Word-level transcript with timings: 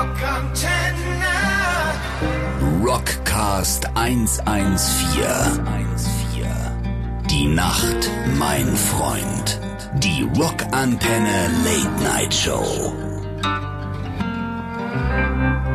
Rockantenne. 0.00 1.28
Rockcast 2.82 3.86
114. 3.94 5.28
Die 7.30 7.46
Nacht, 7.48 8.10
mein 8.38 8.74
Freund. 8.76 9.60
Die 9.98 10.26
Rockantenne 10.38 11.50
Late 11.64 12.02
Night 12.02 12.32
Show. 12.32 12.94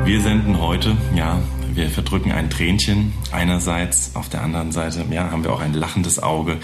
Wir 0.05 0.21
senden 0.21 0.59
heute, 0.59 0.97
ja, 1.13 1.39
wir 1.75 1.91
verdrücken 1.91 2.31
ein 2.31 2.49
Tränchen 2.49 3.13
einerseits, 3.31 4.15
auf 4.15 4.29
der 4.29 4.41
anderen 4.41 4.71
Seite, 4.71 5.05
ja, 5.11 5.29
haben 5.29 5.43
wir 5.43 5.53
auch 5.53 5.61
ein 5.61 5.75
lachendes 5.75 6.17
Auge. 6.17 6.57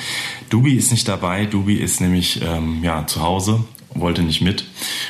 Dubi 0.50 0.74
ist 0.74 0.90
nicht 0.90 1.08
dabei, 1.08 1.46
Dubi 1.46 1.76
ist 1.76 2.02
nämlich, 2.02 2.42
ähm, 2.42 2.80
ja, 2.82 3.06
zu 3.06 3.22
Hause, 3.22 3.64
wollte 3.94 4.24
nicht 4.24 4.42
mit. 4.42 4.66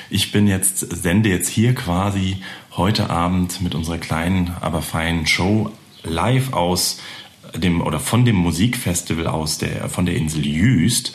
Ich 0.09 0.31
bin 0.31 0.48
jetzt, 0.48 0.80
sende 0.80 1.30
jetzt 1.30 1.49
hier 1.49 1.76
quasi 1.76 2.38
heute 2.76 3.09
Abend 3.09 3.62
mit 3.62 3.76
unserer 3.76 3.98
kleinen, 3.98 4.55
aber 4.62 4.81
feinen 4.81 5.27
Show 5.27 5.71
live 6.04 6.54
aus 6.54 6.99
dem 7.55 7.81
oder 7.81 7.99
von 7.99 8.26
dem 8.26 8.38
Musikfestival 8.38 9.27
aus 9.27 9.57
der 9.57 9.90
von 9.90 10.05
der 10.05 10.16
Insel 10.16 10.45
Jüst 10.45 11.13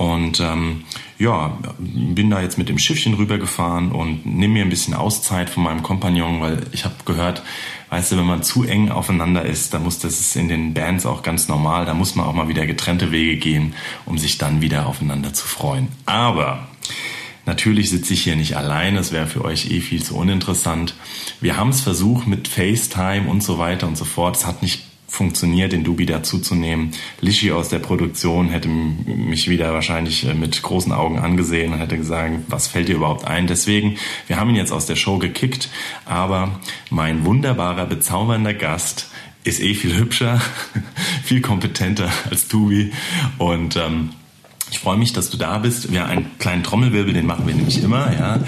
und 0.00 0.40
ähm, 0.40 0.84
ja, 1.18 1.58
bin 1.78 2.30
da 2.30 2.40
jetzt 2.40 2.56
mit 2.56 2.70
dem 2.70 2.78
Schiffchen 2.78 3.12
rübergefahren 3.12 3.92
und 3.92 4.24
nehme 4.24 4.54
mir 4.54 4.62
ein 4.62 4.70
bisschen 4.70 4.94
Auszeit 4.94 5.50
von 5.50 5.62
meinem 5.62 5.82
Kompagnon, 5.82 6.40
weil 6.40 6.62
ich 6.72 6.86
habe 6.86 6.94
gehört, 7.04 7.42
weißt 7.90 8.12
du, 8.12 8.16
wenn 8.16 8.24
man 8.24 8.42
zu 8.42 8.64
eng 8.64 8.90
aufeinander 8.90 9.44
ist, 9.44 9.74
dann 9.74 9.82
muss 9.82 9.98
das 9.98 10.34
in 10.36 10.48
den 10.48 10.72
Bands 10.72 11.04
auch 11.04 11.22
ganz 11.22 11.48
normal, 11.48 11.84
da 11.84 11.92
muss 11.92 12.14
man 12.14 12.24
auch 12.24 12.32
mal 12.32 12.48
wieder 12.48 12.66
getrennte 12.66 13.12
Wege 13.12 13.36
gehen, 13.36 13.74
um 14.06 14.16
sich 14.16 14.38
dann 14.38 14.62
wieder 14.62 14.86
aufeinander 14.86 15.34
zu 15.34 15.46
freuen. 15.46 15.88
Aber 16.06 16.69
Natürlich 17.46 17.90
sitze 17.90 18.14
ich 18.14 18.22
hier 18.22 18.36
nicht 18.36 18.56
allein, 18.56 18.94
das 18.94 19.12
wäre 19.12 19.26
für 19.26 19.44
euch 19.44 19.70
eh 19.70 19.80
viel 19.80 20.02
zu 20.02 20.16
uninteressant. 20.16 20.94
Wir 21.40 21.56
haben 21.56 21.70
es 21.70 21.80
versucht 21.80 22.26
mit 22.26 22.48
FaceTime 22.48 23.28
und 23.28 23.42
so 23.42 23.58
weiter 23.58 23.86
und 23.86 23.96
so 23.96 24.04
fort. 24.04 24.36
Es 24.36 24.46
hat 24.46 24.62
nicht 24.62 24.82
funktioniert, 25.10 25.72
den 25.72 25.82
Dubi 25.82 26.06
dazuzunehmen. 26.06 26.92
Lischi 27.20 27.50
aus 27.50 27.68
der 27.68 27.80
Produktion 27.80 28.48
hätte 28.48 28.68
mich 28.68 29.50
wieder 29.50 29.74
wahrscheinlich 29.74 30.26
äh, 30.26 30.34
mit 30.34 30.62
großen 30.62 30.92
Augen 30.92 31.18
angesehen 31.18 31.72
und 31.72 31.80
hätte 31.80 31.96
gesagt, 31.96 32.32
was 32.48 32.68
fällt 32.68 32.88
dir 32.88 32.94
überhaupt 32.94 33.26
ein? 33.26 33.46
Deswegen, 33.46 33.96
wir 34.28 34.38
haben 34.38 34.50
ihn 34.50 34.56
jetzt 34.56 34.72
aus 34.72 34.86
der 34.86 34.96
Show 34.96 35.18
gekickt, 35.18 35.68
aber 36.04 36.60
mein 36.90 37.24
wunderbarer, 37.24 37.86
bezaubernder 37.86 38.54
Gast 38.54 39.10
ist 39.42 39.60
eh 39.60 39.74
viel 39.74 39.96
hübscher, 39.96 40.40
viel 41.24 41.40
kompetenter 41.40 42.10
als 42.30 42.46
Dubi 42.46 42.92
und 43.38 43.76
ähm, 43.76 44.10
ich 44.70 44.78
freue 44.78 44.96
mich, 44.96 45.12
dass 45.12 45.30
du 45.30 45.36
da 45.36 45.58
bist. 45.58 45.92
Wir 45.92 46.06
einen 46.06 46.38
kleinen 46.38 46.62
Trommelwirbel, 46.62 47.12
den 47.12 47.26
machen 47.26 47.46
wir 47.46 47.54
nämlich 47.54 47.82
immer. 47.82 48.12
Ja. 48.12 48.38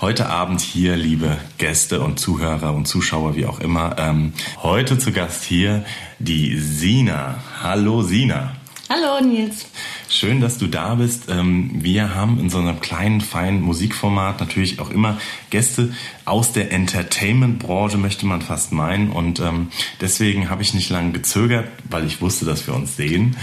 Heute 0.00 0.28
Abend 0.28 0.60
hier, 0.60 0.96
liebe 0.96 1.36
Gäste 1.58 2.00
und 2.00 2.18
Zuhörer 2.18 2.74
und 2.74 2.86
Zuschauer, 2.86 3.36
wie 3.36 3.46
auch 3.46 3.60
immer. 3.60 3.96
Ähm, 3.98 4.32
heute 4.62 4.98
zu 4.98 5.12
Gast 5.12 5.44
hier 5.44 5.84
die 6.18 6.58
Sina. 6.58 7.36
Hallo 7.62 8.02
Sina. 8.02 8.52
Hallo 8.88 9.20
Nils. 9.20 9.66
Schön, 10.08 10.40
dass 10.40 10.58
du 10.58 10.68
da 10.68 10.94
bist. 10.94 11.24
Ähm, 11.28 11.72
wir 11.74 12.14
haben 12.14 12.38
in 12.38 12.50
so 12.50 12.58
einem 12.58 12.80
kleinen, 12.80 13.20
feinen 13.20 13.60
Musikformat 13.60 14.38
natürlich 14.38 14.78
auch 14.78 14.90
immer 14.90 15.18
Gäste 15.50 15.92
aus 16.24 16.52
der 16.52 16.70
Entertainment-Branche, 16.70 17.98
möchte 17.98 18.26
man 18.26 18.42
fast 18.42 18.70
meinen. 18.70 19.10
Und 19.10 19.40
ähm, 19.40 19.70
deswegen 20.00 20.50
habe 20.50 20.62
ich 20.62 20.72
nicht 20.72 20.88
lange 20.88 21.10
gezögert, 21.10 21.68
weil 21.90 22.06
ich 22.06 22.20
wusste, 22.20 22.44
dass 22.44 22.68
wir 22.68 22.76
uns 22.76 22.96
sehen 22.96 23.36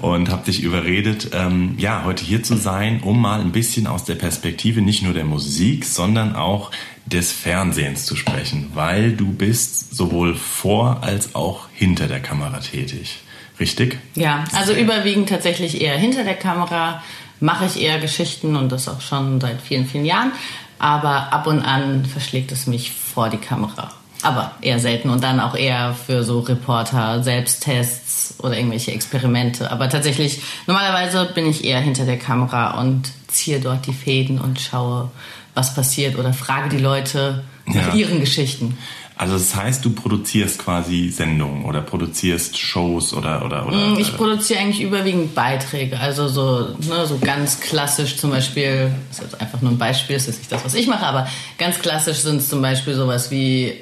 und 0.00 0.30
habe 0.30 0.46
dich 0.46 0.62
überredet, 0.62 1.28
ähm, 1.34 1.74
ja, 1.76 2.04
heute 2.06 2.24
hier 2.24 2.42
zu 2.42 2.56
sein, 2.56 3.02
um 3.02 3.20
mal 3.20 3.42
ein 3.42 3.52
bisschen 3.52 3.86
aus 3.86 4.04
der 4.04 4.14
Perspektive 4.14 4.80
nicht 4.80 5.02
nur 5.02 5.12
der 5.12 5.26
Musik, 5.26 5.84
sondern 5.84 6.34
auch 6.34 6.70
des 7.04 7.32
Fernsehens 7.32 8.06
zu 8.06 8.16
sprechen, 8.16 8.70
weil 8.72 9.12
du 9.12 9.30
bist 9.30 9.94
sowohl 9.94 10.34
vor 10.34 11.02
als 11.02 11.34
auch 11.34 11.68
hinter 11.74 12.08
der 12.08 12.20
Kamera 12.20 12.60
tätig. 12.60 13.20
Richtig? 13.58 13.98
Ja, 14.14 14.44
also 14.52 14.72
überwiegend 14.72 15.28
tatsächlich 15.28 15.80
eher 15.80 15.96
hinter 15.96 16.24
der 16.24 16.34
Kamera 16.34 17.02
mache 17.40 17.66
ich 17.66 17.80
eher 17.80 17.98
Geschichten 17.98 18.56
und 18.56 18.72
das 18.72 18.88
auch 18.88 19.00
schon 19.00 19.40
seit 19.40 19.60
vielen, 19.60 19.86
vielen 19.86 20.04
Jahren. 20.04 20.32
Aber 20.78 21.32
ab 21.32 21.46
und 21.46 21.62
an 21.62 22.04
verschlägt 22.04 22.52
es 22.52 22.66
mich 22.66 22.92
vor 22.92 23.30
die 23.30 23.38
Kamera. 23.38 23.90
Aber 24.22 24.52
eher 24.60 24.78
selten 24.78 25.10
und 25.10 25.22
dann 25.22 25.40
auch 25.40 25.54
eher 25.54 25.94
für 25.94 26.24
so 26.24 26.40
Reporter, 26.40 27.22
Selbsttests 27.22 28.34
oder 28.38 28.56
irgendwelche 28.56 28.92
Experimente. 28.92 29.70
Aber 29.70 29.88
tatsächlich, 29.88 30.40
normalerweise 30.66 31.30
bin 31.34 31.46
ich 31.46 31.64
eher 31.64 31.80
hinter 31.80 32.04
der 32.04 32.18
Kamera 32.18 32.80
und 32.80 33.10
ziehe 33.28 33.60
dort 33.60 33.86
die 33.86 33.92
Fäden 33.92 34.40
und 34.40 34.60
schaue, 34.60 35.10
was 35.54 35.74
passiert 35.74 36.18
oder 36.18 36.32
frage 36.32 36.70
die 36.70 36.82
Leute 36.82 37.44
nach 37.66 37.94
ihren 37.94 38.20
Geschichten. 38.20 38.76
Also 39.18 39.32
das 39.32 39.56
heißt, 39.56 39.82
du 39.82 39.90
produzierst 39.90 40.58
quasi 40.58 41.08
Sendungen 41.08 41.64
oder 41.64 41.80
produzierst 41.80 42.58
Shows 42.58 43.14
oder 43.14 43.44
oder 43.46 43.66
oder. 43.66 43.76
Mm, 43.76 43.98
ich 43.98 44.14
produziere 44.14 44.60
eigentlich 44.60 44.82
überwiegend 44.82 45.34
Beiträge, 45.34 45.98
also 45.98 46.28
so 46.28 46.76
ne, 46.86 47.06
so 47.06 47.16
ganz 47.18 47.60
klassisch 47.60 48.18
zum 48.18 48.30
Beispiel. 48.30 48.90
Das 49.08 49.18
ist 49.18 49.24
jetzt 49.24 49.40
einfach 49.40 49.62
nur 49.62 49.70
ein 49.72 49.78
Beispiel, 49.78 50.16
das 50.16 50.28
ist 50.28 50.38
nicht 50.38 50.52
das, 50.52 50.66
was 50.66 50.74
ich 50.74 50.86
mache, 50.86 51.06
aber 51.06 51.26
ganz 51.56 51.78
klassisch 51.78 52.18
sind 52.18 52.36
es 52.36 52.50
zum 52.50 52.60
Beispiel 52.60 52.94
sowas 52.94 53.30
wie 53.30 53.72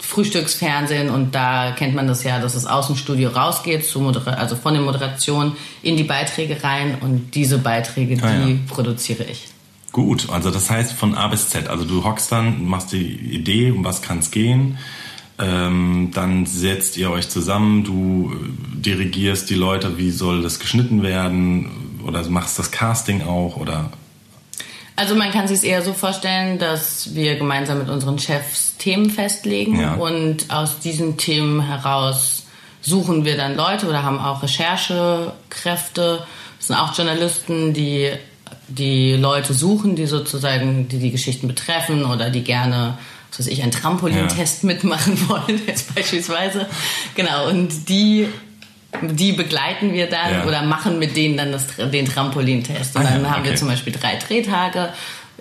Frühstücksfernsehen 0.00 1.08
und 1.08 1.36
da 1.36 1.70
kennt 1.70 1.94
man 1.94 2.08
das 2.08 2.24
ja, 2.24 2.40
dass 2.40 2.56
es 2.56 2.66
aus 2.66 2.88
dem 2.88 2.96
Studio 2.96 3.30
rausgeht, 3.30 3.86
zu 3.86 4.04
also 4.26 4.56
von 4.56 4.74
der 4.74 4.82
Moderation 4.82 5.56
in 5.82 5.96
die 5.96 6.02
Beiträge 6.02 6.64
rein 6.64 6.98
und 7.00 7.34
diese 7.36 7.58
Beiträge, 7.58 8.18
ah, 8.22 8.32
die 8.32 8.52
ja. 8.52 8.58
produziere 8.66 9.22
ich. 9.22 9.53
Gut, 9.94 10.28
also 10.28 10.50
das 10.50 10.70
heißt 10.70 10.92
von 10.92 11.14
A 11.14 11.28
bis 11.28 11.50
Z. 11.50 11.68
Also 11.68 11.84
du 11.84 12.02
hockst 12.02 12.32
dann, 12.32 12.64
machst 12.64 12.90
die 12.90 13.12
Idee, 13.12 13.70
um 13.70 13.84
was 13.84 14.02
kann 14.02 14.18
es 14.18 14.32
gehen. 14.32 14.76
Ähm, 15.38 16.10
dann 16.12 16.46
setzt 16.46 16.96
ihr 16.96 17.12
euch 17.12 17.28
zusammen, 17.28 17.84
du 17.84 18.32
äh, 18.34 18.80
dirigierst 18.80 19.48
die 19.48 19.54
Leute, 19.54 19.96
wie 19.96 20.10
soll 20.10 20.42
das 20.42 20.58
geschnitten 20.58 21.04
werden 21.04 22.00
oder 22.04 22.28
machst 22.28 22.58
das 22.58 22.72
Casting 22.72 23.22
auch 23.22 23.56
oder 23.56 23.92
also 24.96 25.14
man 25.14 25.30
kann 25.30 25.46
sich 25.46 25.58
es 25.58 25.64
eher 25.64 25.82
so 25.82 25.92
vorstellen, 25.92 26.58
dass 26.58 27.14
wir 27.14 27.36
gemeinsam 27.36 27.78
mit 27.78 27.88
unseren 27.88 28.18
Chefs 28.18 28.76
Themen 28.76 29.10
festlegen 29.10 29.80
ja. 29.80 29.94
und 29.94 30.52
aus 30.52 30.80
diesen 30.80 31.18
Themen 31.18 31.64
heraus 31.64 32.46
suchen 32.80 33.24
wir 33.24 33.36
dann 33.36 33.56
Leute 33.56 33.86
oder 33.88 34.02
haben 34.02 34.18
auch 34.18 34.42
Recherchekräfte. 34.42 36.26
Das 36.58 36.66
sind 36.66 36.76
auch 36.76 36.96
Journalisten, 36.96 37.72
die 37.74 38.12
die 38.68 39.14
Leute 39.14 39.54
suchen, 39.54 39.96
die 39.96 40.06
sozusagen, 40.06 40.88
die 40.88 40.98
die 40.98 41.10
Geschichten 41.10 41.48
betreffen 41.48 42.04
oder 42.04 42.30
die 42.30 42.42
gerne, 42.42 42.98
was 43.30 43.40
weiß 43.40 43.46
ich, 43.48 43.62
einen 43.62 43.72
Trampolintest 43.72 44.62
ja. 44.62 44.66
mitmachen 44.66 45.18
wollen, 45.28 45.60
jetzt 45.66 45.94
beispielsweise. 45.94 46.66
Genau, 47.14 47.48
und 47.48 47.88
die 47.88 48.28
die 49.02 49.32
begleiten 49.32 49.92
wir 49.92 50.08
dann 50.08 50.32
ja. 50.32 50.44
oder 50.46 50.62
machen 50.62 50.98
mit 51.00 51.16
denen 51.16 51.36
dann 51.36 51.52
das, 51.52 51.66
den 51.76 52.06
Trampolintest. 52.06 52.94
Und 52.94 53.02
ah, 53.02 53.10
dann 53.10 53.22
ja, 53.22 53.30
haben 53.30 53.40
okay. 53.40 53.50
wir 53.50 53.56
zum 53.56 53.68
Beispiel 53.68 53.92
drei 53.92 54.16
Drehtage, 54.16 54.90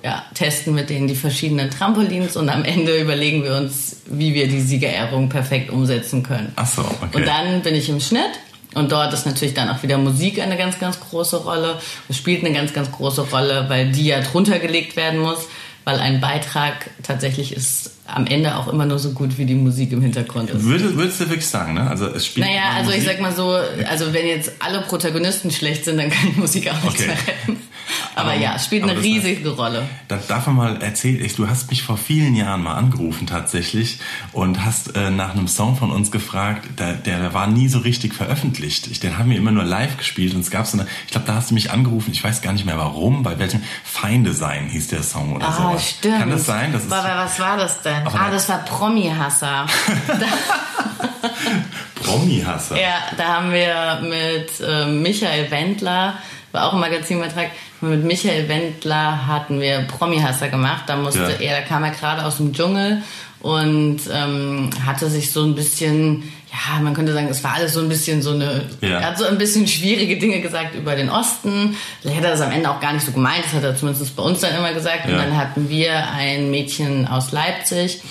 ja, 0.03 0.23
testen 0.33 0.73
mit 0.73 0.89
denen 0.89 1.07
die 1.07 1.15
verschiedenen 1.15 1.69
Trampolins 1.69 2.35
und 2.35 2.49
am 2.49 2.65
Ende 2.65 2.99
überlegen 2.99 3.43
wir 3.43 3.55
uns, 3.55 4.01
wie 4.07 4.33
wir 4.33 4.47
die 4.47 4.59
Siegerehrung 4.59 5.29
perfekt 5.29 5.69
umsetzen 5.69 6.23
können. 6.23 6.51
Ach 6.55 6.65
so, 6.65 6.81
okay. 6.81 7.17
Und 7.17 7.27
dann 7.27 7.61
bin 7.61 7.75
ich 7.75 7.89
im 7.89 7.99
Schnitt 7.99 8.31
und 8.75 8.91
dort 8.91 9.13
ist 9.13 9.25
natürlich 9.25 9.53
dann 9.53 9.69
auch 9.69 9.83
wieder 9.83 9.97
Musik 9.97 10.41
eine 10.41 10.57
ganz, 10.57 10.79
ganz 10.79 10.99
große 10.99 11.37
Rolle. 11.43 11.79
Es 12.09 12.17
spielt 12.17 12.43
eine 12.43 12.53
ganz, 12.53 12.73
ganz 12.73 12.91
große 12.91 13.29
Rolle, 13.29 13.65
weil 13.69 13.91
die 13.91 14.07
ja 14.07 14.21
drunter 14.21 14.59
gelegt 14.59 14.95
werden 14.95 15.19
muss, 15.19 15.47
weil 15.83 15.99
ein 15.99 16.21
Beitrag 16.21 16.89
tatsächlich 17.03 17.55
ist 17.55 17.92
am 18.05 18.27
Ende 18.27 18.57
auch 18.57 18.67
immer 18.67 18.85
nur 18.85 18.99
so 18.99 19.11
gut, 19.11 19.37
wie 19.37 19.45
die 19.45 19.55
Musik 19.55 19.91
im 19.91 20.01
Hintergrund 20.01 20.49
ist. 20.49 20.63
Würdest, 20.63 20.97
würdest 20.97 21.21
du 21.21 21.29
wirklich 21.29 21.47
sagen, 21.47 21.73
ne? 21.73 21.89
Also 21.89 22.07
es 22.07 22.25
spielt. 22.25 22.47
Naja, 22.47 22.71
also 22.75 22.85
Musik. 22.85 23.01
ich 23.01 23.07
sag 23.07 23.21
mal 23.21 23.33
so, 23.33 23.57
also 23.89 24.13
wenn 24.13 24.27
jetzt 24.27 24.51
alle 24.59 24.81
Protagonisten 24.81 25.51
schlecht 25.51 25.85
sind, 25.85 25.97
dann 25.97 26.09
kann 26.09 26.33
die 26.33 26.39
Musik 26.39 26.69
auch 26.69 26.83
nichts 26.83 27.01
okay. 27.01 27.07
mehr 27.07 27.17
retten. 27.17 27.57
Aber, 28.15 28.31
aber 28.31 28.39
ja, 28.39 28.55
es 28.55 28.65
spielt 28.65 28.83
eine 28.83 29.01
riesige 29.01 29.49
heißt, 29.49 29.57
Rolle. 29.57 29.87
Da 30.07 30.19
darf 30.27 30.45
man 30.47 30.55
mal 30.55 30.81
erzählen, 30.81 31.27
du 31.35 31.47
hast 31.47 31.69
mich 31.71 31.81
vor 31.81 31.97
vielen 31.97 32.35
Jahren 32.35 32.61
mal 32.61 32.75
angerufen 32.75 33.25
tatsächlich 33.25 33.99
und 34.31 34.63
hast 34.63 34.95
äh, 34.95 35.09
nach 35.09 35.31
einem 35.31 35.47
Song 35.47 35.75
von 35.75 35.91
uns 35.91 36.11
gefragt, 36.11 36.79
der, 36.79 36.93
der 36.93 37.33
war 37.33 37.47
nie 37.47 37.67
so 37.67 37.79
richtig 37.79 38.13
veröffentlicht. 38.13 38.87
Ich, 38.87 38.99
den 38.99 39.17
haben 39.17 39.31
wir 39.31 39.37
immer 39.37 39.51
nur 39.51 39.63
live 39.63 39.97
gespielt 39.97 40.35
und 40.35 40.41
es 40.41 40.51
gab 40.51 40.67
so 40.67 40.77
eine, 40.77 40.87
ich 41.05 41.11
glaube, 41.11 41.27
da 41.27 41.35
hast 41.35 41.49
du 41.49 41.55
mich 41.55 41.71
angerufen, 41.71 42.11
ich 42.11 42.23
weiß 42.23 42.41
gar 42.41 42.53
nicht 42.53 42.65
mehr 42.65 42.77
warum, 42.77 43.23
bei 43.23 43.39
welchem 43.39 43.61
Feinde 43.83 44.33
sein 44.33 44.67
hieß 44.67 44.89
der 44.89 45.03
Song 45.03 45.35
oder 45.35 45.51
so. 45.51 45.61
Ah, 45.63 45.79
stimmt. 45.79 46.19
Kann 46.19 46.29
das 46.29 46.45
sein? 46.45 46.71
Das 46.71 46.91
aber 46.91 47.23
was 47.23 47.39
war 47.39 47.57
das 47.57 47.81
denn? 47.81 47.92
Ah, 48.05 48.31
das 48.31 48.49
war 48.49 48.59
Promi-Hasser. 48.59 49.65
Promi-Hasser? 52.03 52.79
Ja, 52.79 52.95
da 53.17 53.35
haben 53.35 53.51
wir 53.51 53.99
mit 54.01 54.51
äh, 54.65 54.85
Michael 54.85 55.51
Wendler, 55.51 56.13
war 56.51 56.67
auch 56.67 56.73
ein 56.73 56.79
Magazinbeitrag, 56.79 57.51
mit 57.81 58.03
Michael 58.03 58.47
Wendler 58.47 59.27
hatten 59.27 59.59
wir 59.59 59.81
Promi-Hasser 59.81 60.49
gemacht. 60.49 60.83
Da 60.87 60.95
musste 60.95 61.35
ja. 61.39 61.51
er, 61.51 61.61
da 61.61 61.67
kam 61.67 61.83
er 61.83 61.91
gerade 61.91 62.25
aus 62.25 62.37
dem 62.37 62.53
Dschungel 62.53 63.03
und 63.41 63.99
ähm, 64.11 64.69
hatte 64.85 65.09
sich 65.09 65.31
so 65.31 65.43
ein 65.43 65.53
bisschen 65.53 66.31
ja, 66.53 66.79
man 66.81 66.93
könnte 66.93 67.13
sagen, 67.13 67.27
es 67.29 67.43
war 67.43 67.55
alles 67.55 67.73
so 67.73 67.79
ein 67.79 67.89
bisschen 67.89 68.21
so 68.21 68.31
eine, 68.31 68.61
ja. 68.81 68.99
er 68.99 69.07
hat 69.07 69.17
so 69.17 69.25
ein 69.25 69.39
bisschen 69.39 69.67
schwierige 69.67 70.17
Dinge 70.17 70.39
gesagt 70.39 70.75
über 70.75 70.95
den 70.95 71.09
Osten. 71.09 71.75
Vielleicht 72.01 72.17
hat 72.17 72.25
er 72.25 72.31
das 72.31 72.41
am 72.41 72.51
Ende 72.51 72.69
auch 72.69 72.79
gar 72.79 72.93
nicht 72.93 73.03
so 73.05 73.11
gemeint, 73.11 73.43
das 73.43 73.53
hat 73.53 73.63
er 73.63 73.75
zumindest 73.75 74.15
bei 74.15 74.21
uns 74.21 74.41
dann 74.41 74.55
immer 74.55 74.71
gesagt. 74.71 75.07
Ja. 75.07 75.13
Und 75.13 75.17
dann 75.17 75.35
hatten 75.35 75.67
wir 75.67 76.09
ein 76.11 76.51
Mädchen 76.51 77.07
aus 77.07 77.31
Leipzig 77.31 78.01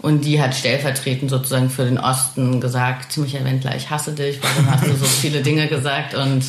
und 0.00 0.26
die 0.26 0.42
hat 0.42 0.54
stellvertretend 0.54 1.30
sozusagen 1.30 1.70
für 1.70 1.86
den 1.86 1.98
Osten 1.98 2.60
gesagt, 2.60 3.16
Michael 3.16 3.46
Wendler, 3.46 3.74
ich 3.76 3.88
hasse 3.88 4.12
dich, 4.12 4.40
warum 4.42 4.70
hast 4.70 4.86
du 4.86 4.94
so 4.94 5.04
viele 5.22 5.40
Dinge 5.40 5.66
gesagt? 5.66 6.14
Und 6.14 6.44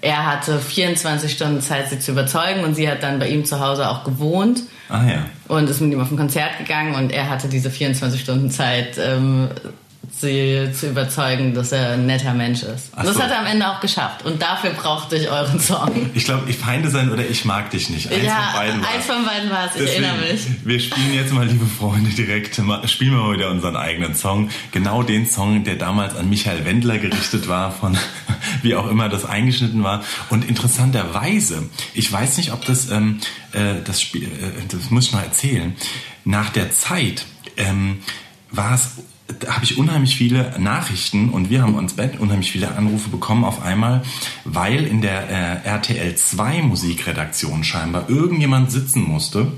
er 0.00 0.24
hatte 0.24 0.58
24 0.58 1.30
Stunden 1.30 1.60
Zeit, 1.60 1.90
sie 1.90 1.98
zu 1.98 2.12
überzeugen 2.12 2.64
und 2.64 2.74
sie 2.74 2.88
hat 2.88 3.02
dann 3.02 3.18
bei 3.18 3.28
ihm 3.28 3.44
zu 3.44 3.60
Hause 3.60 3.90
auch 3.90 4.02
gewohnt. 4.04 4.62
Ah 4.88 5.04
ja. 5.06 5.26
Und 5.46 5.68
ist 5.68 5.82
mit 5.82 5.92
ihm 5.92 6.00
auf 6.00 6.10
ein 6.10 6.16
Konzert 6.16 6.56
gegangen 6.56 6.94
und 6.94 7.12
er 7.12 7.28
hatte 7.28 7.48
diese 7.48 7.70
24 7.70 8.18
Stunden 8.18 8.50
Zeit, 8.50 8.96
ähm, 8.98 9.50
sie 10.20 10.70
zu 10.72 10.88
überzeugen, 10.88 11.54
dass 11.54 11.72
er 11.72 11.92
ein 11.92 12.06
netter 12.06 12.34
Mensch 12.34 12.62
ist. 12.62 12.90
Ach 12.94 13.04
das 13.04 13.14
so. 13.14 13.22
hat 13.22 13.30
er 13.30 13.40
am 13.40 13.46
Ende 13.46 13.68
auch 13.68 13.80
geschafft. 13.80 14.24
Und 14.24 14.40
dafür 14.40 14.70
brauchte 14.70 15.16
ich 15.16 15.30
euren 15.30 15.58
Song. 15.60 16.10
Ich 16.14 16.24
glaube, 16.24 16.48
ich 16.50 16.56
feinde 16.56 16.90
sein 16.90 17.10
oder 17.10 17.26
ich 17.28 17.44
mag 17.44 17.70
dich 17.70 17.90
nicht. 17.90 18.10
Eins 18.10 18.24
ja, 18.24 18.50
von 18.52 18.60
beiden 18.60 18.84
eins 18.84 19.06
von 19.06 19.24
beiden 19.24 19.50
war 19.50 19.66
es. 19.66 19.76
Ich 19.76 19.82
Deswegen, 19.82 20.04
erinnere 20.04 20.32
mich. 20.32 20.46
Wir 20.64 20.80
spielen 20.80 21.14
jetzt 21.14 21.32
mal, 21.32 21.46
liebe 21.46 21.66
Freunde, 21.66 22.10
direkt, 22.10 22.54
spielen 22.54 23.12
wir 23.12 23.18
mal 23.18 23.36
wieder 23.36 23.50
unseren 23.50 23.76
eigenen 23.76 24.14
Song. 24.14 24.50
Genau 24.72 25.02
den 25.02 25.26
Song, 25.26 25.64
der 25.64 25.76
damals 25.76 26.16
an 26.16 26.28
Michael 26.28 26.64
Wendler 26.64 26.98
gerichtet 26.98 27.48
war, 27.48 27.72
von 27.72 27.96
wie 28.62 28.74
auch 28.74 28.88
immer 28.90 29.08
das 29.08 29.24
eingeschnitten 29.24 29.82
war. 29.82 30.04
Und 30.28 30.48
interessanterweise, 30.48 31.68
ich 31.94 32.10
weiß 32.10 32.36
nicht, 32.36 32.52
ob 32.52 32.64
das, 32.64 32.90
ähm, 32.90 33.20
äh, 33.52 33.74
das 33.84 34.00
Spiel, 34.00 34.24
äh, 34.24 34.66
das 34.68 34.90
muss 34.90 35.06
ich 35.06 35.12
mal 35.12 35.22
erzählen, 35.22 35.74
nach 36.24 36.50
der 36.50 36.72
Zeit 36.72 37.24
ähm, 37.56 38.02
war 38.50 38.74
es 38.74 38.92
habe 39.48 39.64
ich 39.64 39.78
unheimlich 39.78 40.16
viele 40.16 40.54
Nachrichten 40.58 41.30
und 41.30 41.50
wir 41.50 41.62
haben 41.62 41.74
uns 41.74 41.94
unheimlich 42.18 42.52
viele 42.52 42.74
Anrufe 42.74 43.10
bekommen 43.10 43.44
auf 43.44 43.62
einmal, 43.62 44.02
weil 44.44 44.86
in 44.86 45.02
der 45.02 45.28
äh, 45.28 45.68
RTL 45.68 46.14
2 46.14 46.62
Musikredaktion 46.62 47.64
scheinbar 47.64 48.08
irgendjemand 48.08 48.70
sitzen 48.70 49.02
musste. 49.02 49.52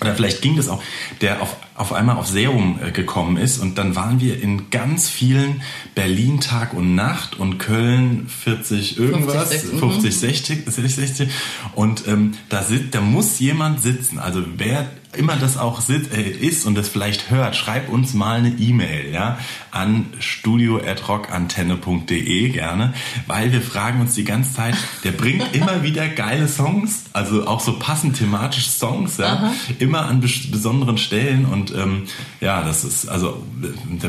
Oder 0.00 0.14
vielleicht 0.14 0.42
ging 0.42 0.56
das 0.56 0.68
auch, 0.68 0.82
der 1.20 1.40
auf, 1.40 1.56
auf 1.74 1.92
einmal 1.92 2.16
auf 2.16 2.26
Serum 2.26 2.78
äh, 2.82 2.92
gekommen 2.92 3.36
ist. 3.36 3.58
Und 3.58 3.78
dann 3.78 3.96
waren 3.96 4.20
wir 4.20 4.40
in 4.40 4.70
ganz 4.70 5.08
vielen 5.08 5.62
Berlin 5.94 6.40
Tag 6.40 6.74
und 6.74 6.94
Nacht 6.94 7.38
und 7.38 7.58
Köln 7.58 8.28
40 8.28 8.98
irgendwas, 8.98 9.52
50, 9.52 9.80
50 9.80 10.16
60, 10.16 10.64
60, 10.66 10.94
60 10.94 11.28
und 11.74 12.06
ähm, 12.06 12.34
da, 12.48 12.64
da 12.90 13.00
muss 13.00 13.38
jemand 13.38 13.82
sitzen. 13.82 14.18
Also 14.18 14.42
wer 14.56 14.86
immer 15.16 15.36
das 15.36 15.56
auch 15.56 15.80
äh, 15.88 16.22
ist 16.22 16.66
und 16.66 16.74
das 16.74 16.88
vielleicht 16.88 17.30
hört, 17.30 17.54
schreib 17.56 17.88
uns 17.88 18.12
mal 18.14 18.38
eine 18.38 18.50
E-Mail 18.50 19.12
ja, 19.12 19.38
an 19.70 20.06
studio.rockantenne.de 20.18 22.48
gerne, 22.50 22.92
weil 23.26 23.52
wir 23.52 23.62
fragen 23.62 24.00
uns 24.00 24.14
die 24.14 24.24
ganze 24.24 24.54
Zeit, 24.54 24.74
der 25.04 25.12
bringt 25.12 25.54
immer 25.54 25.82
wieder 25.82 26.08
geile 26.08 26.48
Songs, 26.48 27.04
also 27.12 27.46
auch 27.46 27.60
so 27.60 27.78
passend 27.78 28.16
thematische 28.18 28.70
Songs, 28.70 29.18
ja, 29.18 29.52
immer 29.78 30.06
an 30.06 30.20
bes 30.20 30.50
besonderen 30.50 30.98
Stellen. 30.98 31.44
Und 31.44 31.63
ähm, 31.72 32.04
ja, 32.40 32.62
das 32.62 32.84
ist, 32.84 33.08
also 33.08 33.42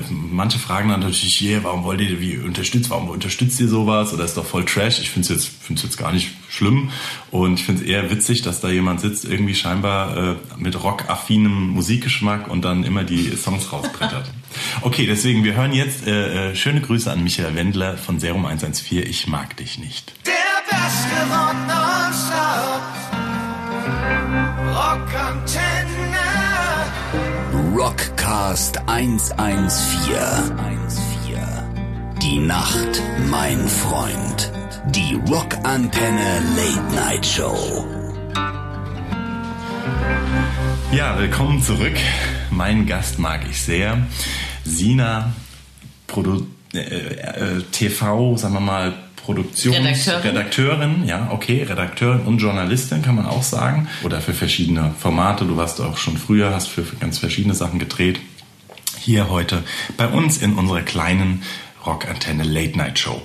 manche 0.09 0.59
fragen 0.59 0.89
dann 0.89 1.01
natürlich, 1.01 1.41
yeah, 1.41 1.59
warum 1.63 1.83
wollt 1.83 2.01
ihr, 2.01 2.19
wie 2.19 2.37
unterstützt, 2.37 2.89
warum 2.89 3.09
unterstützt 3.09 3.59
ihr 3.59 3.67
sowas 3.67 4.13
oder 4.13 4.25
ist 4.25 4.37
doch 4.37 4.45
voll 4.45 4.65
Trash, 4.65 4.99
ich 4.99 5.09
finde 5.09 5.33
es 5.33 5.43
jetzt, 5.43 5.51
find's 5.61 5.83
jetzt 5.83 5.97
gar 5.97 6.11
nicht 6.11 6.31
schlimm 6.49 6.89
und 7.31 7.55
ich 7.55 7.65
finde 7.65 7.83
es 7.83 7.87
eher 7.87 8.09
witzig, 8.09 8.41
dass 8.41 8.61
da 8.61 8.69
jemand 8.69 9.01
sitzt, 9.01 9.25
irgendwie 9.25 9.55
scheinbar 9.55 10.17
äh, 10.17 10.35
mit 10.57 10.75
Rock 10.75 10.95
rockaffinem 10.95 11.69
Musikgeschmack 11.69 12.47
und 12.47 12.63
dann 12.63 12.83
immer 12.83 13.03
die 13.03 13.35
Songs 13.35 13.71
rausbrettert. 13.71 14.31
Okay, 14.83 15.05
deswegen, 15.05 15.43
wir 15.43 15.53
hören 15.53 15.73
jetzt 15.73 16.07
äh, 16.07 16.51
äh, 16.51 16.55
schöne 16.55 16.79
Grüße 16.79 17.11
an 17.11 17.21
Michael 17.25 17.55
Wendler 17.55 17.97
von 17.97 18.21
Serum 18.21 18.45
114. 18.45 18.99
Ich 19.05 19.27
mag 19.27 19.57
dich 19.57 19.79
nicht. 19.79 20.13
Der 20.25 20.33
beste 20.69 21.15
Rock. 21.29 21.55
Rockantenne. 24.75 26.14
Rockcast 27.77 28.87
114. 28.87 29.35
Die 32.21 32.39
Nacht, 32.39 33.03
mein 33.29 33.67
Freund. 33.67 34.49
Die 34.91 35.19
Rockantenne 35.27 36.41
Late 36.55 36.95
Night 36.95 37.25
Show. 37.25 37.85
Ja, 40.93 41.19
willkommen 41.19 41.61
zurück. 41.61 41.97
Mein 42.49 42.85
Gast 42.85 43.19
mag 43.19 43.41
ich 43.49 43.61
sehr. 43.61 44.07
Sina, 44.63 45.33
Produ 46.07 46.47
äh, 46.73 46.77
äh, 46.77 47.61
TV, 47.73 48.37
sagen 48.37 48.53
wir 48.53 48.61
mal, 48.61 48.93
Produktionsredakteurin, 49.25 51.07
ja, 51.07 51.29
okay, 51.31 51.63
Redakteurin 51.63 52.21
und 52.21 52.37
Journalistin 52.37 53.01
kann 53.01 53.15
man 53.15 53.25
auch 53.25 53.41
sagen. 53.41 53.87
Oder 54.03 54.21
für 54.21 54.33
verschiedene 54.33 54.93
Formate. 54.99 55.45
Du 55.45 55.57
warst 55.57 55.81
auch 55.81 55.97
schon 55.97 56.17
früher, 56.17 56.53
hast 56.53 56.67
für 56.67 56.83
ganz 56.99 57.17
verschiedene 57.17 57.55
Sachen 57.55 57.79
gedreht. 57.79 58.19
Hier 58.99 59.29
heute 59.29 59.63
bei 59.97 60.07
uns 60.07 60.37
in 60.37 60.53
unserer 60.53 60.83
kleinen 60.83 61.41
Rockantenne 61.85 62.43
Late 62.43 62.77
Night 62.77 62.99
Show. 62.99 63.21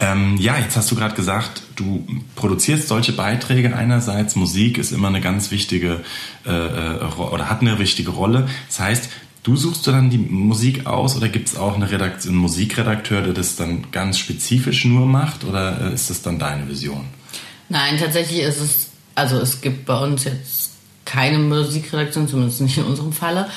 Ähm, 0.00 0.36
ja, 0.38 0.58
jetzt 0.58 0.76
hast 0.76 0.90
du 0.90 0.94
gerade 0.94 1.14
gesagt, 1.14 1.62
du 1.76 2.06
produzierst 2.34 2.88
solche 2.88 3.12
Beiträge 3.12 3.74
einerseits. 3.74 4.36
Musik 4.36 4.78
ist 4.78 4.92
immer 4.92 5.08
eine 5.08 5.20
ganz 5.20 5.50
wichtige 5.50 6.00
äh, 6.46 6.50
äh 6.50 6.98
oder 7.18 7.48
hat 7.48 7.60
eine 7.60 7.78
wichtige 7.78 8.10
Rolle. 8.10 8.48
Das 8.68 8.80
heißt, 8.80 9.10
du 9.42 9.56
suchst 9.56 9.86
du 9.86 9.90
dann 9.90 10.10
die 10.10 10.18
Musik 10.18 10.86
aus 10.86 11.16
oder 11.16 11.28
gibt 11.28 11.48
es 11.48 11.56
auch 11.56 11.74
eine 11.74 11.90
Redaktion, 11.90 12.34
einen 12.34 12.42
Musikredakteur, 12.42 13.22
der 13.22 13.32
das 13.32 13.56
dann 13.56 13.90
ganz 13.90 14.18
spezifisch 14.18 14.84
nur 14.84 15.06
macht 15.06 15.44
oder 15.44 15.90
äh, 15.90 15.94
ist 15.94 16.10
das 16.10 16.22
dann 16.22 16.38
deine 16.38 16.68
Vision? 16.68 17.06
Nein, 17.68 17.98
tatsächlich 17.98 18.40
ist 18.40 18.60
es, 18.60 18.88
also 19.14 19.38
es 19.38 19.60
gibt 19.60 19.86
bei 19.86 19.98
uns 19.98 20.24
jetzt 20.24 20.70
keine 21.04 21.38
Musikredaktion, 21.38 22.28
zumindest 22.28 22.60
nicht 22.60 22.78
in 22.78 22.84
unserem 22.84 23.12
Falle. 23.12 23.48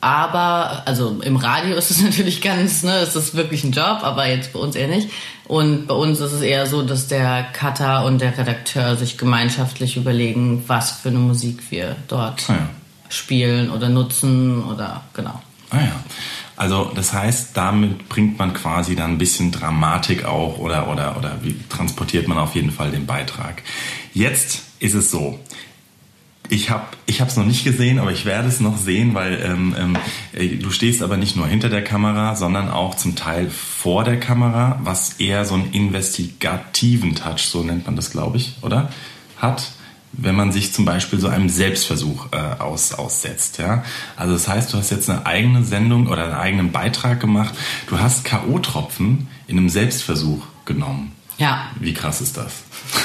Aber, 0.00 0.86
also 0.86 1.20
im 1.22 1.36
Radio 1.36 1.74
ist 1.74 1.90
es 1.90 2.00
natürlich 2.02 2.40
ganz, 2.40 2.82
ne, 2.82 2.96
es 2.98 3.16
ist 3.16 3.34
wirklich 3.34 3.64
ein 3.64 3.72
Job, 3.72 4.00
aber 4.02 4.28
jetzt 4.28 4.52
bei 4.52 4.60
uns 4.60 4.76
eher 4.76 4.88
nicht. 4.88 5.10
Und 5.48 5.86
bei 5.86 5.94
uns 5.94 6.20
ist 6.20 6.32
es 6.32 6.42
eher 6.42 6.66
so, 6.66 6.82
dass 6.82 7.08
der 7.08 7.44
Cutter 7.52 8.04
und 8.04 8.20
der 8.20 8.36
Redakteur 8.36 8.96
sich 8.96 9.18
gemeinschaftlich 9.18 9.96
überlegen, 9.96 10.64
was 10.66 10.92
für 10.92 11.08
eine 11.08 11.18
Musik 11.18 11.70
wir 11.70 11.96
dort 12.08 12.48
ah 12.48 12.52
ja. 12.52 12.68
Spielen 13.08 13.70
oder 13.70 13.88
nutzen 13.88 14.62
oder 14.64 15.02
genau. 15.14 15.42
Ah 15.70 15.80
ja. 15.80 16.04
Also 16.56 16.90
das 16.94 17.12
heißt, 17.12 17.56
damit 17.56 18.08
bringt 18.08 18.38
man 18.38 18.54
quasi 18.54 18.96
dann 18.96 19.12
ein 19.12 19.18
bisschen 19.18 19.52
Dramatik 19.52 20.24
auch 20.24 20.58
oder, 20.58 20.88
oder, 20.88 21.16
oder 21.16 21.38
wie 21.42 21.56
transportiert 21.68 22.28
man 22.28 22.38
auf 22.38 22.54
jeden 22.54 22.70
Fall 22.70 22.90
den 22.90 23.04
Beitrag. 23.04 23.62
Jetzt 24.14 24.62
ist 24.78 24.94
es 24.94 25.10
so, 25.10 25.38
ich 26.48 26.70
habe 26.70 26.84
ich 27.06 27.20
es 27.20 27.36
noch 27.36 27.44
nicht 27.44 27.64
gesehen, 27.64 27.98
aber 27.98 28.12
ich 28.12 28.24
werde 28.24 28.48
es 28.48 28.60
noch 28.60 28.76
sehen, 28.76 29.14
weil 29.14 29.42
ähm, 29.42 29.74
ähm, 29.78 29.98
äh, 30.32 30.56
du 30.56 30.70
stehst 30.70 31.02
aber 31.02 31.16
nicht 31.16 31.36
nur 31.36 31.46
hinter 31.46 31.68
der 31.68 31.82
Kamera, 31.82 32.36
sondern 32.36 32.70
auch 32.70 32.94
zum 32.94 33.16
Teil 33.16 33.50
vor 33.50 34.04
der 34.04 34.20
Kamera, 34.20 34.78
was 34.82 35.14
eher 35.14 35.44
so 35.44 35.54
einen 35.54 35.72
investigativen 35.72 37.14
Touch, 37.14 37.46
so 37.46 37.62
nennt 37.62 37.86
man 37.86 37.96
das, 37.96 38.10
glaube 38.10 38.36
ich, 38.36 38.54
oder? 38.62 38.90
Hat, 39.38 39.72
wenn 40.16 40.34
man 40.34 40.52
sich 40.52 40.72
zum 40.72 40.84
Beispiel 40.84 41.18
so 41.18 41.28
einem 41.28 41.48
Selbstversuch 41.48 42.32
äh, 42.32 42.36
aus, 42.36 42.92
aussetzt. 42.92 43.58
Ja? 43.58 43.84
Also 44.16 44.32
das 44.32 44.48
heißt, 44.48 44.72
du 44.72 44.78
hast 44.78 44.90
jetzt 44.90 45.10
eine 45.10 45.26
eigene 45.26 45.64
Sendung 45.64 46.06
oder 46.06 46.24
einen 46.24 46.34
eigenen 46.34 46.72
Beitrag 46.72 47.20
gemacht. 47.20 47.54
Du 47.88 47.98
hast 47.98 48.24
K.O.-Tropfen 48.24 49.26
in 49.46 49.58
einem 49.58 49.68
Selbstversuch 49.68 50.42
genommen. 50.64 51.15
Ja. 51.38 51.70
Wie 51.78 51.92
krass 51.92 52.20
ist 52.20 52.36
das? 52.36 52.62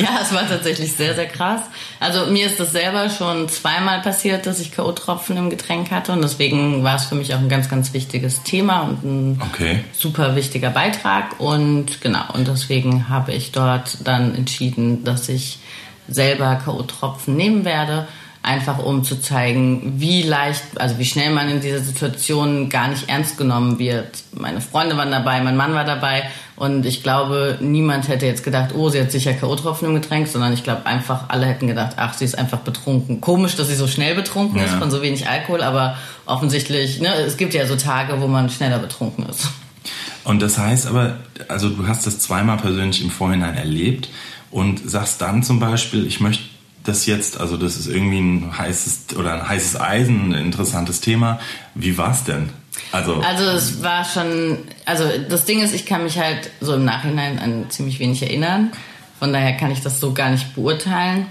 ja, 0.00 0.20
es 0.20 0.32
war 0.32 0.46
tatsächlich 0.46 0.92
sehr, 0.92 1.14
sehr 1.14 1.26
krass. 1.26 1.62
Also 2.00 2.26
mir 2.26 2.46
ist 2.46 2.60
das 2.60 2.72
selber 2.72 3.08
schon 3.08 3.48
zweimal 3.48 4.02
passiert, 4.02 4.46
dass 4.46 4.60
ich 4.60 4.72
K.O.-Tropfen 4.72 5.36
im 5.36 5.48
Getränk 5.48 5.90
hatte 5.90 6.12
und 6.12 6.22
deswegen 6.22 6.84
war 6.84 6.96
es 6.96 7.06
für 7.06 7.14
mich 7.14 7.34
auch 7.34 7.38
ein 7.38 7.48
ganz, 7.48 7.68
ganz 7.70 7.94
wichtiges 7.94 8.42
Thema 8.42 8.82
und 8.82 9.04
ein 9.04 9.42
okay. 9.42 9.84
super 9.92 10.36
wichtiger 10.36 10.70
Beitrag 10.70 11.40
und 11.40 12.00
genau, 12.00 12.24
und 12.34 12.46
deswegen 12.48 13.08
habe 13.08 13.32
ich 13.32 13.52
dort 13.52 13.98
dann 14.04 14.34
entschieden, 14.34 15.04
dass 15.04 15.28
ich 15.28 15.60
selber 16.08 16.56
K.O.-Tropfen 16.56 17.30
nehmen 17.30 17.64
werde 17.64 18.06
einfach 18.42 18.78
um 18.80 19.04
zu 19.04 19.20
zeigen, 19.20 19.94
wie 19.98 20.22
leicht, 20.22 20.62
also 20.76 20.98
wie 20.98 21.04
schnell 21.04 21.30
man 21.30 21.48
in 21.48 21.60
dieser 21.60 21.78
Situation 21.78 22.68
gar 22.68 22.88
nicht 22.88 23.08
ernst 23.08 23.38
genommen 23.38 23.78
wird. 23.78 24.08
Meine 24.32 24.60
Freunde 24.60 24.96
waren 24.96 25.12
dabei, 25.12 25.40
mein 25.40 25.56
Mann 25.56 25.74
war 25.74 25.84
dabei 25.84 26.24
und 26.56 26.84
ich 26.84 27.04
glaube, 27.04 27.58
niemand 27.60 28.08
hätte 28.08 28.26
jetzt 28.26 28.42
gedacht, 28.42 28.74
oh, 28.74 28.88
sie 28.88 29.00
hat 29.00 29.12
sicher 29.12 29.32
K.O.-Tropfen 29.32 29.84
im 29.84 29.94
Getränk, 29.94 30.26
sondern 30.26 30.52
ich 30.52 30.64
glaube 30.64 30.86
einfach, 30.86 31.28
alle 31.28 31.46
hätten 31.46 31.68
gedacht, 31.68 31.94
ach, 31.96 32.14
sie 32.14 32.24
ist 32.24 32.36
einfach 32.36 32.58
betrunken. 32.58 33.20
Komisch, 33.20 33.54
dass 33.54 33.68
sie 33.68 33.76
so 33.76 33.86
schnell 33.86 34.16
betrunken 34.16 34.58
ja. 34.58 34.64
ist 34.64 34.74
von 34.74 34.90
so 34.90 35.02
wenig 35.02 35.28
Alkohol, 35.28 35.62
aber 35.62 35.96
offensichtlich, 36.26 37.00
ne, 37.00 37.14
es 37.14 37.36
gibt 37.36 37.54
ja 37.54 37.66
so 37.66 37.76
Tage, 37.76 38.20
wo 38.20 38.26
man 38.26 38.50
schneller 38.50 38.80
betrunken 38.80 39.24
ist. 39.26 39.48
Und 40.24 40.42
das 40.42 40.58
heißt 40.58 40.86
aber, 40.88 41.18
also 41.48 41.68
du 41.68 41.86
hast 41.86 42.06
das 42.06 42.18
zweimal 42.18 42.56
persönlich 42.56 43.02
im 43.02 43.10
Vorhinein 43.10 43.56
erlebt 43.56 44.08
und 44.50 44.88
sagst 44.88 45.20
dann 45.20 45.42
zum 45.42 45.58
Beispiel, 45.58 46.06
ich 46.06 46.20
möchte 46.20 46.44
das 46.84 47.06
jetzt, 47.06 47.40
also 47.40 47.56
das 47.56 47.76
ist 47.76 47.86
irgendwie 47.86 48.20
ein 48.20 48.58
heißes 48.58 49.16
oder 49.16 49.34
ein 49.34 49.48
heißes 49.48 49.80
Eisen, 49.80 50.32
ein 50.32 50.46
interessantes 50.46 51.00
Thema. 51.00 51.40
Wie 51.74 51.96
war 51.98 52.12
es 52.12 52.24
denn? 52.24 52.50
Also, 52.90 53.20
also 53.20 53.44
es 53.44 53.82
war 53.82 54.04
schon, 54.04 54.58
also 54.84 55.04
das 55.28 55.44
Ding 55.44 55.62
ist, 55.62 55.74
ich 55.74 55.86
kann 55.86 56.04
mich 56.04 56.18
halt 56.18 56.50
so 56.60 56.74
im 56.74 56.84
Nachhinein 56.84 57.38
an 57.38 57.66
ziemlich 57.70 57.98
wenig 57.98 58.22
erinnern. 58.22 58.72
Von 59.18 59.32
daher 59.32 59.56
kann 59.56 59.70
ich 59.70 59.80
das 59.80 60.00
so 60.00 60.12
gar 60.12 60.30
nicht 60.30 60.54
beurteilen. 60.54 61.26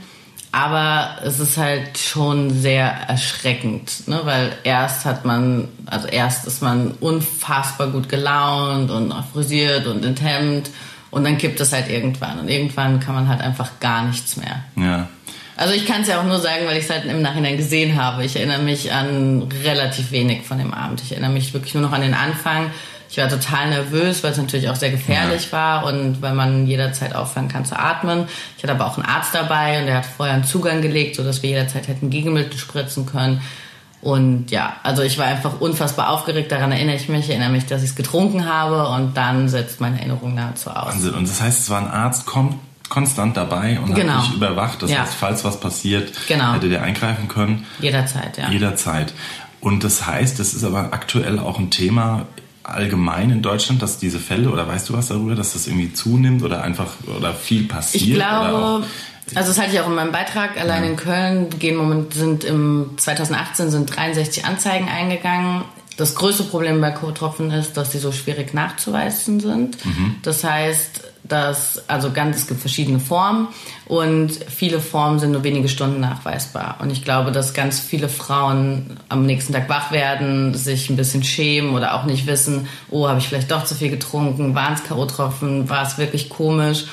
Aber 0.54 1.18
es 1.24 1.40
ist 1.40 1.58
halt 1.58 1.98
schon 1.98 2.50
sehr 2.50 2.86
erschreckend, 2.86 4.08
ne? 4.08 4.20
weil 4.26 4.52
erst 4.66 5.06
hat 5.06 5.24
man, 5.24 5.70
also 5.86 6.10
erst 6.10 6.46
ist 6.46 6.62
man 6.62 6.92
unfassbar 7.00 7.88
gut 7.88 8.10
gelaunt 8.10 8.92
und 8.92 9.14
frisiert 9.32 9.88
und 9.88 10.04
in 10.04 10.18
Hemd 10.18 10.70
und 11.10 11.24
dann 11.24 11.38
kippt 11.38 11.62
es 11.62 11.72
halt 11.72 11.90
irgendwann 11.90 12.40
und 12.40 12.50
irgendwann 12.50 13.00
kann 13.00 13.16
man 13.16 13.30
halt 13.30 13.40
einfach 13.40 13.80
gar 13.80 14.06
nichts 14.06 14.36
mehr. 14.36 14.64
Ja. 14.76 15.08
Also 15.62 15.76
ich 15.76 15.86
kann 15.86 16.02
es 16.02 16.08
ja 16.08 16.20
auch 16.20 16.26
nur 16.26 16.40
sagen, 16.40 16.66
weil 16.66 16.78
ich 16.78 16.86
es 16.86 16.90
halt 16.90 17.06
im 17.06 17.22
Nachhinein 17.22 17.56
gesehen 17.56 18.02
habe. 18.02 18.26
Ich 18.26 18.36
erinnere 18.36 18.64
mich 18.64 18.92
an 18.92 19.48
relativ 19.64 20.10
wenig 20.10 20.42
von 20.42 20.58
dem 20.58 20.74
Abend. 20.74 21.04
Ich 21.04 21.12
erinnere 21.12 21.30
mich 21.30 21.54
wirklich 21.54 21.76
nur 21.76 21.84
noch 21.84 21.92
an 21.92 22.02
den 22.02 22.16
Anfang. 22.16 22.72
Ich 23.12 23.20
war 23.20 23.30
total 23.30 23.70
nervös, 23.70 24.24
weil 24.24 24.32
es 24.32 24.40
natürlich 24.40 24.70
auch 24.70 24.76
sehr 24.76 24.90
gefährlich 24.90 25.52
ja. 25.52 25.52
war 25.52 25.86
und 25.86 26.20
weil 26.20 26.34
man 26.34 26.66
jederzeit 26.66 27.14
aufhören 27.14 27.48
kann 27.48 27.64
zu 27.64 27.78
atmen. 27.78 28.26
Ich 28.58 28.64
hatte 28.64 28.74
aber 28.74 28.88
auch 28.88 28.98
einen 28.98 29.06
Arzt 29.06 29.36
dabei 29.36 29.80
und 29.82 29.86
der 29.86 29.98
hat 29.98 30.06
vorher 30.08 30.34
einen 30.34 30.46
Zugang 30.46 30.82
gelegt, 30.82 31.18
sodass 31.18 31.44
wir 31.44 31.52
jederzeit 31.52 31.88
hätten 31.88 32.10
Gegenmittel 32.10 32.58
spritzen 32.58 33.06
können. 33.06 33.42
Und 34.02 34.50
ja, 34.50 34.78
also 34.82 35.04
ich 35.04 35.20
war 35.20 35.28
einfach 35.28 35.62
unfassbar 35.62 36.10
aufgeregt. 36.10 36.52
Daran 36.52 36.72
erinnere 36.72 36.96
ich 36.96 37.08
mich. 37.08 37.26
Ich 37.26 37.30
erinnere 37.30 37.52
mich, 37.52 37.68
dass 37.68 37.84
ich 37.84 37.92
es 37.92 37.96
getrunken 37.96 38.48
habe 38.48 38.88
und 38.88 39.16
dann 39.16 39.48
setzt 39.48 39.80
meine 39.80 40.00
Erinnerung 40.00 40.34
nahezu 40.34 40.72
aus. 40.72 40.96
Wahnsinn. 40.96 41.14
Und 41.14 41.30
das 41.30 41.40
heißt, 41.40 41.60
es 41.60 41.70
war 41.70 41.78
ein 41.78 41.88
Arzt 41.88 42.26
kommt 42.26 42.56
konstant 42.92 43.38
dabei 43.38 43.80
und 43.80 43.96
genau. 43.96 44.16
hat 44.16 44.26
dich 44.28 44.36
überwacht. 44.36 44.84
Das 44.84 44.92
ja. 44.92 45.00
heißt, 45.00 45.14
falls 45.14 45.46
was 45.46 45.60
passiert, 45.62 46.12
genau. 46.28 46.54
hätte 46.54 46.68
der 46.68 46.84
eingreifen 46.84 47.30
können. 47.30 47.66
Jederzeit, 47.80 48.38
ja. 48.38 48.50
Jederzeit. 48.50 49.14
Und 49.62 49.86
das 49.86 50.06
heißt, 50.06 50.40
das 50.40 50.54
ist 50.54 50.66
aber 50.66 50.92
aktuell 50.92 51.40
auch 51.40 51.58
ein 51.58 51.72
Thema 51.72 52.26
allgemein 52.64 53.32
in 53.32 53.42
Deutschland, 53.42 53.82
dass 53.82 53.98
diese 53.98 54.20
Fälle 54.20 54.50
oder 54.50 54.68
weißt 54.68 54.90
du 54.90 54.94
was 54.94 55.08
darüber, 55.08 55.36
dass 55.36 55.54
das 55.54 55.68
irgendwie 55.68 55.94
zunimmt 55.94 56.44
oder 56.44 56.64
einfach 56.64 56.92
oder 57.18 57.34
viel 57.34 57.64
passiert? 57.64 58.04
Ich 58.04 58.14
glaube, 58.14 58.84
also 59.36 59.48
das 59.48 59.58
hatte 59.58 59.72
ich 59.72 59.80
auch 59.80 59.88
in 59.88 59.96
meinem 59.96 60.12
Beitrag. 60.12 60.60
Allein 60.60 60.84
ja. 60.84 60.90
in 60.90 60.96
Köln 60.98 61.50
gehen 61.60 61.78
moment 61.78 62.14
sind 62.14 62.44
im 62.44 62.92
2018 62.98 63.72
sind 63.72 63.96
63 63.96 64.44
Anzeigen 64.44 64.90
eingegangen. 64.90 65.64
Das 65.96 66.16
größte 66.16 66.44
Problem 66.44 66.82
bei 66.82 66.92
Co-Tropfen 66.92 67.52
ist, 67.52 67.78
dass 67.78 67.94
sie 67.94 68.00
so 68.00 68.12
schwierig 68.12 68.54
nachzuweisen 68.54 69.40
sind. 69.40 69.86
Mhm. 69.86 70.16
Das 70.24 70.44
heißt, 70.44 71.11
dass, 71.24 71.88
also 71.88 72.12
ganz, 72.12 72.38
es 72.38 72.48
gibt 72.48 72.60
verschiedene 72.60 73.00
Formen 73.00 73.48
und 73.86 74.32
viele 74.32 74.80
Formen 74.80 75.20
sind 75.20 75.32
nur 75.32 75.44
wenige 75.44 75.70
Stunden 75.70 76.00
nachweisbar. 76.00 76.78
Und 76.80 76.92
ich 76.92 77.04
glaube, 77.04 77.32
dass 77.32 77.54
ganz 77.54 77.80
viele 77.80 78.10
Frauen 78.10 78.98
am 79.10 79.26
nächsten 79.26 79.54
Tag 79.54 79.70
wach 79.70 79.92
werden, 79.92 80.54
sich 80.56 80.90
ein 80.90 80.96
bisschen 80.96 81.24
schämen 81.24 81.76
oder 81.76 81.96
auch 81.96 82.06
nicht 82.06 82.28
wissen, 82.28 82.68
oh, 82.90 83.08
habe 83.08 83.20
ich 83.20 83.28
vielleicht 83.28 83.52
doch 83.52 83.66
zu 83.66 83.76
viel 83.76 83.90
getrunken, 83.90 84.56
waren 84.56 84.74
es 84.74 84.84
K.O.-Tropfen, 84.84 85.70
war 85.70 85.86
es 85.86 85.98
wirklich 85.98 86.30
komisch. 86.30 86.86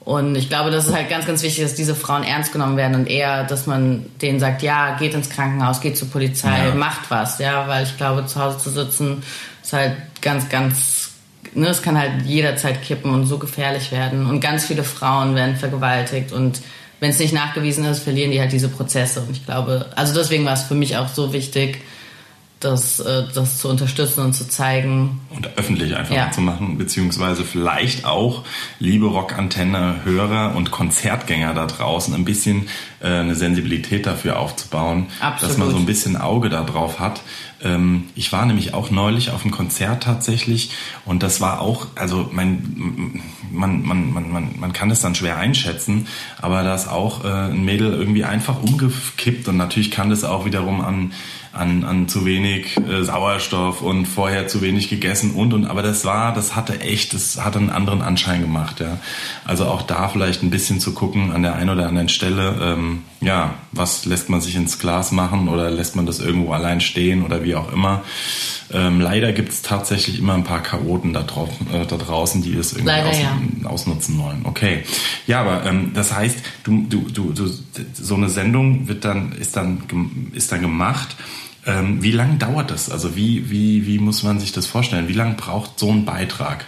Und 0.00 0.34
ich 0.34 0.48
glaube, 0.48 0.70
das 0.70 0.88
ist 0.88 0.94
halt 0.94 1.10
ganz, 1.10 1.26
ganz 1.26 1.42
wichtig, 1.42 1.62
dass 1.62 1.74
diese 1.74 1.94
Frauen 1.94 2.24
ernst 2.24 2.52
genommen 2.52 2.76
werden 2.76 2.96
und 2.96 3.06
eher, 3.06 3.44
dass 3.44 3.66
man 3.66 4.06
denen 4.22 4.40
sagt, 4.40 4.62
ja, 4.62 4.96
geht 4.96 5.14
ins 5.14 5.28
Krankenhaus, 5.28 5.80
geht 5.80 5.96
zur 5.96 6.08
Polizei, 6.08 6.68
ja. 6.68 6.74
macht 6.74 7.10
was, 7.10 7.38
ja, 7.38 7.68
weil 7.68 7.84
ich 7.84 7.96
glaube, 7.96 8.24
zu 8.26 8.40
Hause 8.40 8.58
zu 8.58 8.70
sitzen 8.70 9.22
ist 9.62 9.72
halt 9.72 9.96
ganz, 10.22 10.48
ganz 10.48 10.99
ne, 11.54 11.68
es 11.68 11.82
kann 11.82 11.98
halt 11.98 12.22
jederzeit 12.24 12.82
kippen 12.82 13.10
und 13.10 13.26
so 13.26 13.38
gefährlich 13.38 13.92
werden. 13.92 14.26
Und 14.26 14.40
ganz 14.40 14.64
viele 14.64 14.84
Frauen 14.84 15.34
werden 15.34 15.56
vergewaltigt 15.56 16.32
und 16.32 16.60
wenn 17.00 17.10
es 17.10 17.18
nicht 17.18 17.32
nachgewiesen 17.32 17.84
ist, 17.86 18.02
verlieren 18.02 18.30
die 18.30 18.40
halt 18.40 18.52
diese 18.52 18.68
Prozesse. 18.68 19.22
Und 19.22 19.30
ich 19.30 19.44
glaube, 19.46 19.86
also 19.96 20.14
deswegen 20.14 20.44
war 20.44 20.52
es 20.52 20.64
für 20.64 20.74
mich 20.74 20.98
auch 20.98 21.08
so 21.08 21.32
wichtig, 21.32 21.80
das, 22.60 23.00
äh, 23.00 23.24
das 23.34 23.58
zu 23.58 23.68
unterstützen 23.68 24.20
und 24.20 24.34
zu 24.34 24.46
zeigen. 24.46 25.20
Und 25.30 25.56
öffentlich 25.56 25.96
einfach 25.96 26.14
ja. 26.14 26.30
zu 26.30 26.42
machen, 26.42 26.76
beziehungsweise 26.76 27.44
vielleicht 27.44 28.04
auch, 28.04 28.44
liebe 28.78 29.06
Rockantenne-Hörer 29.06 30.54
und 30.54 30.70
Konzertgänger 30.70 31.54
da 31.54 31.66
draußen, 31.66 32.14
ein 32.14 32.26
bisschen 32.26 32.68
äh, 33.00 33.08
eine 33.08 33.34
Sensibilität 33.34 34.04
dafür 34.06 34.38
aufzubauen, 34.38 35.06
Absolut. 35.20 35.50
dass 35.50 35.58
man 35.58 35.70
so 35.70 35.78
ein 35.78 35.86
bisschen 35.86 36.18
Auge 36.18 36.50
darauf 36.50 37.00
hat. 37.00 37.22
Ähm, 37.62 38.04
ich 38.14 38.30
war 38.30 38.44
nämlich 38.44 38.74
auch 38.74 38.90
neulich 38.90 39.30
auf 39.30 39.42
einem 39.42 39.52
Konzert 39.52 40.02
tatsächlich 40.02 40.70
und 41.06 41.22
das 41.22 41.40
war 41.40 41.62
auch, 41.62 41.86
also 41.94 42.28
mein, 42.30 43.22
man, 43.50 43.82
man, 43.82 44.12
man, 44.12 44.30
man, 44.30 44.48
man 44.60 44.72
kann 44.74 44.90
das 44.90 45.00
dann 45.00 45.14
schwer 45.14 45.38
einschätzen, 45.38 46.08
aber 46.40 46.62
da 46.62 46.74
ist 46.74 46.88
auch 46.88 47.24
äh, 47.24 47.28
ein 47.28 47.64
Mädel 47.64 47.92
irgendwie 47.92 48.24
einfach 48.24 48.62
umgekippt 48.62 49.48
und 49.48 49.56
natürlich 49.56 49.90
kann 49.90 50.10
das 50.10 50.24
auch 50.24 50.44
wiederum 50.44 50.82
an 50.82 51.12
an, 51.52 51.84
an 51.84 52.08
zu 52.08 52.24
wenig 52.24 52.76
äh, 52.76 53.02
Sauerstoff 53.02 53.82
und 53.82 54.06
vorher 54.06 54.46
zu 54.46 54.62
wenig 54.62 54.88
gegessen 54.88 55.32
und 55.32 55.52
und 55.52 55.66
aber 55.66 55.82
das 55.82 56.04
war, 56.04 56.32
das 56.32 56.54
hatte 56.54 56.80
echt, 56.80 57.12
das 57.12 57.42
hatte 57.44 57.58
einen 57.58 57.70
anderen 57.70 58.02
Anschein 58.02 58.40
gemacht, 58.40 58.80
ja. 58.80 58.98
Also 59.44 59.66
auch 59.66 59.82
da 59.82 60.08
vielleicht 60.08 60.42
ein 60.42 60.50
bisschen 60.50 60.78
zu 60.78 60.94
gucken 60.94 61.32
an 61.32 61.42
der 61.42 61.54
einen 61.54 61.70
oder 61.70 61.88
anderen 61.88 62.08
Stelle, 62.08 62.56
ähm, 62.60 63.02
ja, 63.20 63.54
was 63.72 64.04
lässt 64.06 64.28
man 64.28 64.40
sich 64.40 64.54
ins 64.54 64.78
Glas 64.78 65.10
machen 65.10 65.48
oder 65.48 65.70
lässt 65.70 65.96
man 65.96 66.06
das 66.06 66.20
irgendwo 66.20 66.52
allein 66.52 66.80
stehen 66.80 67.24
oder 67.24 67.42
wie 67.42 67.56
auch 67.56 67.72
immer. 67.72 68.02
Ähm, 68.72 69.00
leider 69.00 69.32
gibt 69.32 69.48
es 69.48 69.62
tatsächlich 69.62 70.20
immer 70.20 70.34
ein 70.34 70.44
paar 70.44 70.62
Chaoten 70.62 71.12
da, 71.12 71.22
drauf, 71.22 71.48
äh, 71.72 71.84
da 71.84 71.96
draußen, 71.96 72.42
die 72.42 72.54
das 72.54 72.72
irgendwie 72.72 72.92
leider, 72.92 73.08
aus, 73.08 73.18
ja. 73.18 73.38
ausnutzen 73.64 74.18
wollen. 74.20 74.42
Okay. 74.44 74.84
Ja, 75.26 75.40
aber 75.40 75.66
ähm, 75.66 75.90
das 75.94 76.14
heißt, 76.14 76.38
du, 76.62 76.86
du, 76.88 77.00
du, 77.12 77.32
du, 77.32 77.50
so 77.94 78.14
eine 78.14 78.28
Sendung 78.28 78.86
wird 78.86 79.04
dann, 79.04 79.32
ist 79.32 79.56
dann, 79.56 79.82
ist 80.32 80.52
dann 80.52 80.60
gemacht 80.60 81.16
ähm, 81.66 82.02
wie 82.02 82.12
lange 82.12 82.36
dauert 82.36 82.70
das? 82.70 82.90
Also 82.90 83.16
wie, 83.16 83.50
wie, 83.50 83.86
wie 83.86 83.98
muss 83.98 84.22
man 84.22 84.40
sich 84.40 84.52
das 84.52 84.66
vorstellen? 84.66 85.08
Wie 85.08 85.14
lange 85.14 85.34
braucht 85.34 85.78
so 85.78 85.90
ein 85.90 86.04
Beitrag? 86.04 86.64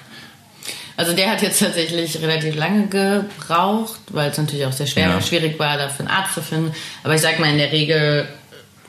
Also 0.96 1.14
der 1.14 1.30
hat 1.30 1.42
jetzt 1.42 1.61
tatsächlich 1.61 2.20
relativ 2.20 2.54
lange 2.54 2.87
gebraucht, 2.87 4.00
weil 4.11 4.30
es 4.30 4.38
natürlich 4.38 4.66
auch 4.66 4.72
sehr 4.72 4.87
schwer, 4.87 5.08
ja. 5.08 5.22
schwierig 5.22 5.58
war, 5.58 5.78
dafür 5.78 6.06
einen 6.06 6.14
Arzt 6.16 6.34
zu 6.34 6.42
finden. 6.42 6.72
Aber 7.02 7.14
ich 7.14 7.22
sag 7.22 7.38
mal, 7.38 7.50
in 7.50 7.58
der 7.58 7.72
Regel, 7.72 8.28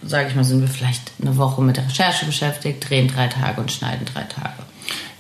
sage 0.02 0.28
ich 0.28 0.36
mal, 0.36 0.44
sind 0.44 0.62
wir 0.62 0.68
vielleicht 0.68 1.12
eine 1.22 1.38
Woche 1.38 1.62
mit 1.62 1.78
der 1.78 1.86
Recherche 1.86 2.26
beschäftigt, 2.26 2.90
drehen 2.90 3.08
drei 3.08 3.28
Tage 3.28 3.62
und 3.62 3.72
schneiden 3.72 4.06
drei 4.06 4.24
Tage. 4.24 4.63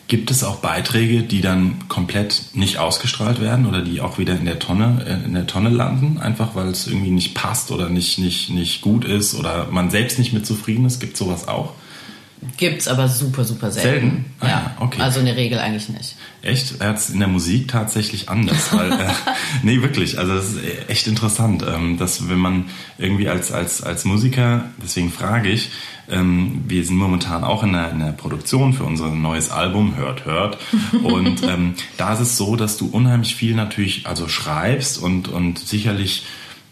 Gibt 0.07 0.31
es 0.31 0.43
auch 0.43 0.57
Beiträge, 0.57 1.23
die 1.23 1.41
dann 1.41 1.87
komplett 1.87 2.43
nicht 2.53 2.77
ausgestrahlt 2.77 3.39
werden 3.39 3.65
oder 3.65 3.81
die 3.81 4.01
auch 4.01 4.17
wieder 4.17 4.37
in 4.37 4.45
der 4.45 4.59
Tonne, 4.59 5.05
äh, 5.07 5.25
in 5.25 5.33
der 5.33 5.47
Tonne 5.47 5.69
landen, 5.69 6.17
einfach 6.17 6.55
weil 6.55 6.67
es 6.67 6.87
irgendwie 6.87 7.11
nicht 7.11 7.33
passt 7.33 7.71
oder 7.71 7.89
nicht, 7.89 8.19
nicht, 8.19 8.49
nicht 8.49 8.81
gut 8.81 9.05
ist 9.05 9.33
oder 9.33 9.67
man 9.71 9.89
selbst 9.89 10.19
nicht 10.19 10.33
mit 10.33 10.45
zufrieden 10.45 10.85
ist? 10.85 10.99
Gibt 10.99 11.17
sowas 11.17 11.47
auch? 11.47 11.73
Gibt's 12.57 12.87
aber 12.87 13.07
super, 13.07 13.43
super 13.43 13.71
selten. 13.71 13.89
Selten? 13.89 14.25
Ah, 14.39 14.47
ja, 14.47 14.77
okay. 14.79 15.01
Also 15.01 15.19
in 15.19 15.25
der 15.25 15.35
Regel 15.35 15.59
eigentlich 15.59 15.89
nicht. 15.89 16.15
Echt? 16.41 16.79
Er 16.79 16.89
hat 16.89 16.97
es 16.97 17.09
in 17.09 17.19
der 17.19 17.27
Musik 17.27 17.67
tatsächlich 17.67 18.29
anders. 18.29 18.73
weil, 18.73 18.91
äh, 18.91 19.09
nee, 19.63 19.81
wirklich. 19.81 20.19
Also 20.19 20.35
das 20.35 20.53
ist 20.53 20.59
echt 20.89 21.07
interessant, 21.07 21.63
ähm, 21.67 21.97
dass 21.97 22.29
wenn 22.29 22.37
man 22.37 22.65
irgendwie 22.97 23.29
als, 23.29 23.51
als, 23.51 23.81
als 23.81 24.05
Musiker, 24.05 24.65
deswegen 24.81 25.11
frage 25.11 25.49
ich, 25.49 25.71
ähm, 26.09 26.63
wir 26.67 26.83
sind 26.85 26.97
momentan 26.97 27.43
auch 27.43 27.63
in 27.63 27.73
der, 27.73 27.91
in 27.91 27.99
der 27.99 28.11
Produktion 28.11 28.73
für 28.73 28.83
unser 28.83 29.09
neues 29.09 29.49
Album, 29.49 29.95
hört, 29.95 30.25
hört. 30.25 30.57
Und 31.03 31.43
ähm, 31.43 31.75
da 31.97 32.13
ist 32.13 32.19
es 32.19 32.37
so, 32.37 32.55
dass 32.55 32.77
du 32.77 32.87
unheimlich 32.87 33.35
viel 33.35 33.55
natürlich 33.55 34.05
also 34.05 34.27
schreibst 34.27 34.97
und, 34.97 35.27
und 35.27 35.59
sicherlich 35.59 36.25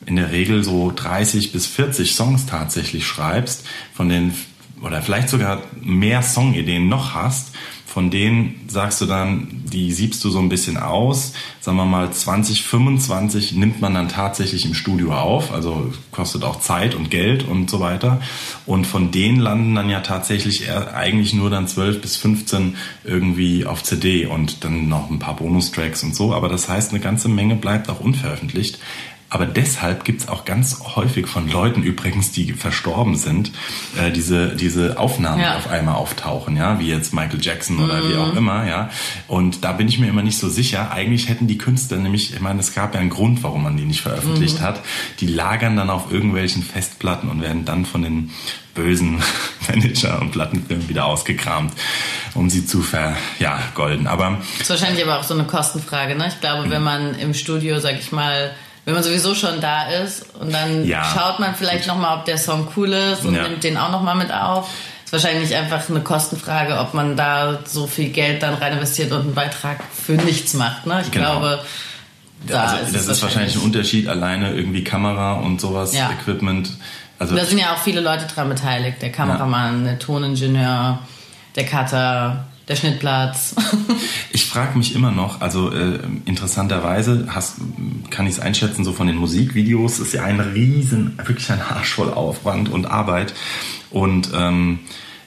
in 0.06 0.16
der 0.16 0.32
Regel 0.32 0.64
so 0.64 0.92
30 0.96 1.52
bis 1.52 1.68
40 1.68 2.16
Songs 2.16 2.46
tatsächlich 2.46 3.06
schreibst, 3.06 3.66
von 3.94 4.10
den 4.10 4.34
oder 4.82 5.02
vielleicht 5.02 5.30
sogar 5.30 5.62
mehr 5.82 6.22
Songideen 6.22 6.90
noch 6.90 7.14
hast, 7.14 7.52
von 7.92 8.10
denen 8.10 8.62
sagst 8.68 9.02
du 9.02 9.06
dann, 9.06 9.50
die 9.66 9.92
siebst 9.92 10.24
du 10.24 10.30
so 10.30 10.40
ein 10.40 10.48
bisschen 10.48 10.78
aus. 10.78 11.34
Sagen 11.60 11.76
wir 11.76 11.84
mal 11.84 12.10
20, 12.10 12.64
25 12.64 13.52
nimmt 13.52 13.82
man 13.82 13.94
dann 13.94 14.08
tatsächlich 14.08 14.66
im 14.66 14.74
Studio 14.74 15.14
auf, 15.14 15.52
also 15.52 15.92
kostet 16.10 16.46
auch 16.46 16.62
Zeit 16.62 16.96
und 16.96 17.12
Geld 17.12 17.44
und 17.44 17.70
so 17.70 17.82
weiter. 17.82 18.22
Und 18.66 18.88
von 18.88 19.12
denen 19.12 19.42
landen 19.42 19.76
dann 19.76 19.90
ja 19.90 20.00
tatsächlich 20.00 20.72
eigentlich 20.72 21.34
nur 21.34 21.50
dann 21.50 21.68
12 21.68 22.00
bis 22.00 22.16
15 22.16 22.78
irgendwie 23.04 23.66
auf 23.66 23.84
CD 23.84 24.26
und 24.26 24.64
dann 24.64 24.88
noch 24.88 25.10
ein 25.10 25.20
paar 25.20 25.36
Bonustracks 25.36 26.02
und 26.02 26.16
so. 26.16 26.34
Aber 26.34 26.48
das 26.48 26.70
heißt, 26.70 26.92
eine 26.92 27.02
ganze 27.02 27.28
Menge 27.28 27.58
bleibt 27.58 27.90
auch 27.90 28.00
unveröffentlicht. 28.00 28.80
Aber 29.34 29.46
deshalb 29.46 30.04
gibt's 30.04 30.28
auch 30.28 30.44
ganz 30.44 30.82
häufig 30.98 31.26
von 31.26 31.50
Leuten 31.50 31.84
übrigens, 31.84 32.34
die 32.34 32.52
verstorben 32.52 33.16
sind, 33.16 33.54
äh, 33.98 34.12
diese, 34.12 34.58
diese 34.58 35.00
Aufnahmen 35.00 35.42
ja. 35.42 35.56
auf 35.56 35.70
einmal 35.70 35.96
auftauchen, 35.96 36.58
ja, 36.58 36.82
wie 36.82 36.90
jetzt 36.90 37.14
Michael 37.14 37.40
Jackson 37.42 37.80
oder 37.80 38.04
mhm. 38.04 38.10
wie 38.10 38.16
auch 38.18 38.36
immer, 38.36 38.68
ja. 38.68 38.90
Und 39.30 39.64
da 39.64 39.72
bin 39.72 39.88
ich 39.88 40.00
mir 40.00 40.10
immer 40.10 40.22
nicht 40.22 40.38
so 40.38 40.50
sicher. 40.50 40.92
Eigentlich 40.92 41.30
hätten 41.30 41.48
die 41.48 41.58
Künstler 41.58 41.98
nämlich, 42.00 42.34
ich 42.34 42.42
meine, 42.42 42.60
es 42.60 42.76
gab 42.76 42.94
ja 42.94 43.00
einen 43.00 43.10
Grund, 43.10 43.42
warum 43.42 43.64
man 43.64 43.78
die 43.78 43.86
nicht 43.86 44.02
veröffentlicht 44.02 44.60
mhm. 44.60 44.64
hat. 44.64 44.82
Die 45.22 45.28
lagern 45.28 45.78
dann 45.78 45.90
auf 45.90 46.12
irgendwelchen 46.12 46.62
Festplatten 46.62 47.30
und 47.30 47.42
werden 47.42 47.64
dann 47.64 47.86
von 47.86 48.02
den 48.02 48.32
bösen 48.74 49.24
Manager 49.70 50.20
und 50.20 50.32
Plattenfirmen 50.32 50.90
wieder 50.90 51.06
ausgekramt, 51.06 51.74
um 52.34 52.50
sie 52.50 52.66
zu 52.66 52.82
vergolden. 52.82 54.06
Ja, 54.06 54.12
aber 54.12 54.40
das 54.58 54.70
ist 54.70 54.70
wahrscheinlich 54.72 55.06
aber 55.06 55.20
auch 55.20 55.24
so 55.24 55.36
eine 55.36 55.46
Kostenfrage. 55.46 56.16
Ne? 56.16 56.28
Ich 56.28 56.42
glaube, 56.42 56.70
wenn 56.70 56.84
man 56.84 57.16
im 57.16 57.34
Studio, 57.34 57.80
sag 57.80 57.98
ich 57.98 58.12
mal, 58.12 58.52
wenn 58.86 58.94
man 58.94 59.04
sowieso 59.04 59.36
schon 59.36 59.62
da 59.62 59.90
ist 59.90 60.26
und 60.40 60.54
dann 60.54 60.86
ja. 60.86 61.04
schaut 61.04 61.40
man 61.40 61.56
vielleicht 61.56 61.88
nochmal, 61.88 62.18
ob 62.18 62.26
der 62.26 62.38
Song 62.38 62.68
cool 62.76 62.92
ist 62.94 63.26
und 63.26 63.36
ja. 63.36 63.44
nimmt 63.44 63.64
den 63.64 63.78
auch 63.78 63.92
nochmal 63.92 64.16
mit 64.16 64.34
auf. 64.34 64.70
ist 65.06 65.14
wahrscheinlich 65.14 65.56
einfach 65.56 65.88
eine 65.90 66.02
Kostenfrage, 66.02 66.80
ob 66.80 66.94
man 66.94 67.16
da 67.16 67.60
so 67.66 67.86
viel 67.86 68.10
Geld 68.10 68.42
dann 68.42 68.56
rein 68.56 68.74
investiert 68.74 69.12
und 69.12 69.22
einen 69.22 69.34
Beitrag 69.36 69.80
für 69.94 70.14
nichts 70.14 70.56
macht. 70.56 70.88
Ne? 70.88 71.02
Ich 71.04 71.12
genau. 71.12 71.40
glaube, 71.40 71.64
da 72.48 72.64
also, 72.64 72.86
ist 72.86 72.96
das 72.96 73.08
ist 73.08 73.22
wahrscheinlich 73.22 73.56
ein 73.56 73.62
Unterschied, 73.62 74.08
alleine 74.08 74.54
irgendwie 74.54 74.84
Kamera 74.84 75.34
und 75.34 75.62
sowas, 75.62 75.94
ja. 75.94 76.10
Equipment. 76.12 76.72
Also 77.20 77.36
da 77.36 77.46
sind 77.46 77.60
ja 77.60 77.74
auch 77.74 77.78
viele 77.78 78.02
Leute 78.02 78.26
dran 78.26 78.50
beteiligt. 78.50 79.00
Der 79.04 79.12
Kameramann, 79.12 79.84
der 79.84 80.00
Toningenieur, 80.00 80.98
der 81.56 81.66
Cutter, 81.66 82.48
der 82.68 82.76
Schnittplatz. 82.76 83.56
ich 84.32 84.46
frage 84.46 84.78
mich 84.78 84.96
immer 84.96 85.12
noch, 85.12 85.42
also 85.42 85.72
äh, 85.72 86.00
interessanterweise 86.26 87.28
hast, 87.30 87.58
kann 88.10 88.28
ich 88.28 88.34
es 88.34 88.40
einschätzen, 88.40 88.84
so 88.84 88.94
von 88.94 89.08
den 89.08 89.18
Musikvideos 89.18 90.00
ist 90.00 90.14
ja 90.14 90.24
ein 90.24 90.40
riesen, 90.40 91.18
wirklich 91.24 91.52
ein 91.52 91.62
Arsch 91.62 91.94
voll 91.94 92.14
Aufwand 92.14 92.70
und 92.70 92.86
Arbeit. 92.86 93.34
Und 93.90 94.32
ähm, 94.34 94.80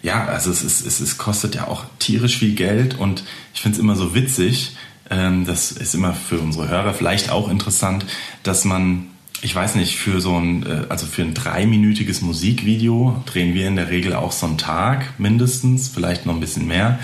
ja, 0.03 0.27
also 0.27 0.51
es, 0.51 0.63
ist, 0.63 0.87
es, 0.87 1.01
es 1.01 1.19
kostet 1.19 1.55
ja 1.55 1.67
auch 1.67 1.85
tierisch 1.99 2.39
viel 2.39 2.55
Geld 2.55 2.99
und 2.99 3.25
ich 3.55 3.63
finde 3.63 3.77
es 3.77 3.81
immer 3.81 3.97
so 3.97 4.15
witzig, 4.15 4.77
ähm, 5.11 5.47
das 5.47 5.73
ist 5.73 5.95
immer 5.95 6.13
für 6.13 6.39
unsere 6.39 6.69
Hörer 6.69 6.95
vielleicht 6.95 7.31
auch 7.31 7.49
interessant, 7.49 8.07
dass 8.43 8.65
man 8.65 9.07
ich 9.45 9.55
weiß 9.55 9.75
nicht, 9.75 9.97
für 9.97 10.23
so 10.23 10.37
ein, 10.39 10.65
äh, 10.65 10.87
also 10.89 11.07
für 11.07 11.23
ein 11.23 11.35
dreiminütiges 11.35 12.23
Musikvideo 12.23 13.23
drehen 13.27 13.55
wir 13.55 13.69
in 13.69 13.77
der 13.77 13.91
Regel 13.91 14.15
auch 14.15 14.33
so 14.33 14.47
einen 14.47 14.57
Tag 14.57 15.19
mindestens, 15.19 15.89
vielleicht 15.89 16.25
noch 16.25 16.35
ein 16.35 16.41
bisschen 16.41 16.67
mehr. 16.67 16.99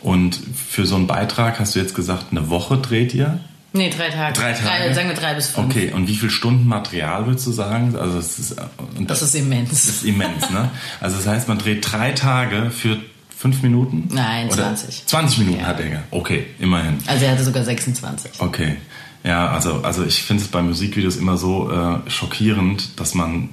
Und 0.00 0.40
für 0.66 0.86
so 0.86 0.96
einen 0.96 1.06
Beitrag 1.06 1.60
hast 1.60 1.74
du 1.74 1.78
jetzt 1.78 1.94
gesagt, 1.94 2.26
eine 2.30 2.48
Woche 2.48 2.78
dreht 2.78 3.12
ihr? 3.14 3.40
Nee, 3.74 3.90
drei 3.90 4.08
Tage. 4.08 4.32
Drei 4.32 4.52
Tage. 4.52 4.84
Drei, 4.84 4.92
sagen 4.94 5.08
wir 5.08 5.14
drei 5.14 5.34
bis 5.34 5.48
fünf. 5.48 5.68
Okay, 5.68 5.92
und 5.92 6.08
wie 6.08 6.16
viele 6.16 6.30
Stunden 6.30 6.66
Material 6.66 7.26
würdest 7.26 7.46
du 7.46 7.52
sagen? 7.52 7.94
Also 7.96 8.18
es 8.18 8.38
ist, 8.38 8.56
das, 8.56 8.66
das 9.06 9.22
ist 9.22 9.34
immens. 9.34 9.70
Das 9.70 9.84
ist 9.84 10.04
immens, 10.04 10.50
ne? 10.50 10.70
Also 11.00 11.16
das 11.18 11.26
heißt, 11.26 11.48
man 11.48 11.58
dreht 11.58 11.90
drei 11.90 12.12
Tage 12.12 12.70
für 12.70 12.98
fünf 13.36 13.62
Minuten? 13.62 14.08
Nein, 14.12 14.46
Oder 14.46 14.74
20. 14.74 15.06
20 15.06 15.38
Minuten 15.38 15.60
ja. 15.60 15.66
hat 15.66 15.80
er. 15.80 16.02
Okay, 16.10 16.46
immerhin. 16.58 16.98
Also 17.06 17.24
er 17.24 17.32
hatte 17.32 17.44
sogar 17.44 17.64
26. 17.64 18.40
Okay. 18.40 18.76
Ja, 19.24 19.50
also, 19.50 19.82
also 19.82 20.04
ich 20.04 20.22
finde 20.22 20.42
es 20.42 20.48
bei 20.48 20.62
Musikvideos 20.62 21.16
immer 21.16 21.36
so 21.36 21.70
äh, 21.70 22.10
schockierend, 22.10 22.98
dass 22.98 23.14
man 23.14 23.50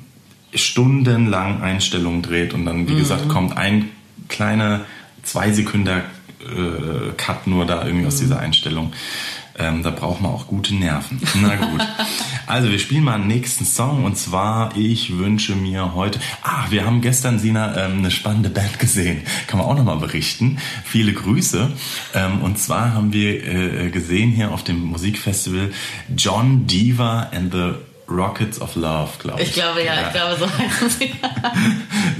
stundenlang 0.54 1.62
Einstellungen 1.62 2.22
dreht 2.22 2.54
und 2.54 2.66
dann, 2.66 2.88
wie 2.88 2.94
mhm. 2.94 2.98
gesagt, 2.98 3.30
kommt 3.30 3.56
ein 3.56 3.90
kleiner 4.28 4.82
zwei 5.24 5.52
Sekunden 5.52 5.88
äh, 5.88 7.12
Cut 7.18 7.46
nur 7.46 7.66
da 7.66 7.84
irgendwie 7.84 8.02
mhm. 8.02 8.08
aus 8.08 8.18
dieser 8.18 8.40
Einstellung. 8.40 8.94
Ähm, 9.58 9.84
da 9.84 9.92
braucht 9.92 10.22
man 10.22 10.32
auch 10.32 10.48
gute 10.48 10.74
Nerven. 10.74 11.22
Na 11.36 11.56
gut. 11.56 11.82
also 12.50 12.72
wir 12.72 12.80
spielen 12.80 13.04
mal 13.04 13.16
einen 13.16 13.28
nächsten 13.28 13.64
Song 13.64 14.04
und 14.06 14.18
zwar 14.18 14.76
Ich 14.76 15.18
wünsche 15.18 15.56
mir 15.56 15.94
heute. 15.94 16.20
Ah, 16.42 16.66
wir 16.70 16.84
haben 16.84 17.02
gestern 17.02 17.38
Sina 17.38 17.78
ähm, 17.78 18.00
eine 18.00 18.10
spannende 18.10 18.50
Band 18.50 18.80
gesehen. 18.80 19.22
Kann 19.46 19.60
man 19.60 19.68
auch 19.68 19.76
nochmal 19.76 19.98
berichten. 19.98 20.58
Viele 20.84 21.14
Grüße. 21.14 21.72
Ähm, 22.16 22.42
und 22.42 22.58
zwar 22.58 22.94
haben 22.94 23.14
wir 23.14 23.46
äh, 23.46 23.90
gesehen 23.92 24.32
hier 24.32 24.52
auf 24.52 24.64
dem 24.64 24.84
Musikfestival 24.84 25.72
John 26.18 26.66
Diva 26.66 27.30
and 27.32 27.54
the 27.54 27.74
Rockets 28.10 28.60
of 28.60 28.76
Love, 28.76 29.12
glaube 29.20 29.42
ich. 29.42 29.50
Ich 29.50 29.54
glaube 29.54 29.84
ja, 29.84 29.94
ja. 29.94 30.08
ich 30.08 30.14
glaube 30.14 30.36
so 30.40 30.90
sie. 30.90 31.12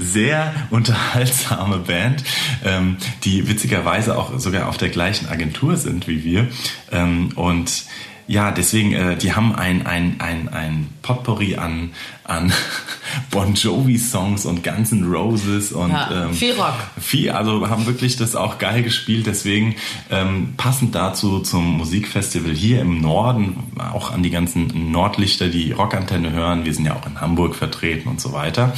Sehr 0.00 0.54
unterhaltsame 0.70 1.78
Band, 1.78 2.22
ähm, 2.64 2.98
die 3.24 3.48
witzigerweise 3.48 4.16
auch 4.16 4.38
sogar 4.38 4.68
auf 4.68 4.76
der 4.76 4.90
gleichen 4.90 5.28
Agentur 5.28 5.76
sind 5.76 6.06
wie 6.06 6.22
wir. 6.22 6.46
Ähm, 6.92 7.32
und 7.34 7.84
ja, 8.30 8.52
deswegen, 8.52 8.92
äh, 8.92 9.16
die 9.16 9.32
haben 9.32 9.56
ein, 9.56 9.88
ein, 9.88 10.20
ein, 10.20 10.48
ein 10.50 10.88
Potpourri 11.02 11.56
an, 11.56 11.90
an 12.22 12.52
Bon 13.32 13.54
Jovi-Songs 13.54 14.46
und 14.46 14.62
Guns 14.62 14.92
N' 14.92 15.12
Roses 15.12 15.72
und 15.72 15.90
ja, 15.90 16.26
ähm, 16.26 16.32
viel 16.32 16.52
Rock. 16.52 16.74
Viel, 17.00 17.30
also 17.30 17.68
haben 17.68 17.86
wirklich 17.86 18.14
das 18.14 18.36
auch 18.36 18.58
geil 18.58 18.84
gespielt. 18.84 19.26
Deswegen 19.26 19.74
ähm, 20.12 20.54
passend 20.56 20.94
dazu 20.94 21.40
zum 21.40 21.76
Musikfestival 21.76 22.52
hier 22.52 22.82
im 22.82 23.00
Norden, 23.00 23.56
auch 23.92 24.12
an 24.12 24.22
die 24.22 24.30
ganzen 24.30 24.92
Nordlichter, 24.92 25.48
die 25.48 25.72
Rockantenne 25.72 26.30
hören. 26.30 26.64
Wir 26.64 26.72
sind 26.72 26.84
ja 26.84 26.94
auch 26.94 27.06
in 27.06 27.20
Hamburg 27.20 27.56
vertreten 27.56 28.08
und 28.08 28.20
so 28.20 28.32
weiter. 28.32 28.74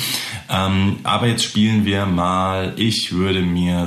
Ähm, 0.49 1.01
aber 1.03 1.27
jetzt 1.27 1.45
spielen 1.45 1.85
wir 1.85 2.07
mal, 2.07 2.73
ich 2.77 3.13
würde 3.13 3.43
mir 3.43 3.87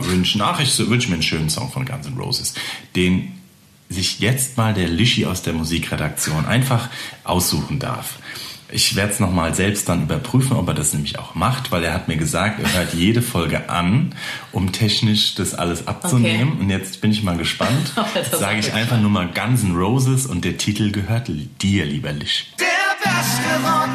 wünschen, 0.00 0.40
ach, 0.40 0.60
ich 0.60 0.78
wünsche 0.78 1.08
mir 1.10 1.16
einen 1.16 1.22
schönen 1.22 1.50
Song 1.50 1.70
von 1.70 1.84
Guns 1.84 2.06
N' 2.06 2.16
Roses. 2.16 2.54
Den 2.96 3.37
sich 3.88 4.20
jetzt 4.20 4.56
mal 4.56 4.74
der 4.74 4.88
Lischi 4.88 5.26
aus 5.26 5.42
der 5.42 5.54
Musikredaktion 5.54 6.46
einfach 6.46 6.88
aussuchen 7.24 7.78
darf. 7.78 8.18
Ich 8.70 8.96
werde 8.96 9.12
es 9.12 9.18
nochmal 9.18 9.54
selbst 9.54 9.88
dann 9.88 10.02
überprüfen, 10.02 10.54
ob 10.54 10.68
er 10.68 10.74
das 10.74 10.92
nämlich 10.92 11.18
auch 11.18 11.34
macht, 11.34 11.72
weil 11.72 11.82
er 11.84 11.94
hat 11.94 12.06
mir 12.06 12.18
gesagt, 12.18 12.60
er 12.60 12.70
hört 12.74 12.92
jede 12.92 13.22
Folge 13.22 13.70
an, 13.70 14.14
um 14.52 14.72
technisch 14.72 15.34
das 15.36 15.54
alles 15.54 15.86
abzunehmen. 15.86 16.52
Okay. 16.52 16.60
Und 16.60 16.68
jetzt 16.70 17.00
bin 17.00 17.10
ich 17.10 17.22
mal 17.22 17.38
gespannt. 17.38 17.94
Sage 18.38 18.58
ich 18.58 18.74
einfach 18.74 19.00
nur 19.00 19.10
mal 19.10 19.28
Guns 19.28 19.62
N' 19.62 19.74
Roses 19.74 20.26
und 20.26 20.44
der 20.44 20.58
Titel 20.58 20.90
gehört 20.90 21.30
dir, 21.62 21.86
lieber 21.86 22.12
Lisch. 22.12 22.48
Der 22.60 22.66
beste 23.02 23.64
Rock 23.64 23.88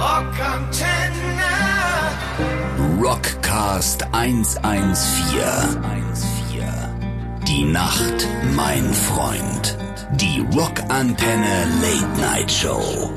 Rockantenne. 0.00 1.20
Rockcast 3.02 4.04
114. 4.12 6.29
Die 7.50 7.64
Nacht, 7.64 8.28
mein 8.54 8.94
Freund. 8.94 9.76
Die 10.12 10.38
Rockantenne 10.56 11.66
Late 11.82 12.20
Night 12.20 12.48
Show. 12.48 13.10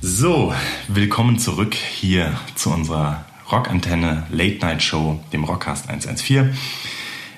So, 0.00 0.54
willkommen 0.86 1.40
zurück 1.40 1.74
hier 1.74 2.38
zu 2.54 2.70
unserer 2.70 3.24
Rockantenne 3.50 4.24
Late 4.30 4.58
Night 4.60 4.80
Show, 4.84 5.18
dem 5.32 5.42
Rockcast 5.42 5.88
114. 5.88 6.56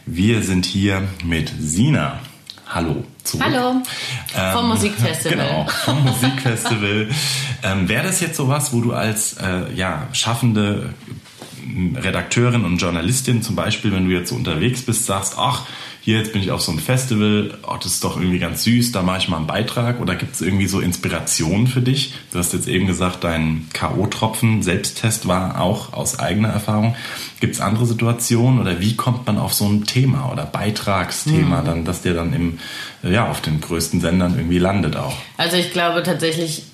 Wir 0.04 0.42
sind 0.42 0.66
hier 0.66 1.08
mit 1.24 1.50
Sina. 1.58 2.20
Hallo. 2.74 3.04
Zurück. 3.22 3.44
Hallo. 3.46 3.82
Ähm, 4.36 4.52
vom 4.52 4.68
Musikfestival. 4.68 5.36
Genau, 5.46 5.66
vom 5.84 6.02
Musikfestival. 6.02 7.08
ähm, 7.62 7.88
Wäre 7.88 8.02
das 8.02 8.20
jetzt 8.20 8.36
sowas, 8.36 8.72
wo 8.72 8.80
du 8.80 8.92
als 8.92 9.34
äh, 9.34 9.72
ja, 9.74 10.08
schaffende 10.12 10.92
Redakteurin 11.96 12.64
und 12.64 12.78
Journalistin 12.78 13.42
zum 13.42 13.56
Beispiel, 13.56 13.92
wenn 13.92 14.08
du 14.08 14.14
jetzt 14.14 14.30
so 14.30 14.34
unterwegs 14.34 14.82
bist, 14.82 15.06
sagst, 15.06 15.34
ach, 15.36 15.66
hier, 16.04 16.18
jetzt 16.18 16.34
bin 16.34 16.42
ich 16.42 16.50
auf 16.50 16.60
so 16.60 16.70
einem 16.70 16.80
Festival, 16.80 17.56
oh, 17.66 17.76
das 17.82 17.92
ist 17.92 18.04
doch 18.04 18.18
irgendwie 18.18 18.38
ganz 18.38 18.64
süß, 18.64 18.92
da 18.92 19.00
mache 19.00 19.20
ich 19.20 19.28
mal 19.28 19.38
einen 19.38 19.46
Beitrag 19.46 20.00
oder 20.00 20.14
gibt 20.16 20.34
es 20.34 20.42
irgendwie 20.42 20.66
so 20.66 20.80
Inspirationen 20.80 21.66
für 21.66 21.80
dich? 21.80 22.12
Du 22.30 22.38
hast 22.38 22.52
jetzt 22.52 22.68
eben 22.68 22.86
gesagt, 22.86 23.24
dein 23.24 23.68
K.O.-Tropfen, 23.72 24.62
Selbsttest 24.62 25.26
war 25.26 25.62
auch 25.62 25.94
aus 25.94 26.18
eigener 26.18 26.50
Erfahrung. 26.50 26.94
Gibt 27.40 27.54
es 27.54 27.62
andere 27.62 27.86
Situationen 27.86 28.60
oder 28.60 28.80
wie 28.80 28.96
kommt 28.96 29.26
man 29.26 29.38
auf 29.38 29.54
so 29.54 29.66
ein 29.66 29.84
Thema 29.84 30.30
oder 30.30 30.44
Beitragsthema 30.44 31.62
mhm. 31.62 31.64
dann, 31.64 31.84
dass 31.86 32.02
der 32.02 32.12
dann 32.12 32.34
im, 32.34 32.58
ja, 33.02 33.30
auf 33.30 33.40
den 33.40 33.62
größten 33.62 34.02
Sendern 34.02 34.36
irgendwie 34.36 34.58
landet 34.58 34.96
auch? 34.96 35.16
Also 35.38 35.56
ich 35.56 35.72
glaube 35.72 36.02
tatsächlich 36.02 36.64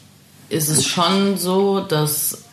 ist 0.49 0.69
es 0.69 0.85
schon 0.85 1.39
so, 1.39 1.79
dass 1.79 2.50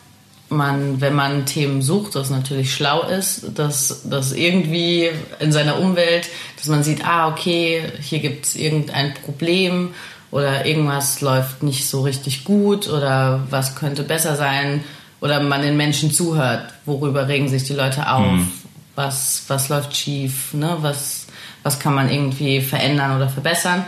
man, 0.50 1.00
wenn 1.00 1.14
man 1.14 1.46
Themen 1.46 1.82
sucht, 1.82 2.14
das 2.14 2.30
natürlich 2.30 2.74
schlau 2.74 3.02
ist, 3.02 3.58
dass 3.58 4.02
das 4.08 4.32
irgendwie 4.32 5.10
in 5.40 5.52
seiner 5.52 5.78
Umwelt, 5.78 6.28
dass 6.56 6.66
man 6.66 6.82
sieht, 6.82 7.04
ah, 7.06 7.28
okay, 7.28 7.82
hier 8.00 8.20
gibt 8.20 8.46
es 8.46 8.56
irgendein 8.56 9.14
Problem 9.14 9.90
oder 10.30 10.66
irgendwas 10.66 11.20
läuft 11.20 11.62
nicht 11.62 11.86
so 11.86 12.02
richtig 12.02 12.44
gut 12.44 12.88
oder 12.88 13.46
was 13.50 13.76
könnte 13.76 14.02
besser 14.02 14.36
sein 14.36 14.84
oder 15.20 15.40
man 15.40 15.62
den 15.62 15.76
Menschen 15.76 16.10
zuhört, 16.10 16.72
worüber 16.86 17.28
regen 17.28 17.48
sich 17.48 17.64
die 17.64 17.74
Leute 17.74 18.10
auf, 18.10 18.32
mhm. 18.32 18.48
was, 18.94 19.44
was 19.48 19.68
läuft 19.68 19.96
schief, 19.96 20.54
ne? 20.54 20.78
was, 20.80 21.26
was 21.62 21.78
kann 21.78 21.94
man 21.94 22.10
irgendwie 22.10 22.60
verändern 22.60 23.16
oder 23.16 23.28
verbessern. 23.28 23.84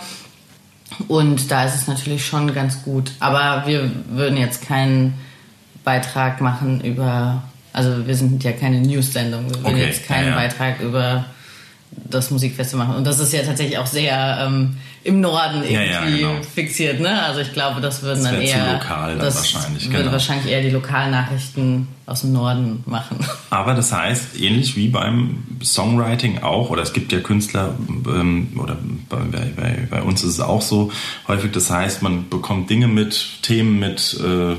Und 1.08 1.50
da 1.50 1.64
ist 1.64 1.76
es 1.76 1.86
natürlich 1.86 2.26
schon 2.26 2.52
ganz 2.52 2.82
gut. 2.82 3.12
Aber 3.20 3.66
wir 3.66 3.90
würden 4.10 4.36
jetzt 4.36 4.66
keinen 4.66 5.14
Beitrag 5.90 6.40
machen 6.40 6.80
über, 6.82 7.42
also 7.72 8.06
wir 8.06 8.14
sind 8.14 8.44
ja 8.44 8.52
keine 8.52 8.80
News-Sendung, 8.80 9.50
wir 9.50 9.72
okay, 9.72 9.86
jetzt 9.86 10.06
keinen 10.06 10.28
ja, 10.28 10.30
ja. 10.30 10.36
Beitrag 10.36 10.80
über 10.80 11.24
das 11.90 12.30
Musikfestival 12.30 12.86
machen. 12.86 12.98
Und 12.98 13.06
das 13.08 13.18
ist 13.18 13.32
ja 13.32 13.42
tatsächlich 13.42 13.76
auch 13.76 13.86
sehr 13.86 14.46
ähm, 14.46 14.76
im 15.02 15.20
Norden 15.20 15.64
irgendwie 15.64 15.90
ja, 15.90 16.04
genau. 16.04 16.42
fixiert. 16.42 17.00
Ne? 17.00 17.20
Also 17.22 17.40
ich 17.40 17.52
glaube, 17.52 17.80
das 17.80 18.02
würden 18.02 18.22
das 18.22 18.32
dann 18.32 18.40
eher. 18.40 18.64
Zu 18.64 18.72
lokal 18.72 19.10
dann 19.16 19.18
das 19.18 19.36
wahrscheinlich. 19.36 19.86
Würde 19.86 19.98
genau. 19.98 20.12
wahrscheinlich 20.12 20.52
eher 20.52 20.62
die 20.62 20.70
Lokalnachrichten 20.70 21.88
aus 22.06 22.20
dem 22.20 22.32
Norden 22.32 22.84
machen. 22.86 23.18
Aber 23.50 23.74
das 23.74 23.92
heißt, 23.92 24.40
ähnlich 24.40 24.76
wie 24.76 24.88
beim 24.88 25.42
Songwriting 25.62 26.42
auch, 26.42 26.70
oder 26.70 26.82
es 26.82 26.92
gibt 26.92 27.10
ja 27.10 27.18
Künstler, 27.18 27.74
ähm, 28.06 28.60
oder 28.62 28.76
bei, 29.08 29.16
bei, 29.56 29.88
bei, 29.90 30.02
uns 30.02 30.22
ist 30.22 30.34
es 30.34 30.40
auch 30.40 30.62
so 30.62 30.92
häufig, 31.26 31.50
das 31.50 31.68
heißt, 31.68 32.02
man 32.02 32.28
bekommt 32.28 32.70
Dinge 32.70 32.86
mit, 32.86 33.42
Themen 33.42 33.80
mit, 33.80 34.20
äh, 34.22 34.54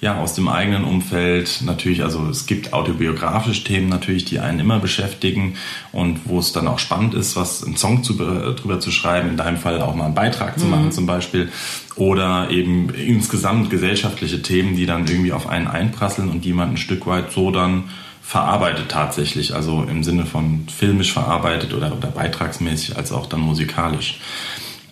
ja, 0.00 0.18
aus 0.18 0.34
dem 0.34 0.48
eigenen 0.48 0.84
Umfeld 0.84 1.62
natürlich, 1.64 2.02
also 2.02 2.28
es 2.28 2.46
gibt 2.46 2.74
autobiografische 2.74 3.64
Themen 3.64 3.88
natürlich, 3.88 4.26
die 4.26 4.40
einen 4.40 4.60
immer 4.60 4.78
beschäftigen 4.78 5.54
und 5.92 6.20
wo 6.26 6.38
es 6.38 6.52
dann 6.52 6.68
auch 6.68 6.78
spannend 6.78 7.14
ist, 7.14 7.34
was 7.34 7.64
einen 7.64 7.76
Song 7.76 8.02
zu, 8.02 8.14
drüber 8.14 8.78
zu 8.78 8.90
schreiben, 8.90 9.30
in 9.30 9.36
deinem 9.38 9.56
Fall 9.56 9.80
auch 9.80 9.94
mal 9.94 10.04
einen 10.04 10.14
Beitrag 10.14 10.58
zu 10.58 10.66
machen 10.66 10.86
mhm. 10.86 10.92
zum 10.92 11.06
Beispiel 11.06 11.50
oder 11.96 12.50
eben 12.50 12.90
insgesamt 12.90 13.70
gesellschaftliche 13.70 14.42
Themen, 14.42 14.76
die 14.76 14.84
dann 14.84 15.06
irgendwie 15.06 15.32
auf 15.32 15.48
einen 15.48 15.66
einprasseln 15.66 16.28
und 16.28 16.44
die 16.44 16.52
man 16.52 16.70
ein 16.70 16.76
Stück 16.76 17.06
weit 17.06 17.32
so 17.32 17.50
dann 17.50 17.84
verarbeitet 18.20 18.90
tatsächlich, 18.90 19.54
also 19.54 19.86
im 19.88 20.02
Sinne 20.04 20.26
von 20.26 20.66
filmisch 20.68 21.12
verarbeitet 21.12 21.72
oder, 21.72 21.96
oder 21.96 22.08
beitragsmäßig 22.08 22.96
als 22.96 23.12
auch 23.12 23.26
dann 23.26 23.40
musikalisch. 23.40 24.20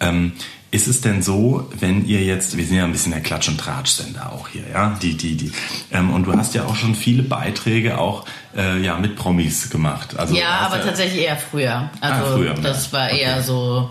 Ähm, 0.00 0.32
ist 0.74 0.88
es 0.88 1.00
denn 1.00 1.22
so, 1.22 1.70
wenn 1.78 2.04
ihr 2.04 2.24
jetzt, 2.24 2.56
wir 2.56 2.66
sind 2.66 2.76
ja 2.76 2.84
ein 2.84 2.90
bisschen 2.90 3.12
der 3.12 3.22
Klatsch- 3.22 3.48
und 3.48 3.58
Tratsch-Sender 3.58 4.32
auch 4.32 4.48
hier, 4.48 4.64
ja, 4.72 4.98
die, 5.00 5.16
die, 5.16 5.36
die, 5.36 5.52
ähm, 5.92 6.12
und 6.12 6.24
du 6.24 6.32
hast 6.32 6.52
ja 6.52 6.64
auch 6.64 6.74
schon 6.74 6.96
viele 6.96 7.22
Beiträge 7.22 7.96
auch 7.96 8.24
äh, 8.56 8.80
ja, 8.80 8.98
mit 8.98 9.14
Promis 9.14 9.70
gemacht. 9.70 10.18
Also, 10.18 10.34
ja, 10.34 10.48
aber 10.62 10.78
ja 10.78 10.84
tatsächlich 10.84 11.26
eher 11.26 11.36
früher. 11.36 11.90
Ah, 12.00 12.08
also 12.08 12.24
ah, 12.24 12.36
früher, 12.36 12.54
das 12.54 12.92
war 12.92 13.06
okay. 13.06 13.20
eher 13.20 13.40
so, 13.44 13.88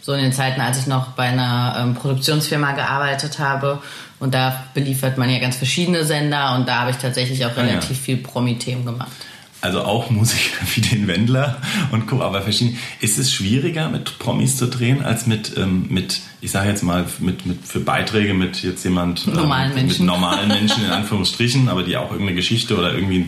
so 0.00 0.12
in 0.12 0.22
den 0.22 0.32
Zeiten, 0.32 0.60
als 0.60 0.80
ich 0.80 0.88
noch 0.88 1.12
bei 1.12 1.28
einer 1.28 1.76
ähm, 1.78 1.94
Produktionsfirma 1.94 2.72
gearbeitet 2.72 3.38
habe. 3.38 3.80
Und 4.18 4.34
da 4.34 4.64
beliefert 4.74 5.18
man 5.18 5.30
ja 5.30 5.38
ganz 5.38 5.54
verschiedene 5.54 6.04
Sender 6.04 6.56
und 6.56 6.66
da 6.66 6.80
habe 6.80 6.90
ich 6.90 6.96
tatsächlich 6.96 7.46
auch 7.46 7.56
relativ 7.56 7.90
ah, 7.90 7.92
ja. 7.92 8.04
viel 8.04 8.16
Promi-Themen 8.16 8.84
gemacht 8.84 9.12
also 9.60 9.82
auch 9.82 10.10
Musiker 10.10 10.64
wie 10.74 10.80
den 10.80 11.06
Wendler 11.06 11.60
und 11.90 12.06
Co. 12.06 12.22
Aber 12.22 12.42
verschieden. 12.42 12.78
Ist 13.00 13.18
es 13.18 13.32
schwieriger, 13.32 13.88
mit 13.88 14.18
Promis 14.18 14.56
zu 14.56 14.66
drehen, 14.66 15.02
als 15.02 15.26
mit, 15.26 15.56
ähm, 15.56 15.86
mit 15.88 16.20
ich 16.40 16.50
sage 16.50 16.68
jetzt 16.68 16.82
mal, 16.82 17.04
mit, 17.18 17.46
mit 17.46 17.66
für 17.66 17.80
Beiträge 17.80 18.34
mit 18.34 18.62
jetzt 18.62 18.84
jemand 18.84 19.26
ähm, 19.26 19.34
normalen 19.34 19.68
mit, 19.68 19.76
Menschen. 19.76 20.06
mit 20.06 20.14
normalen 20.14 20.48
Menschen 20.48 20.84
in 20.84 20.90
Anführungsstrichen, 20.92 21.68
aber 21.68 21.82
die 21.82 21.96
auch 21.96 22.10
irgendeine 22.10 22.36
Geschichte 22.36 22.76
oder 22.76 22.94
irgendwie 22.94 23.26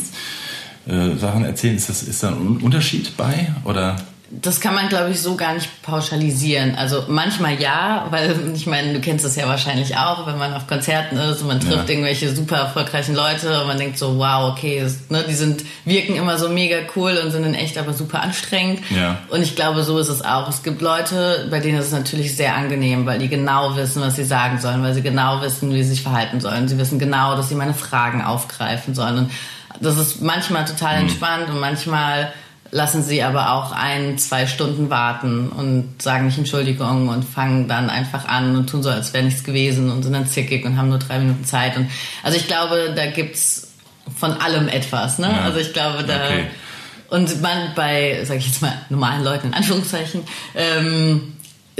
äh, 0.86 1.16
Sachen 1.16 1.44
erzählen. 1.44 1.76
Ist 1.76 1.88
das 1.88 2.02
ist 2.02 2.22
da 2.22 2.28
ein 2.28 2.58
Unterschied 2.58 3.16
bei 3.16 3.54
oder? 3.64 3.96
Das 4.32 4.60
kann 4.60 4.76
man, 4.76 4.88
glaube 4.88 5.10
ich, 5.10 5.20
so 5.20 5.34
gar 5.34 5.54
nicht 5.54 5.82
pauschalisieren. 5.82 6.76
Also 6.76 7.04
manchmal 7.08 7.60
ja, 7.60 8.06
weil 8.10 8.52
ich 8.54 8.66
meine, 8.66 8.92
du 8.92 9.00
kennst 9.00 9.24
das 9.24 9.34
ja 9.34 9.48
wahrscheinlich 9.48 9.96
auch, 9.96 10.24
wenn 10.26 10.38
man 10.38 10.54
auf 10.54 10.68
Konzerten 10.68 11.16
ist 11.16 11.42
und 11.42 11.48
man 11.48 11.58
trifft 11.58 11.88
ja. 11.88 11.94
irgendwelche 11.94 12.34
super 12.34 12.56
erfolgreichen 12.56 13.16
Leute 13.16 13.60
und 13.60 13.66
man 13.66 13.76
denkt 13.76 13.98
so, 13.98 14.18
wow, 14.18 14.52
okay, 14.52 14.80
das, 14.82 15.10
ne, 15.10 15.24
die 15.28 15.34
sind 15.34 15.64
wirken 15.84 16.14
immer 16.14 16.38
so 16.38 16.48
mega 16.48 16.76
cool 16.94 17.20
und 17.22 17.32
sind 17.32 17.44
in 17.44 17.54
echt 17.54 17.76
aber 17.76 17.92
super 17.92 18.22
anstrengend. 18.22 18.80
Ja. 18.90 19.18
Und 19.30 19.42
ich 19.42 19.56
glaube, 19.56 19.82
so 19.82 19.98
ist 19.98 20.08
es 20.08 20.24
auch. 20.24 20.48
Es 20.48 20.62
gibt 20.62 20.80
Leute, 20.80 21.48
bei 21.50 21.58
denen 21.58 21.78
ist 21.78 21.86
es 21.86 21.92
natürlich 21.92 22.36
sehr 22.36 22.54
angenehm, 22.54 23.06
weil 23.06 23.18
die 23.18 23.28
genau 23.28 23.74
wissen, 23.74 24.00
was 24.00 24.14
sie 24.14 24.24
sagen 24.24 24.60
sollen, 24.60 24.82
weil 24.84 24.94
sie 24.94 25.02
genau 25.02 25.42
wissen, 25.42 25.74
wie 25.74 25.82
sie 25.82 25.90
sich 25.90 26.02
verhalten 26.02 26.40
sollen. 26.40 26.68
Sie 26.68 26.78
wissen 26.78 27.00
genau, 27.00 27.36
dass 27.36 27.48
sie 27.48 27.56
meine 27.56 27.74
Fragen 27.74 28.22
aufgreifen 28.22 28.94
sollen. 28.94 29.18
Und 29.18 29.30
das 29.80 29.98
ist 29.98 30.22
manchmal 30.22 30.64
total 30.66 30.96
mhm. 30.96 31.02
entspannt 31.02 31.48
und 31.48 31.58
manchmal 31.58 32.32
lassen 32.72 33.02
sie 33.02 33.22
aber 33.22 33.52
auch 33.52 33.72
ein, 33.72 34.16
zwei 34.18 34.46
Stunden 34.46 34.90
warten 34.90 35.48
und 35.48 36.00
sagen 36.00 36.26
nicht 36.26 36.38
Entschuldigung 36.38 37.08
und 37.08 37.24
fangen 37.24 37.68
dann 37.68 37.90
einfach 37.90 38.26
an 38.28 38.56
und 38.56 38.70
tun 38.70 38.82
so, 38.82 38.90
als 38.90 39.12
wäre 39.12 39.24
nichts 39.24 39.42
gewesen 39.42 39.90
und 39.90 40.02
sind 40.02 40.12
dann 40.12 40.26
zickig 40.26 40.64
und 40.64 40.76
haben 40.76 40.88
nur 40.88 40.98
drei 40.98 41.18
Minuten 41.18 41.44
Zeit. 41.44 41.76
Und 41.76 41.90
also 42.22 42.36
ich 42.36 42.46
glaube, 42.46 42.92
da 42.94 43.06
gibt's 43.06 43.68
von 44.16 44.32
allem 44.32 44.68
etwas. 44.68 45.18
Ne? 45.18 45.28
Ja. 45.30 45.42
Also 45.42 45.58
ich 45.58 45.72
glaube, 45.72 46.04
da 46.04 46.26
okay. 46.26 46.46
und 47.08 47.42
man 47.42 47.74
bei, 47.74 48.20
sag 48.24 48.38
ich 48.38 48.46
jetzt 48.46 48.62
mal, 48.62 48.72
normalen 48.88 49.24
Leuten 49.24 49.48
in 49.48 49.54
Anführungszeichen, 49.54 50.22
ähm, 50.54 51.29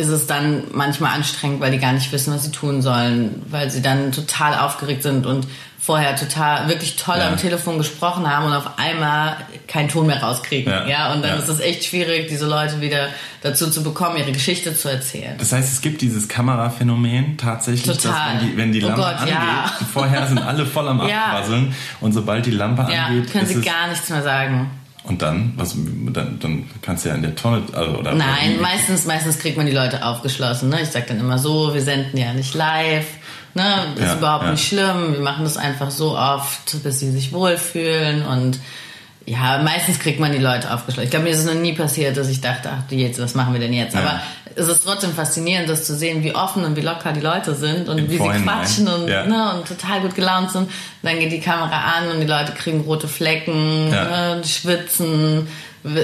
ist 0.01 0.09
es 0.09 0.27
dann 0.27 0.65
manchmal 0.73 1.15
anstrengend, 1.15 1.61
weil 1.61 1.71
die 1.71 1.79
gar 1.79 1.93
nicht 1.93 2.11
wissen, 2.13 2.35
was 2.35 2.45
sie 2.45 2.51
tun 2.51 2.83
sollen, 2.83 3.43
weil 3.49 3.71
sie 3.71 3.83
dann 3.83 4.13
total 4.13 4.59
aufgeregt 4.59 5.03
sind 5.03 5.27
und 5.27 5.47
vorher 5.79 6.15
total 6.15 6.69
wirklich 6.69 6.97
toll 6.97 7.17
ja. 7.19 7.29
am 7.29 7.39
Telefon 7.39 7.79
gesprochen 7.79 8.29
haben 8.29 8.47
und 8.47 8.53
auf 8.53 8.79
einmal 8.79 9.37
keinen 9.67 9.89
Ton 9.89 10.07
mehr 10.07 10.23
rauskriegen. 10.23 10.71
Ja, 10.71 10.87
ja 10.87 11.13
und 11.13 11.23
dann 11.23 11.31
ja. 11.31 11.37
ist 11.37 11.49
es 11.49 11.61
echt 11.61 11.85
schwierig, 11.85 12.29
diese 12.29 12.47
Leute 12.47 12.83
wieder 12.83 13.09
dazu 13.43 13.71
zu 13.71 13.83
bekommen, 13.83 14.19
ihre 14.19 14.33
Geschichte 14.33 14.77
zu 14.77 14.89
erzählen. 14.89 15.37
Das 15.39 15.53
heißt, 15.53 15.73
es 15.73 15.81
gibt 15.81 16.03
dieses 16.03 16.29
Kameraphänomen 16.29 17.39
tatsächlich, 17.39 17.97
total. 17.97 18.35
dass 18.35 18.43
wenn 18.43 18.49
die, 18.51 18.57
wenn 18.57 18.73
die 18.73 18.85
oh 18.85 18.89
Lampe 18.89 19.01
Gott, 19.01 19.21
angeht, 19.21 19.89
vorher 19.93 20.27
sind 20.27 20.39
alle 20.39 20.67
voll 20.67 20.87
am 20.87 21.01
Abquasseln 21.01 21.75
und 22.01 22.13
sobald 22.13 22.45
die 22.45 22.51
Lampe 22.51 22.85
angeht, 22.85 23.33
können 23.33 23.47
sie 23.47 23.63
gar 23.63 23.89
nichts 23.89 24.11
mehr 24.11 24.23
sagen. 24.23 24.71
Und 25.03 25.23
dann, 25.23 25.55
was, 25.57 25.75
dann, 26.13 26.39
dann 26.41 26.71
kannst 26.83 27.05
du 27.05 27.09
ja 27.09 27.15
in 27.15 27.23
der 27.23 27.35
Tonne, 27.35 27.63
also, 27.73 27.93
oder? 27.93 28.15
Nein, 28.15 28.61
meistens, 28.61 29.07
meistens 29.07 29.39
kriegt 29.39 29.57
man 29.57 29.67
die 29.67 29.73
Leute 29.73 30.05
aufgeschlossen. 30.05 30.69
Ne? 30.69 30.83
Ich 30.83 30.91
sag 30.91 31.07
dann 31.07 31.19
immer 31.19 31.39
so, 31.39 31.73
wir 31.73 31.81
senden 31.81 32.19
ja 32.19 32.35
nicht 32.35 32.55
live. 32.55 33.07
Ne? 33.55 33.65
Das 33.97 34.05
ja, 34.05 34.13
ist 34.13 34.19
überhaupt 34.19 34.45
ja. 34.45 34.51
nicht 34.53 34.67
schlimm. 34.67 35.15
Wir 35.15 35.21
machen 35.21 35.45
das 35.45 35.57
einfach 35.57 35.91
so 35.91 36.17
oft, 36.17 36.83
bis 36.83 37.01
sie 37.01 37.11
sich 37.11 37.33
wohlfühlen 37.33 38.27
und 38.27 38.59
ja, 39.31 39.63
meistens 39.63 40.01
kriegt 40.01 40.19
man 40.19 40.33
die 40.33 40.39
Leute 40.39 40.73
aufgeschlossen. 40.75 41.05
Ich 41.05 41.11
glaube, 41.11 41.25
mir 41.25 41.31
ist 41.31 41.39
es 41.39 41.45
noch 41.45 41.55
nie 41.55 41.73
passiert, 41.73 42.17
dass 42.17 42.29
ich 42.29 42.41
dachte, 42.41 42.69
ach 42.73 42.83
du 42.89 42.97
jetzt, 42.97 43.21
was 43.21 43.35
machen 43.37 43.53
wir 43.53 43.61
denn 43.61 43.73
jetzt? 43.73 43.95
Ja. 43.95 44.01
Aber 44.01 44.21
es 44.57 44.67
ist 44.67 44.83
trotzdem 44.85 45.13
faszinierend, 45.13 45.69
das 45.69 45.85
zu 45.85 45.95
sehen, 45.95 46.25
wie 46.25 46.35
offen 46.35 46.65
und 46.65 46.75
wie 46.75 46.81
locker 46.81 47.13
die 47.13 47.21
Leute 47.21 47.55
sind 47.55 47.89
und 47.89 47.99
Im 47.99 48.11
wie 48.11 48.17
Vorhinein. 48.17 48.41
sie 48.41 48.45
quatschen 48.45 48.89
und, 48.89 49.09
ja. 49.09 49.25
ne, 49.27 49.55
und 49.55 49.69
total 49.69 50.01
gut 50.01 50.17
gelaunt 50.17 50.51
sind. 50.51 50.69
Dann 51.03 51.21
geht 51.21 51.31
die 51.31 51.39
Kamera 51.39 51.95
an 51.97 52.11
und 52.13 52.21
die 52.21 52.27
Leute 52.27 52.53
kriegen 52.53 52.81
rote 52.81 53.07
Flecken, 53.07 53.93
ja. 53.93 54.37
ne, 54.37 54.45
schwitzen, 54.45 55.47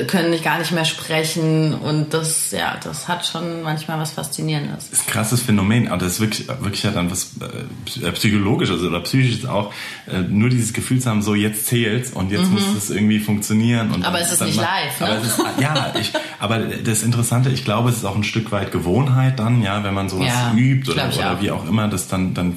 können 0.07 0.31
nicht 0.31 0.43
gar 0.43 0.59
nicht 0.59 0.73
mehr 0.73 0.87
sprechen 0.87 1.75
und 1.75 2.15
das 2.15 2.51
ja 2.51 2.79
das 2.83 3.09
hat 3.09 3.27
schon 3.27 3.63
manchmal 3.63 3.99
was 3.99 4.13
faszinierendes. 4.13 4.89
Das 4.91 5.01
ist 5.01 5.07
ein 5.07 5.13
krasses 5.13 5.43
Phänomen, 5.43 5.89
aber 5.89 5.99
das 5.99 6.15
ist 6.15 6.21
wirklich 6.21 6.49
wirklich 6.49 6.83
ja 6.83 6.93
dann 6.93 7.11
was 7.11 7.33
äh, 8.03 8.11
psychologisches 8.13 8.83
oder 8.83 9.01
psychisches 9.01 9.45
auch 9.45 9.75
äh, 10.11 10.21
nur 10.21 10.49
dieses 10.49 10.73
Gefühl 10.73 11.01
zu 11.01 11.11
haben, 11.11 11.21
so 11.21 11.35
jetzt 11.35 11.67
zählt's 11.67 12.11
und 12.11 12.31
jetzt 12.31 12.47
mhm. 12.47 12.55
muss 12.55 12.63
es 12.75 12.89
irgendwie 12.89 13.19
funktionieren 13.19 13.91
und 13.91 14.05
aber 14.07 14.19
es 14.21 14.33
ist 14.33 14.43
nicht 14.43 14.57
live, 14.57 14.99
ne? 15.01 15.07
aber 15.07 15.17
ist, 15.19 15.43
ja, 15.61 15.93
ich, 16.01 16.13
aber 16.39 16.59
das 16.59 17.03
Interessante, 17.03 17.51
ich 17.51 17.65
glaube, 17.65 17.91
es 17.91 17.99
ist 17.99 18.05
auch 18.07 18.17
ein 18.17 18.25
Stück 18.25 18.53
weit 18.53 18.73
Gewohnheit 18.73 19.39
dann, 19.39 19.63
ja, 19.63 19.85
wenn 19.85 19.93
man 19.93 20.09
sowas 20.09 20.29
ja, 20.29 20.55
übt 20.57 20.91
oder, 20.91 21.11
oder 21.15 21.43
wie 21.43 21.51
auch 21.51 21.69
immer 21.69 21.89
das 21.89 22.09
dann 22.09 22.33
dann 22.33 22.53
äh, 22.53 22.55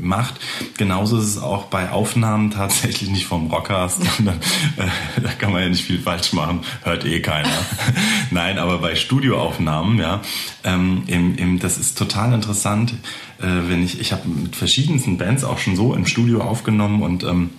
macht. 0.00 0.34
Genauso 0.78 1.18
ist 1.18 1.24
es 1.24 1.38
auch 1.42 1.64
bei 1.64 1.90
Aufnahmen 1.90 2.52
tatsächlich 2.52 3.10
nicht 3.10 3.26
vom 3.26 3.50
Rockcast, 3.50 4.00
sondern 4.16 4.36
äh, 4.76 5.20
da 5.20 5.30
kann 5.30 5.50
man 5.52 5.62
ja 5.62 5.68
nicht 5.68 5.84
viel 5.84 5.98
falsch 5.98 6.32
machen 6.32 6.35
machen, 6.36 6.60
hört 6.84 7.04
eh 7.04 7.20
keiner. 7.20 7.50
Nein, 8.30 8.58
aber 8.58 8.78
bei 8.78 8.94
Studioaufnahmen, 8.94 9.98
ja, 9.98 10.22
ähm, 10.62 11.02
im, 11.08 11.36
im, 11.36 11.58
das 11.58 11.78
ist 11.78 11.98
total 11.98 12.32
interessant, 12.32 12.92
äh, 13.38 13.46
wenn 13.68 13.82
ich, 13.82 14.00
ich 14.00 14.12
habe 14.12 14.28
mit 14.28 14.54
verschiedensten 14.54 15.18
Bands 15.18 15.42
auch 15.42 15.58
schon 15.58 15.74
so 15.74 15.94
im 15.94 16.06
Studio 16.06 16.42
aufgenommen 16.42 17.02
und 17.02 17.24
ähm, 17.24 17.50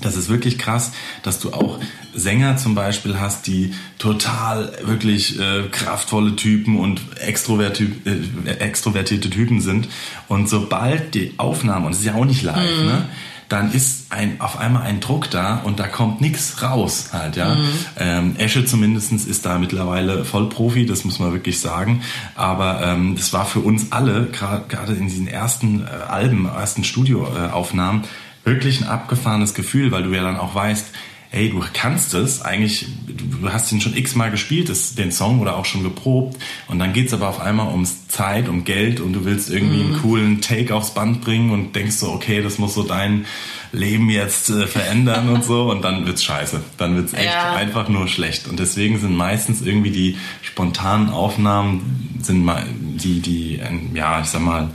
das 0.00 0.16
ist 0.16 0.28
wirklich 0.28 0.58
krass, 0.58 0.92
dass 1.22 1.40
du 1.40 1.52
auch 1.52 1.78
Sänger 2.14 2.56
zum 2.56 2.74
Beispiel 2.74 3.18
hast, 3.18 3.46
die 3.46 3.74
total 3.98 4.72
wirklich 4.82 5.38
äh, 5.38 5.64
kraftvolle 5.70 6.36
Typen 6.36 6.78
und 6.78 7.00
extroverti 7.18 7.92
äh, 8.04 8.50
extrovertierte 8.50 9.30
Typen 9.30 9.60
sind. 9.60 9.88
Und 10.28 10.48
sobald 10.48 11.14
die 11.14 11.34
Aufnahme, 11.36 11.86
und 11.86 11.92
es 11.92 12.00
ist 12.00 12.06
ja 12.06 12.14
auch 12.14 12.24
nicht 12.24 12.42
live, 12.42 12.80
mhm. 12.80 12.86
ne? 12.86 13.08
Dann 13.50 13.72
ist 13.72 14.06
ein, 14.10 14.40
auf 14.40 14.58
einmal 14.58 14.84
ein 14.84 15.00
Druck 15.00 15.28
da 15.28 15.56
und 15.56 15.80
da 15.80 15.88
kommt 15.88 16.20
nichts 16.20 16.62
raus 16.62 17.08
halt, 17.12 17.34
ja. 17.34 17.56
Mhm. 17.56 17.68
Ähm, 17.98 18.36
Esche 18.38 18.64
zumindestens 18.64 19.26
ist 19.26 19.44
da 19.44 19.58
mittlerweile 19.58 20.24
Vollprofi, 20.24 20.86
das 20.86 21.04
muss 21.04 21.18
man 21.18 21.32
wirklich 21.32 21.60
sagen. 21.60 22.02
Aber 22.36 22.80
ähm, 22.82 23.16
das 23.16 23.32
war 23.32 23.44
für 23.44 23.58
uns 23.58 23.90
alle, 23.90 24.26
gerade 24.26 24.92
in 24.92 25.08
diesen 25.08 25.26
ersten 25.26 25.82
äh, 25.82 25.90
Alben, 26.08 26.46
ersten 26.46 26.84
Studioaufnahmen, 26.84 28.04
wirklich 28.44 28.80
ein 28.80 28.88
abgefahrenes 28.88 29.52
Gefühl, 29.54 29.90
weil 29.90 30.04
du 30.04 30.10
ja 30.10 30.22
dann 30.22 30.36
auch 30.36 30.54
weißt, 30.54 30.86
hey, 31.32 31.48
du 31.48 31.62
kannst 31.72 32.12
es, 32.14 32.42
eigentlich, 32.42 32.86
du 33.06 33.52
hast 33.52 33.70
ihn 33.70 33.80
schon 33.80 33.96
x-mal 33.96 34.32
gespielt, 34.32 34.68
das, 34.68 34.96
den 34.96 35.12
Song 35.12 35.40
oder 35.40 35.56
auch 35.56 35.64
schon 35.64 35.84
geprobt 35.84 36.36
und 36.66 36.80
dann 36.80 36.92
geht's 36.92 37.14
aber 37.14 37.28
auf 37.28 37.40
einmal 37.40 37.68
ums 37.68 38.08
Zeit, 38.08 38.48
um 38.48 38.64
Geld 38.64 38.98
und 38.98 39.12
du 39.12 39.24
willst 39.24 39.48
irgendwie 39.48 39.84
mhm. 39.84 39.92
einen 39.92 40.02
coolen 40.02 40.40
Take 40.40 40.74
aufs 40.74 40.92
Band 40.92 41.20
bringen 41.20 41.50
und 41.50 41.76
denkst 41.76 41.96
so, 41.96 42.10
okay, 42.10 42.42
das 42.42 42.58
muss 42.58 42.74
so 42.74 42.82
dein 42.82 43.26
Leben 43.70 44.10
jetzt 44.10 44.50
äh, 44.50 44.66
verändern 44.66 45.28
und 45.28 45.44
so 45.44 45.70
und 45.70 45.82
dann 45.82 46.04
wird's 46.04 46.24
scheiße. 46.24 46.60
Dann 46.76 46.96
wird's 46.96 47.12
echt 47.12 47.26
ja. 47.26 47.54
einfach 47.54 47.88
nur 47.88 48.08
schlecht 48.08 48.48
und 48.48 48.58
deswegen 48.58 48.98
sind 48.98 49.16
meistens 49.16 49.62
irgendwie 49.62 49.92
die 49.92 50.16
spontanen 50.42 51.10
Aufnahmen 51.10 52.18
sind 52.20 52.44
mal 52.44 52.66
die, 52.80 53.20
die, 53.20 53.60
ja, 53.94 54.20
ich 54.20 54.26
sag 54.26 54.42
mal, 54.42 54.68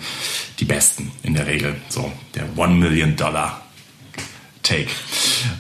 die 0.60 0.66
besten 0.66 1.12
in 1.22 1.34
der 1.34 1.48
Regel. 1.48 1.76
So, 1.90 2.12
der 2.34 2.46
One 2.58 2.76
Million 2.76 3.16
Dollar 3.16 3.62
Take. 4.64 4.90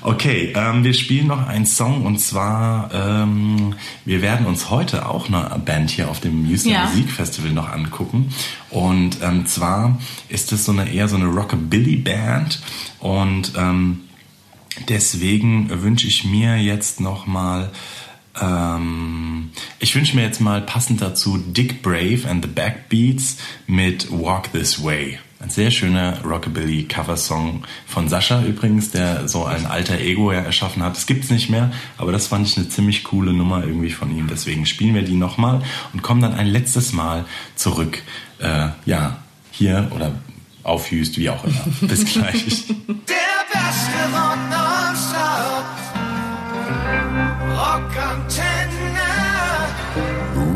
Okay, 0.01 0.53
ähm, 0.55 0.83
wir 0.83 0.93
spielen 0.93 1.27
noch 1.27 1.47
einen 1.47 1.65
Song 1.65 2.05
und 2.05 2.19
zwar, 2.19 2.89
ähm, 2.93 3.75
wir 4.05 4.21
werden 4.21 4.45
uns 4.45 4.69
heute 4.69 5.07
auch 5.07 5.27
eine 5.27 5.61
Band 5.63 5.89
hier 5.89 6.09
auf 6.09 6.19
dem 6.19 6.45
Houston 6.47 6.71
ja. 6.71 6.85
Musikfestival 6.85 7.51
noch 7.51 7.69
angucken. 7.69 8.33
Und 8.69 9.17
ähm, 9.21 9.45
zwar 9.45 9.99
ist 10.29 10.51
es 10.51 10.65
so 10.65 10.71
eine 10.71 10.91
eher 10.91 11.07
so 11.07 11.15
eine 11.15 11.25
Rockabilly-Band 11.25 12.61
und 12.99 13.53
ähm, 13.57 14.01
deswegen 14.89 15.69
wünsche 15.81 16.07
ich 16.07 16.25
mir 16.25 16.57
jetzt 16.57 16.99
noch 16.99 17.27
mal 17.27 17.71
Ähm, 18.41 19.51
ich 19.79 19.95
wünsche 19.95 20.15
mir 20.15 20.23
jetzt 20.23 20.41
mal 20.41 20.61
passend 20.61 21.01
dazu 21.01 21.37
Dick 21.37 21.81
Brave 21.81 22.27
and 22.29 22.43
the 22.43 22.51
Backbeats 22.51 23.37
mit 23.65 24.11
Walk 24.11 24.51
This 24.51 24.83
Way. 24.83 25.19
Ein 25.45 25.51
sehr 25.51 25.69
schöner 25.69 26.21
Rockabilly-Cover-Song 26.23 27.65
von 27.85 28.09
Sascha 28.09 28.43
übrigens, 28.43 28.89
der 28.89 29.27
so 29.27 29.45
ein 29.45 29.67
alter 29.67 29.99
Ego 29.99 30.31
ja 30.31 30.39
erschaffen 30.39 30.81
hat. 30.81 30.95
Das 30.95 31.05
gibt's 31.05 31.29
nicht 31.29 31.51
mehr, 31.51 31.71
aber 31.99 32.11
das 32.11 32.25
fand 32.25 32.47
ich 32.47 32.57
eine 32.57 32.67
ziemlich 32.67 33.03
coole 33.03 33.31
Nummer 33.31 33.63
irgendwie 33.63 33.91
von 33.91 34.09
ihm. 34.09 34.25
Deswegen 34.27 34.65
spielen 34.65 34.95
wir 34.95 35.03
die 35.03 35.13
nochmal 35.13 35.61
und 35.93 36.01
kommen 36.01 36.19
dann 36.19 36.33
ein 36.33 36.47
letztes 36.47 36.93
Mal 36.93 37.25
zurück. 37.55 38.01
Äh, 38.39 38.69
ja, 38.87 39.17
hier 39.51 39.91
oder 39.93 40.13
auf 40.63 40.89
Hüst, 40.89 41.19
wie 41.19 41.29
auch 41.29 41.43
immer. 41.43 41.63
Bis 41.81 42.05
gleich. 42.05 42.63
Der 42.87 43.45
beste 43.53 44.01
Rock. 44.15 44.35
Rockantenne. 47.55 48.65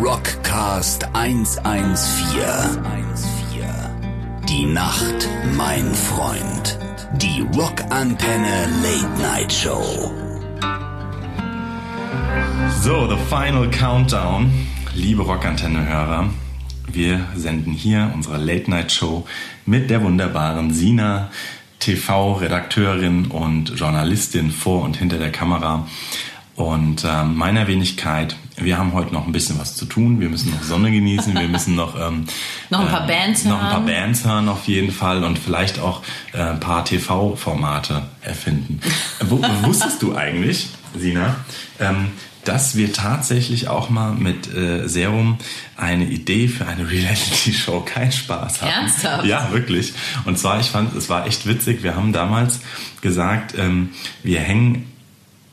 Rockcast 0.02 1.06
114. 1.14 2.99
Die 4.50 4.66
Nacht, 4.66 5.30
mein 5.56 5.94
Freund. 5.94 6.80
Die 7.22 7.46
Rockantenne 7.56 8.68
Late 8.82 9.22
Night 9.22 9.54
Show. 9.54 10.12
So, 12.82 13.08
the 13.08 13.16
final 13.30 13.70
countdown. 13.70 14.52
Liebe 14.96 15.22
Rockantenne-Hörer, 15.22 16.32
wir 16.92 17.28
senden 17.36 17.74
hier 17.74 18.12
unsere 18.16 18.38
Late 18.38 18.72
Night 18.72 18.92
Show 18.92 19.28
mit 19.68 19.92
der 19.92 20.02
wunderbaren 20.02 20.74
Sina, 20.74 21.30
TV-Redakteurin 21.78 23.28
und 23.28 23.78
Journalistin 23.80 24.50
vor 24.50 24.82
und 24.82 24.98
hinter 24.98 25.20
der 25.20 25.32
Kamera 25.32 25.88
und 26.56 27.04
äh, 27.04 27.24
meiner 27.24 27.68
Wenigkeit. 27.68 28.36
Wir 28.62 28.78
haben 28.78 28.94
heute 28.94 29.14
noch 29.14 29.26
ein 29.26 29.32
bisschen 29.32 29.60
was 29.60 29.76
zu 29.76 29.86
tun. 29.86 30.20
Wir 30.20 30.30
müssen 30.30 30.52
noch 30.52 30.64
Sonne 30.64 30.92
genießen. 30.92 31.34
Wir 31.34 31.48
müssen 31.48 31.76
noch 31.76 32.00
ähm, 32.00 32.26
noch 32.70 32.82
ein 32.82 32.88
paar 32.88 33.08
Bands 33.08 33.46
noch 33.46 33.56
hören. 33.56 33.66
ein 33.66 33.72
paar 33.72 33.86
Bands 33.86 34.26
hören 34.26 34.50
auf 34.50 34.68
jeden 34.68 34.92
Fall 34.92 35.24
und 35.24 35.40
vielleicht 35.40 35.80
auch 35.80 36.02
äh, 36.34 36.42
ein 36.42 36.60
paar 36.60 36.86
TV-Formate 36.86 38.04
erfinden. 38.22 38.80
Wo, 39.22 39.42
wusstest 39.64 40.02
du 40.02 40.16
eigentlich, 40.16 40.70
Sina, 40.96 41.36
ähm, 41.80 42.12
dass 42.46 42.76
wir 42.76 42.94
tatsächlich 42.94 43.68
auch 43.68 43.90
mal 43.90 44.14
mit 44.14 44.54
äh, 44.54 44.88
Serum 44.88 45.38
eine 45.76 46.06
Idee 46.06 46.48
für 46.48 46.66
eine 46.66 46.90
Reality-Show 46.90 47.82
keinen 47.86 48.12
Spaß 48.12 48.62
hatten. 48.62 48.72
Ernsthaft? 48.72 49.26
Ja, 49.26 49.52
wirklich. 49.52 49.94
Und 50.26 50.40
zwar, 50.40 50.60
ich 50.60 50.68
fand, 50.68 50.96
es 50.96 51.10
war 51.10 51.28
echt 51.28 51.46
witzig. 51.46 51.84
Wir 51.84 51.96
haben 51.96 52.14
damals 52.14 52.62
gesagt, 53.02 53.56
ähm, 53.58 53.90
wir 54.24 54.40
hängen 54.40 54.88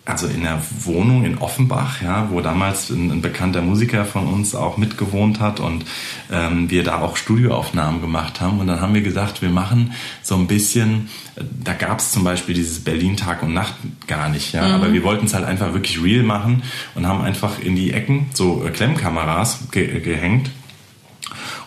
also 0.07 0.29
in 0.29 0.45
der 0.45 0.63
Wohnung 0.85 1.25
in 1.25 1.39
Offenbach, 1.39 2.01
ja, 2.01 2.31
wo 2.31 2.41
damals 2.41 2.91
ein, 2.91 3.11
ein 3.11 3.23
bekannter 3.23 3.61
Musiker 3.61 4.05
von 4.05 4.29
uns 4.29 4.55
auch 4.55 4.77
mitgewohnt 4.77 5.41
hat 5.41 5.59
und 5.59 5.85
ähm, 6.31 6.71
wir 6.71 6.85
da 6.85 7.01
auch 7.01 7.17
Studioaufnahmen 7.17 8.01
gemacht 8.01 8.41
haben. 8.41 8.61
Und 8.61 8.69
dann 8.69 8.81
haben 8.81 8.95
wir 8.95 9.03
gesagt, 9.03 9.43
wir 9.43 9.51
machen 9.51 9.93
so 10.23 10.37
ein 10.37 10.47
bisschen, 10.47 11.09
da 11.35 11.73
gab 11.73 11.99
es 11.99 12.13
zum 12.13 12.23
Beispiel 12.23 12.55
dieses 12.55 12.85
Berlin 12.85 13.17
Tag 13.17 13.43
und 13.43 13.53
Nacht 13.53 13.75
gar 14.07 14.29
nicht, 14.29 14.55
ja, 14.55 14.69
mhm. 14.69 14.75
aber 14.75 14.93
wir 14.93 15.03
wollten 15.03 15.27
es 15.27 15.35
halt 15.35 15.45
einfach 15.45 15.75
wirklich 15.75 16.01
real 16.01 16.23
machen 16.23 16.63
und 16.95 17.07
haben 17.07 17.21
einfach 17.21 17.59
in 17.59 17.75
die 17.75 17.93
Ecken 17.93 18.27
so 18.33 18.65
äh, 18.65 18.71
Klemmkameras 18.71 19.71
ge 19.73 20.01
gehängt 20.01 20.51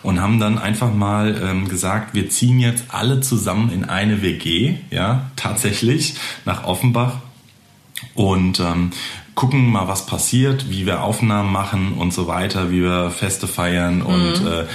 und 0.02 0.22
haben 0.22 0.40
dann 0.40 0.56
einfach 0.56 0.94
mal 0.94 1.38
ähm, 1.42 1.68
gesagt, 1.68 2.14
wir 2.14 2.30
ziehen 2.30 2.58
jetzt 2.58 2.84
alle 2.88 3.20
zusammen 3.20 3.70
in 3.70 3.84
eine 3.84 4.22
WG, 4.22 4.76
ja, 4.90 5.30
tatsächlich 5.36 6.14
nach 6.46 6.64
Offenbach 6.64 7.18
und 8.14 8.60
ähm, 8.60 8.90
gucken 9.34 9.70
mal, 9.70 9.88
was 9.88 10.06
passiert, 10.06 10.70
wie 10.70 10.86
wir 10.86 11.02
Aufnahmen 11.02 11.52
machen 11.52 11.94
und 11.94 12.12
so 12.12 12.26
weiter, 12.26 12.70
wie 12.70 12.82
wir 12.82 13.10
Feste 13.10 13.46
feiern 13.46 13.98
mhm. 13.98 14.06
und 14.06 14.46
äh, 14.46 14.66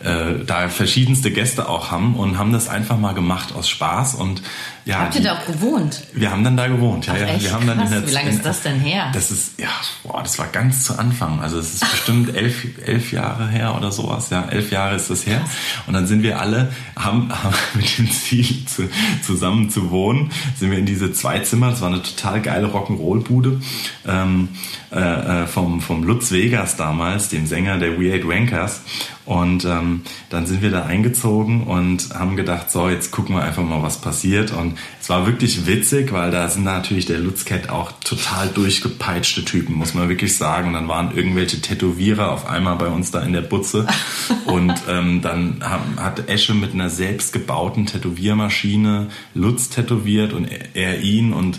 äh, 0.00 0.44
da 0.46 0.68
verschiedenste 0.68 1.30
Gäste 1.30 1.68
auch 1.68 1.90
haben 1.90 2.16
und 2.16 2.38
haben 2.38 2.52
das 2.52 2.68
einfach 2.68 2.98
mal 2.98 3.14
gemacht 3.14 3.54
aus 3.54 3.68
Spaß 3.68 4.14
und 4.14 4.42
ja. 4.88 5.00
Habt 5.00 5.16
ihr 5.16 5.22
da 5.22 5.34
auch 5.36 5.44
gewohnt? 5.44 6.02
Wir 6.14 6.30
haben 6.30 6.44
dann 6.44 6.56
da 6.56 6.66
gewohnt, 6.66 7.06
ja, 7.06 7.12
Ach, 7.14 7.18
ja. 7.18 7.40
Wir 7.40 7.52
haben 7.52 7.66
dann 7.66 7.76
Krass. 7.76 7.90
in 7.92 8.00
der, 8.00 8.08
Wie 8.08 8.14
lange 8.14 8.30
ist 8.30 8.46
das 8.46 8.62
denn 8.62 8.80
her? 8.80 9.10
Das 9.12 9.30
ist, 9.30 9.60
ja, 9.60 9.68
boah, 10.02 10.22
das 10.22 10.38
war 10.38 10.46
ganz 10.46 10.84
zu 10.84 10.98
Anfang. 10.98 11.40
Also 11.42 11.58
es 11.58 11.74
ist 11.74 11.90
bestimmt 11.90 12.34
elf, 12.34 12.64
elf 12.86 13.12
Jahre 13.12 13.48
her 13.48 13.76
oder 13.76 13.92
sowas, 13.92 14.30
ja. 14.30 14.48
Elf 14.48 14.70
Jahre 14.72 14.96
ist 14.96 15.10
das 15.10 15.26
her. 15.26 15.42
Und 15.86 15.92
dann 15.92 16.06
sind 16.06 16.22
wir 16.22 16.40
alle, 16.40 16.72
haben, 16.96 17.30
haben 17.42 17.54
mit 17.74 17.98
dem 17.98 18.10
Ziel, 18.10 18.64
zu, 18.64 18.88
zusammen 19.22 19.68
zu 19.68 19.90
wohnen, 19.90 20.32
sind 20.56 20.70
wir 20.70 20.78
in 20.78 20.86
diese 20.86 21.12
zwei 21.12 21.40
Zimmer, 21.40 21.68
das 21.70 21.82
war 21.82 21.88
eine 21.88 22.02
total 22.02 22.40
geile 22.40 22.68
Rock'n'Roll-Bude, 22.68 23.60
ähm, 24.06 24.48
äh, 24.90 25.46
vom, 25.46 25.82
vom 25.82 26.02
Lutz 26.02 26.32
Vegas 26.32 26.76
damals, 26.76 27.28
dem 27.28 27.46
Sänger 27.46 27.76
der 27.76 28.00
We 28.00 28.10
Hate 28.10 28.26
Wankers. 28.26 28.80
Und 29.28 29.66
ähm, 29.66 30.00
dann 30.30 30.46
sind 30.46 30.62
wir 30.62 30.70
da 30.70 30.86
eingezogen 30.86 31.64
und 31.64 32.14
haben 32.14 32.34
gedacht, 32.34 32.70
so, 32.70 32.88
jetzt 32.88 33.10
gucken 33.10 33.36
wir 33.36 33.42
einfach 33.42 33.62
mal, 33.62 33.82
was 33.82 34.00
passiert. 34.00 34.52
Und 34.52 34.78
es 35.02 35.10
war 35.10 35.26
wirklich 35.26 35.66
witzig, 35.66 36.14
weil 36.14 36.30
da 36.30 36.48
sind 36.48 36.64
natürlich 36.64 37.04
der 37.04 37.18
Lutzcat 37.18 37.68
auch 37.68 37.92
total 38.02 38.48
durchgepeitschte 38.48 39.44
Typen, 39.44 39.74
muss 39.74 39.92
man 39.92 40.08
wirklich 40.08 40.34
sagen. 40.34 40.68
Und 40.68 40.72
dann 40.72 40.88
waren 40.88 41.14
irgendwelche 41.14 41.60
Tätowierer 41.60 42.32
auf 42.32 42.48
einmal 42.48 42.76
bei 42.76 42.86
uns 42.86 43.10
da 43.10 43.20
in 43.20 43.34
der 43.34 43.42
Butze. 43.42 43.86
und 44.46 44.72
ähm, 44.88 45.20
dann 45.20 45.62
haben, 45.62 46.02
hat 46.02 46.26
Esche 46.30 46.54
mit 46.54 46.72
einer 46.72 46.88
selbstgebauten 46.88 47.84
Tätowiermaschine 47.84 49.08
Lutz 49.34 49.68
tätowiert 49.68 50.32
und 50.32 50.46
er, 50.46 50.74
er 50.74 51.00
ihn 51.02 51.34
und 51.34 51.58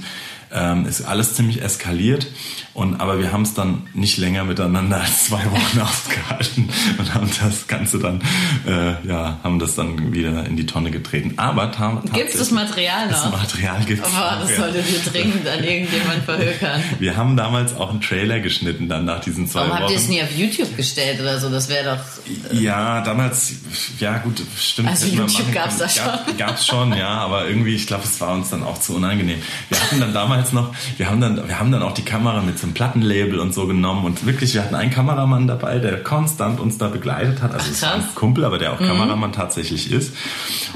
ähm, 0.51 0.85
ist 0.85 1.01
alles 1.01 1.35
ziemlich 1.35 1.62
eskaliert. 1.62 2.27
Und, 2.73 3.01
aber 3.01 3.19
wir 3.19 3.33
haben 3.33 3.41
es 3.41 3.53
dann 3.53 3.88
nicht 3.93 4.17
länger 4.17 4.45
miteinander 4.45 5.01
als 5.01 5.25
zwei 5.25 5.43
Wochen 5.51 5.79
ausgehalten 5.81 6.69
und 6.97 7.13
haben 7.13 7.29
das 7.41 7.67
Ganze 7.67 7.99
dann, 7.99 8.21
äh, 8.65 9.05
ja, 9.07 9.39
haben 9.43 9.59
das 9.59 9.75
dann 9.75 10.13
wieder 10.13 10.45
in 10.45 10.55
die 10.55 10.65
Tonne 10.65 10.91
getreten. 10.91 11.33
Aber 11.38 11.71
Gibt 12.13 12.29
es 12.29 12.38
das 12.38 12.51
Material 12.51 13.07
noch? 13.07 13.31
Das 13.31 13.31
Material 13.31 13.83
gibt 13.85 14.05
es 14.05 14.13
Aber 14.13 14.41
das 14.41 14.55
solltet 14.55 14.85
ihr 14.91 15.12
dringend 15.12 15.47
an 15.47 15.63
irgendjemand 15.63 16.23
verhökern. 16.23 16.81
Wir 16.99 17.17
haben 17.17 17.35
damals 17.35 17.75
auch 17.75 17.89
einen 17.89 18.01
Trailer 18.01 18.39
geschnitten 18.39 18.88
dann 18.88 19.05
nach 19.05 19.19
diesen 19.19 19.47
zwei 19.47 19.62
Warum 19.62 19.71
Wochen. 19.71 19.81
habt 19.81 19.91
ihr 19.91 19.97
es 19.97 20.07
nie 20.07 20.21
auf 20.21 20.31
YouTube 20.35 20.77
gestellt 20.77 21.19
oder 21.19 21.39
so? 21.39 21.49
Das 21.49 21.67
wäre 21.69 21.97
doch... 21.97 22.53
Äh 22.53 22.62
ja, 22.62 23.01
damals, 23.01 23.53
ja 23.99 24.19
gut, 24.19 24.41
stimmt. 24.57 24.89
Also 24.89 25.07
YouTube 25.07 25.51
gab 25.53 25.69
es 25.69 25.77
da 25.77 25.89
schon. 25.89 26.38
Gab 26.38 26.55
es 26.55 26.65
schon, 26.65 26.95
ja, 26.95 27.09
aber 27.09 27.47
irgendwie, 27.47 27.75
ich 27.75 27.88
glaube, 27.88 28.03
es 28.05 28.21
war 28.21 28.33
uns 28.33 28.51
dann 28.51 28.63
auch 28.63 28.79
zu 28.79 28.95
unangenehm. 28.95 29.41
Wir 29.67 29.81
hatten 29.81 29.99
dann 29.99 30.13
damals 30.19 30.38
noch, 30.54 30.73
wir 30.97 31.10
haben 31.10 31.21
dann, 31.21 31.47
wir 31.47 31.60
haben 31.60 31.71
dann 31.71 31.84
auch 31.84 31.93
die 31.93 32.04
Kamera 32.04 32.41
mit 32.41 32.58
so 32.58 32.65
einem 32.65 32.73
Plattenlabel 32.73 33.39
und 33.39 33.54
so 33.54 33.67
genommen 33.67 34.06
und 34.06 34.25
wirklich, 34.25 34.54
wir 34.54 34.63
hatten 34.63 34.75
einen 34.75 34.91
Kameramann 34.91 35.47
dabei, 35.47 35.80
der 35.80 36.04
konstant 36.04 36.60
uns 36.60 36.78
da 36.78 36.88
begleitet 36.88 37.41
hat. 37.41 37.54
Also 37.54 37.82
war 37.82 37.95
ein 37.95 38.04
Kumpel, 38.15 38.45
aber 38.45 38.58
der 38.58 38.73
auch 38.73 38.80
mhm. 38.80 38.88
Kameramann 38.88 39.32
tatsächlich 39.32 39.91
ist. 39.91 40.15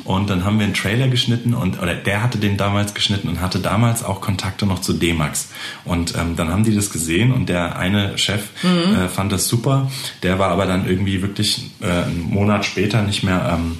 Und 0.03 0.29
dann 0.29 0.43
haben 0.43 0.59
wir 0.59 0.65
einen 0.65 0.73
Trailer 0.73 1.07
geschnitten 1.07 1.53
und 1.53 1.81
oder 1.81 1.95
der 1.95 2.21
hatte 2.21 2.37
den 2.37 2.57
damals 2.57 2.93
geschnitten 2.93 3.27
und 3.27 3.41
hatte 3.41 3.59
damals 3.59 4.03
auch 4.03 4.21
Kontakte 4.21 4.65
noch 4.65 4.79
zu 4.79 4.93
D-Max. 4.93 5.49
Und 5.85 6.15
ähm, 6.17 6.35
dann 6.35 6.49
haben 6.49 6.63
die 6.63 6.75
das 6.75 6.91
gesehen 6.91 7.31
und 7.31 7.49
der 7.49 7.77
eine 7.77 8.17
Chef 8.17 8.49
mhm. 8.63 8.95
äh, 8.95 9.07
fand 9.07 9.31
das 9.31 9.47
super. 9.47 9.89
Der 10.23 10.39
war 10.39 10.49
aber 10.49 10.65
dann 10.65 10.87
irgendwie 10.87 11.21
wirklich 11.21 11.71
äh, 11.81 11.85
einen 11.85 12.29
Monat 12.29 12.65
später 12.65 13.01
nicht 13.01 13.23
mehr 13.23 13.57
ähm, 13.57 13.77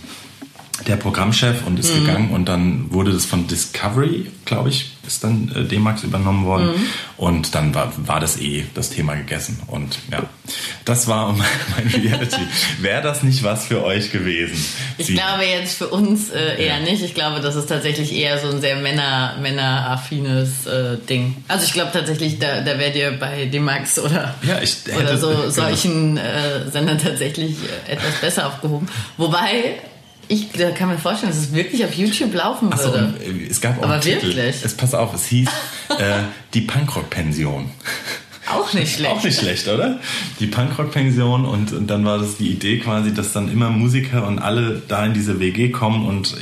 der 0.88 0.98
Programmchef 0.98 1.66
und 1.66 1.80
ist 1.80 1.94
mhm. 1.96 2.06
gegangen 2.06 2.30
und 2.32 2.46
dann 2.46 2.92
wurde 2.92 3.12
das 3.12 3.26
von 3.26 3.48
Discovery, 3.48 4.32
glaube 4.46 4.70
ich, 4.70 4.93
ist 5.06 5.24
dann 5.24 5.52
äh, 5.56 5.64
D-Max 5.64 6.04
übernommen 6.04 6.46
worden 6.46 6.68
mhm. 6.68 6.88
und 7.18 7.56
dann 7.56 7.76
war, 7.76 7.92
war 7.98 8.20
das 8.20 8.40
eh 8.40 8.66
das 8.74 8.90
Thema 8.90 9.16
gegessen 9.16 9.62
und 9.68 10.00
ja, 10.12 10.24
das 10.86 11.08
war 11.08 11.34
mein 11.34 12.02
Reality. 12.02 12.42
Wäre 12.80 13.02
das 13.02 13.24
nicht 13.24 13.44
was 13.44 13.66
für 13.66 13.84
euch 13.84 14.12
gewesen? 14.12 14.64
Ich 14.98 15.08
Sie 15.08 15.14
glaube 15.14 15.44
jetzt 15.44 15.78
für 15.78 15.88
uns 15.88 16.30
äh, 16.30 16.64
eher 16.64 16.78
ja. 16.78 16.80
nicht. 16.80 17.04
Ich 17.04 17.14
glaube, 17.14 17.42
das 17.42 17.56
ist 17.56 17.68
tatsächlich 17.68 18.14
eher 18.14 18.40
so 18.40 18.50
ein 18.50 18.62
sehr 18.62 18.78
Männer, 18.78 19.36
männeraffines 19.42 20.66
äh, 20.66 20.98
Ding. 20.98 21.44
Also 21.48 21.66
ich 21.66 21.74
glaube 21.74 21.92
tatsächlich, 21.92 22.40
da, 22.40 22.62
da 22.62 22.78
wärt 22.80 22.96
ihr 22.96 23.12
bei 23.20 23.46
D-Max 23.46 24.00
oder, 24.00 24.36
ja, 24.44 24.62
ich 24.62 24.78
hätte, 24.86 25.00
oder 25.00 25.18
so 25.18 25.30
genau. 25.30 25.50
solchen 25.50 26.18
äh, 26.18 26.70
Sendern 26.70 26.98
tatsächlich 26.98 27.58
äh, 27.88 27.94
etwas 27.94 28.16
besser 28.22 28.48
aufgehoben. 28.48 28.88
Wobei 29.18 29.80
ich 30.28 30.52
kann 30.76 30.90
mir 30.90 30.98
vorstellen, 30.98 31.32
dass 31.32 31.42
es 31.42 31.54
wirklich 31.54 31.84
auf 31.86 31.94
YouTube 31.94 32.34
laufen 32.34 32.70
Ach 32.72 32.78
so, 32.78 32.92
würde. 32.94 33.20
Äh, 33.24 33.48
es 33.50 33.62
gab 33.62 33.78
auch 33.80 33.84
Aber 33.84 33.94
einen 33.94 34.02
Titel. 34.02 34.28
wirklich? 34.28 34.64
Es, 34.64 34.76
pass 34.76 34.94
auf, 34.94 35.14
es 35.14 35.26
hieß 35.26 35.50
äh, 35.90 36.24
Die 36.54 36.62
Punkrock-Pension. 36.62 37.70
Auch 38.54 38.74
nicht 38.74 38.96
schlecht. 38.96 39.14
Auch 39.14 39.24
nicht 39.24 39.40
schlecht, 39.40 39.68
oder? 39.68 40.00
Die 40.40 40.48
Punkrock-Pension 40.48 41.46
und, 41.46 41.74
und 41.74 41.88
dann 41.88 42.06
war 42.06 42.20
das 42.20 42.38
die 42.38 42.50
Idee 42.50 42.80
quasi, 42.80 43.14
dass 43.14 43.34
dann 43.34 43.52
immer 43.52 43.70
Musiker 43.70 44.28
und 44.28 44.40
alle 44.40 44.82
da 44.88 45.06
in 45.06 45.14
diese 45.14 45.40
WG 45.40 45.70
kommen 45.70 46.06
und 46.06 46.36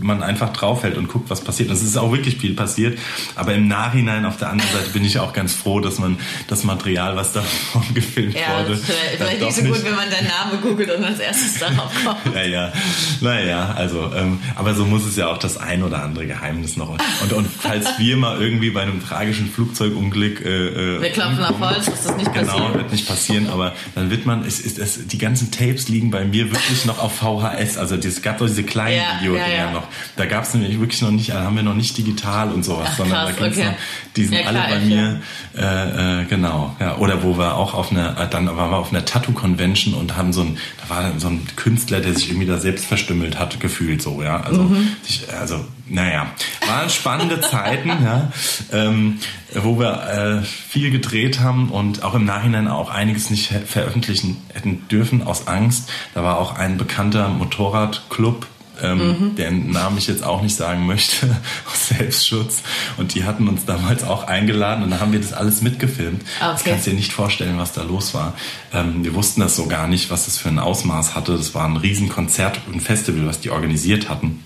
man 0.00 0.22
einfach 0.22 0.52
draufhält 0.52 0.96
und 0.96 1.08
guckt, 1.08 1.30
was 1.30 1.40
passiert. 1.40 1.70
Und 1.70 1.76
es 1.76 1.82
ist 1.82 1.96
auch 1.96 2.12
wirklich 2.12 2.36
viel 2.36 2.54
passiert. 2.54 2.98
Aber 3.36 3.54
im 3.54 3.68
Nachhinein 3.68 4.24
auf 4.24 4.36
der 4.36 4.50
anderen 4.50 4.70
Seite 4.72 4.90
bin 4.90 5.04
ich 5.04 5.18
auch 5.18 5.32
ganz 5.32 5.54
froh, 5.54 5.80
dass 5.80 5.98
man 5.98 6.18
das 6.48 6.64
Material, 6.64 7.16
was 7.16 7.32
davon 7.32 7.82
gefilmt 7.94 8.34
ja, 8.34 8.58
wurde. 8.58 8.76
Vielleicht, 8.76 9.16
vielleicht 9.16 9.40
nicht 9.40 9.56
so 9.56 9.62
nicht 9.62 9.74
gut, 9.74 9.84
wenn 9.84 9.96
man 9.96 10.10
deinen 10.10 10.28
Namen 10.28 10.60
googelt 10.62 10.90
und 10.90 11.04
als 11.04 11.18
erstes 11.18 11.58
darauf 11.58 11.92
kommt. 12.04 12.34
naja, 12.34 12.72
naja, 13.20 13.74
also, 13.76 14.10
ähm, 14.14 14.38
aber 14.54 14.74
so 14.74 14.84
muss 14.84 15.04
es 15.04 15.16
ja 15.16 15.28
auch 15.28 15.38
das 15.38 15.56
ein 15.56 15.82
oder 15.82 16.02
andere 16.02 16.26
Geheimnis 16.26 16.76
noch. 16.76 16.90
Und, 17.22 17.32
und 17.32 17.46
falls 17.46 17.98
wir 17.98 18.16
mal 18.16 18.40
irgendwie 18.40 18.70
bei 18.70 18.82
einem 18.82 19.04
tragischen 19.04 19.50
Flugzeugunglück. 19.50 20.44
Äh, 20.44 20.96
äh 20.96 21.02
wir 21.02 21.10
klopfen 21.10 21.44
auf 21.44 21.53
Holz, 21.60 21.86
dass 21.86 22.04
das 22.04 22.16
nicht 22.16 22.32
genau, 22.32 22.46
passiert. 22.46 22.66
Genau, 22.66 22.74
wird 22.74 22.92
nicht 22.92 23.08
passieren, 23.08 23.48
aber 23.48 23.72
dann 23.94 24.10
wird 24.10 24.26
man, 24.26 24.44
es, 24.44 24.64
es, 24.64 24.78
es, 24.78 25.06
die 25.06 25.18
ganzen 25.18 25.50
Tapes 25.50 25.88
liegen 25.88 26.10
bei 26.10 26.24
mir 26.24 26.50
wirklich 26.50 26.84
noch 26.84 26.98
auf 26.98 27.14
VHS. 27.16 27.76
Also 27.78 27.96
es 27.96 28.22
gab 28.22 28.38
doch 28.38 28.46
diese 28.46 28.62
kleinen 28.64 28.96
Ja, 28.96 29.20
Videodinger 29.20 29.48
ja, 29.48 29.64
ja. 29.66 29.70
noch. 29.72 29.86
Da 30.16 30.26
gab 30.26 30.44
es 30.44 30.54
nämlich 30.54 30.78
wirklich 30.80 31.02
noch 31.02 31.10
nicht, 31.10 31.30
da 31.30 31.42
haben 31.44 31.56
wir 31.56 31.62
noch 31.62 31.74
nicht 31.74 31.96
digital 31.96 32.52
und 32.52 32.64
sowas, 32.64 32.88
Ach, 32.92 32.96
sondern 32.98 33.26
krass, 33.26 33.36
da 33.38 33.44
gibt's 33.44 33.58
okay. 33.58 33.68
noch, 33.68 33.76
die 34.16 34.24
sind 34.24 34.38
Ja, 34.38 34.46
alle 34.46 34.58
klar, 34.58 34.68
bei 34.70 34.78
ich, 34.78 34.84
mir, 34.84 35.20
äh, 35.56 36.20
äh, 36.22 36.24
genau. 36.26 36.76
Ja, 36.80 36.96
oder 36.98 37.22
wo 37.22 37.36
wir 37.38 37.56
auch 37.56 37.74
auf 37.74 37.90
einer, 37.90 38.18
äh, 38.20 38.28
dann 38.28 38.46
waren 38.56 38.70
wir 38.70 38.76
auf 38.78 38.90
einer 38.92 39.04
Tattoo-Convention 39.04 39.94
und 39.94 40.16
haben 40.16 40.32
so 40.32 40.42
ein, 40.42 40.58
da 40.86 40.94
war 40.94 41.12
so 41.18 41.28
ein 41.28 41.46
Künstler, 41.56 42.00
der 42.00 42.14
sich 42.14 42.28
irgendwie 42.28 42.46
da 42.46 42.58
selbst 42.58 42.84
verstümmelt 42.86 43.38
hat, 43.38 43.60
gefühlt 43.60 44.02
so, 44.02 44.22
ja. 44.22 44.40
Also, 44.40 44.62
Mhm. 44.64 44.88
sich, 45.02 45.22
also 45.38 45.64
naja, 45.86 46.26
waren 46.66 46.88
spannende 46.90 47.40
Zeiten, 47.40 47.88
ja, 47.88 48.32
ähm, 48.72 49.18
wo 49.54 49.78
wir 49.78 50.40
äh, 50.42 50.44
viel 50.44 50.90
gedreht 50.90 51.40
haben 51.40 51.68
und 51.70 52.02
auch 52.02 52.14
im 52.14 52.24
Nachhinein 52.24 52.68
auch 52.68 52.90
einiges 52.90 53.30
nicht 53.30 53.50
he- 53.50 53.60
veröffentlichen 53.66 54.38
hätten 54.52 54.88
dürfen 54.88 55.22
aus 55.22 55.46
Angst. 55.46 55.90
Da 56.14 56.22
war 56.22 56.38
auch 56.38 56.56
ein 56.56 56.78
bekannter 56.78 57.28
Motorradclub, 57.28 58.46
ähm, 58.82 59.34
deren 59.36 59.70
Namen 59.70 59.98
ich 59.98 60.06
jetzt 60.08 60.24
auch 60.24 60.42
nicht 60.42 60.56
sagen 60.56 60.86
möchte, 60.86 61.26
aus 61.72 61.88
Selbstschutz. 61.88 62.62
Und 62.96 63.14
die 63.14 63.24
hatten 63.24 63.46
uns 63.46 63.64
damals 63.66 64.02
auch 64.04 64.26
eingeladen 64.26 64.82
und 64.84 64.90
da 64.90 65.00
haben 65.00 65.12
wir 65.12 65.20
das 65.20 65.32
alles 65.32 65.60
mitgefilmt. 65.62 66.22
Das 66.40 66.62
Okay. 66.62 66.70
kannst 66.70 66.86
du 66.86 66.90
dir 66.90 66.96
nicht 66.96 67.12
vorstellen, 67.12 67.58
was 67.58 67.72
da 67.72 67.82
los 67.82 68.14
war. 68.14 68.32
Ähm, 68.72 69.04
wir 69.04 69.14
wussten 69.14 69.40
das 69.42 69.54
so 69.54 69.66
gar 69.66 69.86
nicht, 69.86 70.10
was 70.10 70.24
das 70.24 70.38
für 70.38 70.48
ein 70.48 70.58
Ausmaß 70.58 71.14
hatte. 71.14 71.36
Das 71.36 71.54
war 71.54 71.66
ein 71.66 71.76
Riesenkonzert 71.76 72.60
und 72.72 72.80
Festival, 72.80 73.26
was 73.26 73.38
die 73.40 73.50
organisiert 73.50 74.08
hatten. 74.08 74.42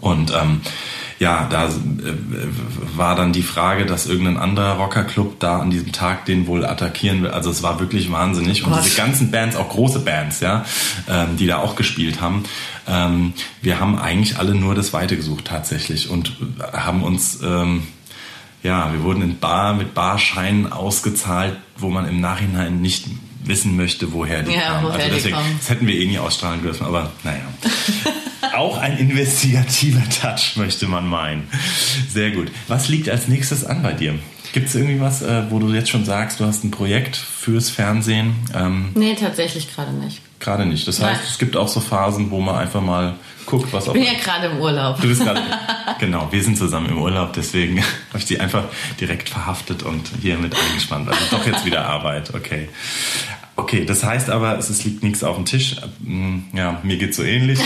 Und 0.00 0.32
ähm, 0.32 0.60
ja, 1.18 1.46
da 1.50 1.66
äh, 1.66 1.70
war 2.96 3.16
dann 3.16 3.32
die 3.32 3.42
Frage, 3.42 3.86
dass 3.86 4.06
irgendein 4.06 4.36
anderer 4.36 4.74
Rockerclub 4.74 5.40
da 5.40 5.58
an 5.58 5.70
diesem 5.70 5.92
Tag 5.92 6.26
den 6.26 6.46
wohl 6.46 6.64
attackieren 6.64 7.22
will. 7.22 7.30
Also 7.30 7.50
es 7.50 7.62
war 7.62 7.80
wirklich 7.80 8.10
wahnsinnig. 8.12 8.64
Und 8.64 8.72
Gott. 8.72 8.84
diese 8.84 8.96
ganzen 8.96 9.30
Bands, 9.30 9.56
auch 9.56 9.68
große 9.68 10.00
Bands, 10.00 10.40
ja, 10.40 10.64
ähm, 11.08 11.36
die 11.36 11.46
da 11.46 11.58
auch 11.58 11.74
gespielt 11.76 12.20
haben, 12.20 12.44
ähm, 12.86 13.32
wir 13.62 13.80
haben 13.80 13.98
eigentlich 13.98 14.38
alle 14.38 14.54
nur 14.54 14.74
das 14.74 14.92
Weite 14.92 15.16
gesucht 15.16 15.46
tatsächlich 15.46 16.08
und 16.10 16.32
haben 16.72 17.02
uns 17.02 17.40
ähm, 17.42 17.82
ja, 18.62 18.92
wir 18.92 19.02
wurden 19.04 19.22
in 19.22 19.38
Bar 19.38 19.74
mit 19.74 19.94
Barscheinen 19.94 20.72
ausgezahlt, 20.72 21.56
wo 21.76 21.88
man 21.90 22.08
im 22.08 22.20
Nachhinein 22.20 22.80
nicht 22.80 23.06
wissen 23.44 23.76
möchte, 23.76 24.12
woher 24.12 24.42
die 24.42 24.52
Ja, 24.52 24.60
kamen. 24.72 24.86
woher 24.86 24.94
also 24.96 25.08
die 25.08 25.14
deswegen, 25.14 25.36
kommen. 25.36 25.56
das 25.58 25.70
hätten 25.70 25.86
wir 25.86 25.94
eh 25.94 26.06
nie 26.06 26.18
ausstrahlen 26.18 26.60
dürfen, 26.62 26.84
aber 26.86 27.10
naja. 27.22 27.40
Auch 28.54 28.78
ein 28.78 28.96
investigativer 28.98 30.02
Touch, 30.08 30.56
möchte 30.56 30.86
man 30.86 31.06
meinen. 31.06 31.48
Sehr 32.10 32.30
gut. 32.30 32.50
Was 32.68 32.88
liegt 32.88 33.08
als 33.08 33.28
nächstes 33.28 33.64
an 33.64 33.82
bei 33.82 33.92
dir? 33.92 34.18
Gibt 34.52 34.68
es 34.68 34.74
irgendwie 34.74 35.00
was, 35.00 35.22
äh, 35.22 35.42
wo 35.50 35.58
du 35.58 35.72
jetzt 35.72 35.90
schon 35.90 36.04
sagst, 36.04 36.40
du 36.40 36.44
hast 36.44 36.64
ein 36.64 36.70
Projekt 36.70 37.16
fürs 37.16 37.68
Fernsehen? 37.68 38.34
Ähm, 38.54 38.90
Nee, 38.94 39.14
tatsächlich 39.14 39.74
gerade 39.74 39.92
nicht. 39.92 40.22
Gerade 40.40 40.64
nicht. 40.64 40.88
Das 40.88 41.00
heißt, 41.02 41.20
Nein. 41.20 41.28
es 41.30 41.38
gibt 41.38 41.56
auch 41.56 41.68
so 41.68 41.80
Phasen, 41.80 42.30
wo 42.30 42.40
man 42.40 42.54
einfach 42.54 42.80
mal 42.80 43.16
guckt, 43.44 43.72
was 43.72 43.88
auf 43.88 43.94
Ich 43.96 44.02
bin 44.02 44.12
ja 44.12 44.18
gerade 44.18 44.46
im 44.46 44.58
Urlaub. 44.58 45.00
Du 45.00 45.08
bist 45.08 45.22
gerade. 45.22 45.42
genau, 45.98 46.28
wir 46.30 46.42
sind 46.42 46.56
zusammen 46.56 46.90
im 46.90 46.98
Urlaub, 46.98 47.32
deswegen 47.32 47.78
habe 48.08 48.18
ich 48.18 48.24
die 48.24 48.40
einfach 48.40 48.64
direkt 49.00 49.28
verhaftet 49.28 49.82
und 49.82 50.10
hier 50.22 50.38
mit 50.38 50.54
eingespannt. 50.56 51.08
Also 51.08 51.20
doch 51.30 51.46
jetzt 51.46 51.64
wieder 51.64 51.86
Arbeit, 51.86 52.34
okay. 52.34 52.68
Okay, 53.58 53.84
das 53.84 54.04
heißt 54.04 54.30
aber, 54.30 54.56
es, 54.56 54.84
liegt 54.84 55.02
nichts 55.02 55.24
auf 55.24 55.34
dem 55.34 55.44
Tisch. 55.44 55.74
Hm, 56.04 56.44
Ja, 56.54 56.78
mir 56.84 56.96
geht's 56.96 57.16
so 57.16 57.24
ähnlich. 57.24 57.58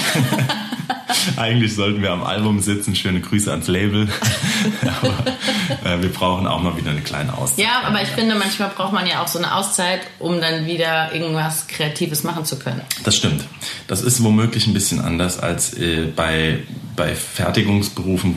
Eigentlich 1.37 1.75
sollten 1.75 2.01
wir 2.01 2.13
am 2.13 2.25
Album 2.25 2.61
sitzen. 2.61 2.97
Schöne 2.97 3.21
Grüße 3.21 3.51
ans 3.51 3.69
Label. 3.69 4.09
aber 5.03 5.91
äh, 5.91 6.01
wir 6.01 6.11
brauchen 6.11 6.47
auch 6.47 6.63
mal 6.63 6.79
wieder 6.79 6.93
eine 6.93 7.03
kleine 7.03 7.37
Auszeit. 7.37 7.67
Ja, 7.67 7.83
aber 7.85 8.01
ich 8.01 8.09
finde, 8.09 8.35
manchmal 8.37 8.71
braucht 8.71 8.95
man 8.95 9.07
ja 9.07 9.23
auch 9.23 9.29
so 9.29 9.39
eine 9.39 9.55
Auszeit, 9.55 10.01
um 10.19 10.41
dann 10.41 10.65
wieder 10.65 11.13
irgendwas 11.13 11.67
Kreatives 11.67 12.25
machen 12.25 12.47
zu 12.47 12.59
können. 12.59 12.81
Das 13.05 13.15
stimmt. 13.15 13.45
Das 13.87 14.01
ist 14.01 14.25
womöglich 14.25 14.67
ein 14.67 14.73
bisschen 14.73 14.99
anders 14.99 15.39
als 15.39 15.75
äh, 15.75 16.07
bei, 16.17 16.61
bei 16.97 17.15
Fertigungsberufen, 17.15 18.35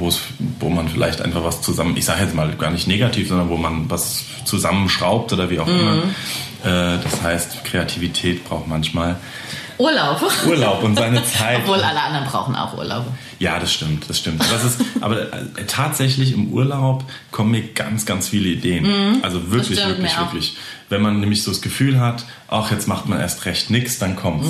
wo 0.59 0.69
man 0.69 0.89
vielleicht 0.89 1.21
einfach 1.21 1.45
was 1.45 1.61
zusammen, 1.61 1.95
ich 1.95 2.03
sage 2.03 2.23
jetzt 2.23 2.35
mal 2.35 2.51
gar 2.55 2.71
nicht 2.71 2.85
negativ, 2.85 3.29
sondern 3.29 3.47
wo 3.47 3.55
man 3.55 3.89
was 3.89 4.25
zusammenschraubt 4.43 5.31
oder 5.31 5.49
wie 5.49 5.59
auch 5.59 5.67
immer. 5.67 6.03
Äh, 6.65 6.97
das 7.03 7.21
heißt, 7.21 7.63
Kreativität 7.63 8.43
braucht 8.43 8.67
manchmal 8.67 9.17
Urlaub. 9.77 10.21
Urlaub 10.47 10.83
und 10.83 10.97
seine 10.97 11.23
Zeit. 11.25 11.59
Obwohl 11.63 11.81
alle 11.81 12.01
anderen 12.01 12.25
brauchen 12.25 12.55
auch 12.55 12.77
Urlaub. 12.77 13.05
Ja, 13.39 13.59
das 13.59 13.73
stimmt, 13.73 14.09
das 14.09 14.19
stimmt. 14.19 14.41
Das 14.41 14.63
ist, 14.63 14.81
aber 15.01 15.33
äh, 15.33 15.65
tatsächlich 15.67 16.33
im 16.33 16.53
Urlaub 16.53 17.03
kommen 17.31 17.51
mir 17.51 17.61
ganz, 17.73 18.05
ganz 18.05 18.29
viele 18.29 18.47
Ideen. 18.49 19.21
Also 19.21 19.51
wirklich, 19.51 19.85
wirklich, 19.85 20.17
wirklich. 20.17 20.57
Wenn 20.87 21.01
man 21.01 21.19
nämlich 21.19 21.43
so 21.43 21.51
das 21.51 21.61
Gefühl 21.61 21.99
hat, 21.99 22.25
ach, 22.47 22.71
jetzt 22.71 22.87
macht 22.87 23.07
man 23.07 23.19
erst 23.19 23.45
recht 23.45 23.71
nichts, 23.71 23.97
dann 23.97 24.15
kommt's. 24.15 24.49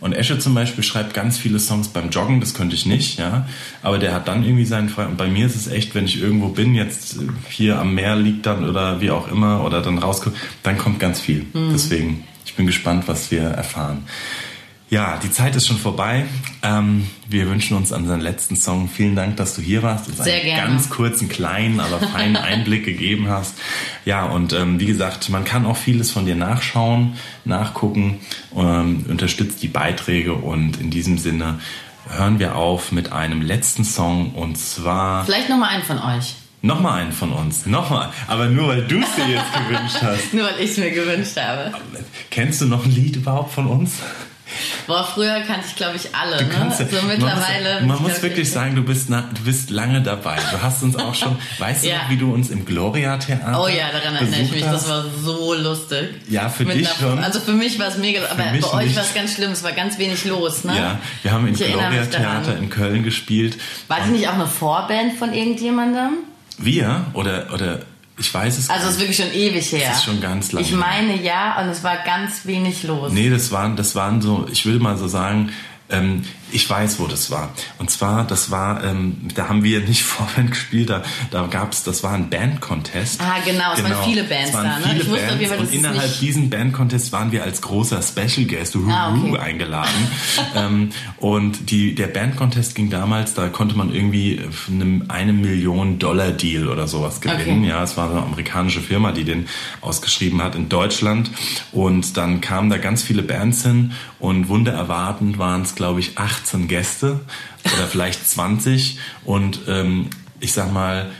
Und 0.00 0.12
Esche 0.14 0.38
zum 0.38 0.54
Beispiel 0.54 0.82
schreibt 0.82 1.14
ganz 1.14 1.38
viele 1.38 1.58
Songs 1.60 1.88
beim 1.88 2.10
Joggen, 2.10 2.40
das 2.40 2.54
könnte 2.54 2.74
ich 2.74 2.86
nicht, 2.86 3.18
ja. 3.18 3.46
Aber 3.82 3.98
der 3.98 4.14
hat 4.14 4.26
dann 4.26 4.44
irgendwie 4.44 4.64
seinen 4.64 4.88
Frei. 4.88 5.06
Und 5.06 5.16
bei 5.18 5.28
mir 5.28 5.46
ist 5.46 5.54
es 5.54 5.68
echt, 5.68 5.94
wenn 5.94 6.06
ich 6.06 6.20
irgendwo 6.20 6.48
bin, 6.48 6.74
jetzt 6.74 7.16
äh, 7.16 7.26
hier 7.50 7.78
am 7.78 7.94
Meer 7.94 8.16
liegt 8.16 8.46
dann 8.46 8.68
oder 8.68 9.00
wie 9.00 9.10
auch 9.10 9.28
immer 9.28 9.62
oder 9.64 9.82
dann 9.82 9.98
rauskommt, 9.98 10.36
dann 10.62 10.78
kommt 10.78 10.98
ganz 10.98 11.20
viel. 11.20 11.46
Deswegen, 11.72 12.24
ich 12.46 12.54
bin 12.54 12.66
gespannt, 12.66 13.04
was 13.06 13.30
wir 13.30 13.42
erfahren. 13.42 14.04
Ja, 14.94 15.18
die 15.20 15.32
Zeit 15.32 15.56
ist 15.56 15.66
schon 15.66 15.76
vorbei. 15.76 16.24
Ähm, 16.62 17.08
wir 17.28 17.48
wünschen 17.48 17.76
uns 17.76 17.90
unseren 17.90 18.20
letzten 18.20 18.54
Song. 18.54 18.88
Vielen 18.88 19.16
Dank, 19.16 19.36
dass 19.38 19.56
du 19.56 19.60
hier 19.60 19.82
warst. 19.82 20.06
Sehr 20.18 20.34
einen 20.34 20.44
gerne. 20.44 20.70
ganz 20.70 20.88
kurzen, 20.88 21.28
kleinen, 21.28 21.80
aber 21.80 21.98
feinen 21.98 22.36
Einblick 22.50 22.84
gegeben 22.84 23.28
hast. 23.28 23.56
Ja, 24.04 24.24
und 24.24 24.52
ähm, 24.52 24.78
wie 24.78 24.86
gesagt, 24.86 25.30
man 25.30 25.44
kann 25.44 25.66
auch 25.66 25.76
vieles 25.76 26.12
von 26.12 26.26
dir 26.26 26.36
nachschauen, 26.36 27.14
nachgucken, 27.44 28.20
ähm, 28.54 29.04
unterstützt 29.08 29.64
die 29.64 29.68
Beiträge 29.68 30.34
und 30.34 30.80
in 30.80 30.90
diesem 30.90 31.18
Sinne 31.18 31.58
hören 32.10 32.38
wir 32.38 32.54
auf 32.54 32.92
mit 32.92 33.10
einem 33.10 33.42
letzten 33.42 33.82
Song 33.82 34.30
und 34.36 34.56
zwar 34.56 35.24
Vielleicht 35.24 35.48
nochmal 35.48 35.70
einen 35.70 35.82
von 35.82 35.98
euch. 35.98 36.36
nochmal 36.62 37.02
einen 37.02 37.10
von 37.10 37.32
uns. 37.32 37.66
Nochmal, 37.66 38.10
aber 38.28 38.46
nur 38.46 38.68
weil 38.68 38.82
du 38.82 39.00
es 39.00 39.12
dir 39.16 39.26
jetzt 39.26 39.52
gewünscht 39.68 39.96
hast. 40.02 40.32
Nur 40.32 40.44
weil 40.44 40.60
ich 40.60 40.70
es 40.70 40.76
mir 40.76 40.92
gewünscht 40.92 41.36
habe. 41.36 41.72
Kennst 42.30 42.60
du 42.60 42.66
noch 42.66 42.84
ein 42.84 42.92
Lied 42.92 43.16
überhaupt 43.16 43.52
von 43.52 43.66
uns? 43.66 43.94
Boah, 44.86 45.02
früher 45.04 45.40
kannte 45.46 45.66
ich, 45.68 45.74
glaube 45.76 45.96
ich, 45.96 46.14
alle. 46.14 46.36
Du 46.36 46.48
kannst 46.50 46.78
ne? 46.80 46.88
ja- 46.92 47.00
So 47.00 47.06
mittlerweile. 47.06 47.74
Man 47.80 47.86
muss, 47.88 48.00
man 48.00 48.10
muss 48.12 48.22
wirklich 48.22 48.46
ich- 48.48 48.52
sagen, 48.52 48.74
du 48.76 48.82
bist, 48.84 49.08
na, 49.08 49.22
du 49.34 49.42
bist 49.42 49.70
lange 49.70 50.02
dabei. 50.02 50.36
Du 50.52 50.60
hast 50.62 50.82
uns 50.82 50.96
auch 50.96 51.14
schon, 51.14 51.36
weißt 51.58 51.84
du 51.84 51.88
Ja. 51.88 52.02
noch, 52.02 52.10
wie 52.10 52.16
du 52.18 52.32
uns 52.32 52.50
im 52.50 52.64
Gloria-Theater 52.66 53.62
Oh 53.62 53.68
ja, 53.68 53.90
daran 53.92 54.16
erinnere 54.16 54.40
ich 54.42 54.50
mich. 54.52 54.64
hast? 54.66 54.74
Das 54.74 54.88
war 54.90 55.04
so 55.22 55.54
lustig. 55.54 56.10
Ja, 56.28 56.48
für 56.50 56.64
Mit 56.64 56.76
dich 56.76 56.88
einer- 56.88 56.96
schon. 56.98 57.18
Also 57.24 57.40
für 57.40 57.52
mich 57.52 57.78
war 57.78 57.88
es 57.88 57.96
mega, 57.96 58.20
aber 58.30 58.42
bei 58.42 58.84
euch 58.84 58.94
war 58.96 59.02
es 59.02 59.14
ganz 59.14 59.34
schlimm. 59.34 59.52
Es 59.52 59.62
war 59.64 59.72
ganz 59.72 59.98
wenig 59.98 60.24
los, 60.26 60.64
ne? 60.64 60.76
Ja, 60.76 60.98
wir 61.22 61.32
haben 61.32 61.46
im 61.48 61.54
Gloria-Theater 61.54 62.56
in 62.58 62.68
Köln 62.68 63.02
gespielt. 63.02 63.56
War 63.88 63.98
das 64.00 64.08
nicht 64.08 64.28
auch 64.28 64.34
eine 64.34 64.46
Vorband 64.46 65.14
von 65.18 65.32
irgendjemandem? 65.32 66.18
Wir 66.58 67.06
oder 67.14 67.46
oder 67.52 67.80
ich 68.16 68.32
weiß 68.32 68.58
es 68.58 68.70
Also 68.70 68.86
es 68.86 68.94
ist 68.94 69.00
wirklich 69.00 69.16
schon 69.16 69.32
ewig 69.32 69.72
her. 69.72 69.88
Das 69.88 69.98
ist 69.98 70.04
schon 70.04 70.20
ganz 70.20 70.52
lange 70.52 70.66
Ich 70.66 70.72
meine 70.72 71.20
ja, 71.20 71.60
und 71.60 71.68
es 71.68 71.82
war 71.82 71.96
ganz 72.04 72.46
wenig 72.46 72.82
los. 72.84 73.12
Nee, 73.12 73.30
das 73.30 73.50
waren, 73.50 73.76
das 73.76 73.94
waren 73.94 74.22
so, 74.22 74.46
ich 74.50 74.66
will 74.66 74.78
mal 74.78 74.96
so 74.96 75.08
sagen, 75.08 75.50
ähm, 75.90 76.24
ich 76.52 76.68
weiß, 76.68 76.98
wo 77.00 77.06
das 77.06 77.30
war. 77.30 77.50
Und 77.78 77.90
zwar, 77.90 78.24
das 78.26 78.50
war, 78.50 78.84
ähm, 78.84 79.16
da 79.34 79.48
haben 79.48 79.64
wir 79.64 79.80
nicht 79.80 80.02
Vorband 80.04 80.50
gespielt, 80.52 80.90
da, 80.90 81.02
da 81.30 81.46
gab's, 81.46 81.82
das 81.82 82.02
war 82.02 82.12
ein 82.12 82.30
Band-Contest. 82.30 83.20
Ah, 83.20 83.36
genau, 83.44 83.72
es 83.74 83.82
waren 83.82 84.04
viele 84.04 84.24
Bands 84.24 84.48
es 84.48 84.54
waren 84.54 84.64
da, 84.64 84.78
ne? 84.78 84.84
Viele 84.90 85.02
Ich 85.02 85.08
wusste 85.10 85.26
Bands 85.26 85.48
Fall, 85.48 85.58
und 85.58 85.64
es 85.64 85.72
innerhalb 85.72 86.02
nicht- 86.02 86.20
diesen 86.20 86.50
Band-Contest 86.50 87.12
waren 87.12 87.32
wir 87.32 87.42
als 87.42 87.60
großer 87.60 88.00
Special 88.02 88.46
Guest 88.46 88.76
Ah, 88.88 89.14
okay. 89.14 89.38
eingeladen. 89.38 90.08
ähm, 90.56 90.90
und 91.18 91.70
die, 91.70 91.94
der 91.94 92.06
Band-Contest 92.08 92.74
ging 92.74 92.90
damals, 92.90 93.34
da 93.34 93.48
konnte 93.48 93.76
man 93.76 93.92
irgendwie 93.94 94.40
eine, 94.70 95.04
eine 95.08 95.32
Million 95.32 95.98
Dollar 95.98 96.30
Deal 96.32 96.68
oder 96.68 96.86
sowas 96.88 97.20
gewinnen. 97.20 97.60
Okay. 97.60 97.68
Ja, 97.68 97.82
es 97.82 97.96
war 97.96 98.10
eine 98.10 98.22
amerikanische 98.22 98.80
Firma, 98.80 99.12
die 99.12 99.24
den 99.24 99.46
ausgeschrieben 99.80 100.42
hat 100.42 100.54
in 100.54 100.68
Deutschland. 100.68 101.30
Und 101.72 102.16
dann 102.16 102.40
kamen 102.40 102.70
da 102.70 102.78
ganz 102.78 103.02
viele 103.02 103.22
Bands 103.22 103.62
hin 103.62 103.92
und 104.18 104.48
wunder 104.48 104.72
erwartend 104.72 105.38
waren 105.38 105.62
es, 105.62 105.74
glaube 105.74 106.00
ich, 106.00 106.16
18 106.44 106.68
Gäste 106.68 107.20
oder 107.64 107.86
vielleicht 107.86 108.28
20. 108.28 108.98
Und 109.24 109.60
ähm, 109.68 110.10
ich 110.40 110.52
sag 110.52 110.72
mal, 110.72 111.10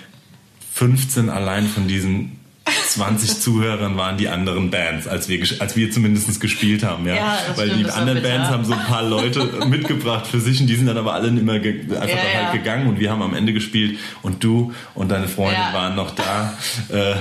15 0.74 1.30
allein 1.30 1.66
von 1.66 1.88
diesen 1.88 2.40
20 2.88 3.40
Zuhörern 3.40 3.96
waren 3.96 4.16
die 4.16 4.28
anderen 4.28 4.70
Bands, 4.70 5.06
als 5.06 5.28
wir, 5.28 5.40
als 5.60 5.76
wir 5.76 5.90
zumindest 5.90 6.40
gespielt 6.40 6.82
haben. 6.82 7.06
Ja, 7.06 7.14
Ja, 7.14 7.38
Weil 7.56 7.68
stimmt, 7.68 7.86
die 7.86 7.90
anderen. 7.90 8.22
Bands 8.22 8.48
haben 8.48 8.64
so 8.64 8.72
ein 8.74 8.84
paar 8.84 9.02
Leute 9.02 9.44
mitgebracht 9.66 10.26
für 10.26 10.40
sich 10.40 10.60
und 10.60 10.66
die 10.66 10.76
sind 10.76 10.86
dann 10.86 10.98
aber 10.98 11.14
alle 11.14 11.28
immer 11.28 11.54
einfach 11.54 11.74
Ja, 11.88 12.00
halt 12.00 12.34
ja. 12.34 12.52
gegangen 12.52 12.86
und 12.88 13.00
wir 13.00 13.10
haben 13.10 13.22
am 13.22 13.34
Ende 13.34 13.52
gespielt 13.52 13.98
und 14.22 14.42
du 14.44 14.72
und 14.94 15.10
deine 15.10 15.28
Freundin 15.28 15.72
waren 15.72 15.94
noch 15.94 16.14
da. 16.14 16.54
Äh, 16.90 17.14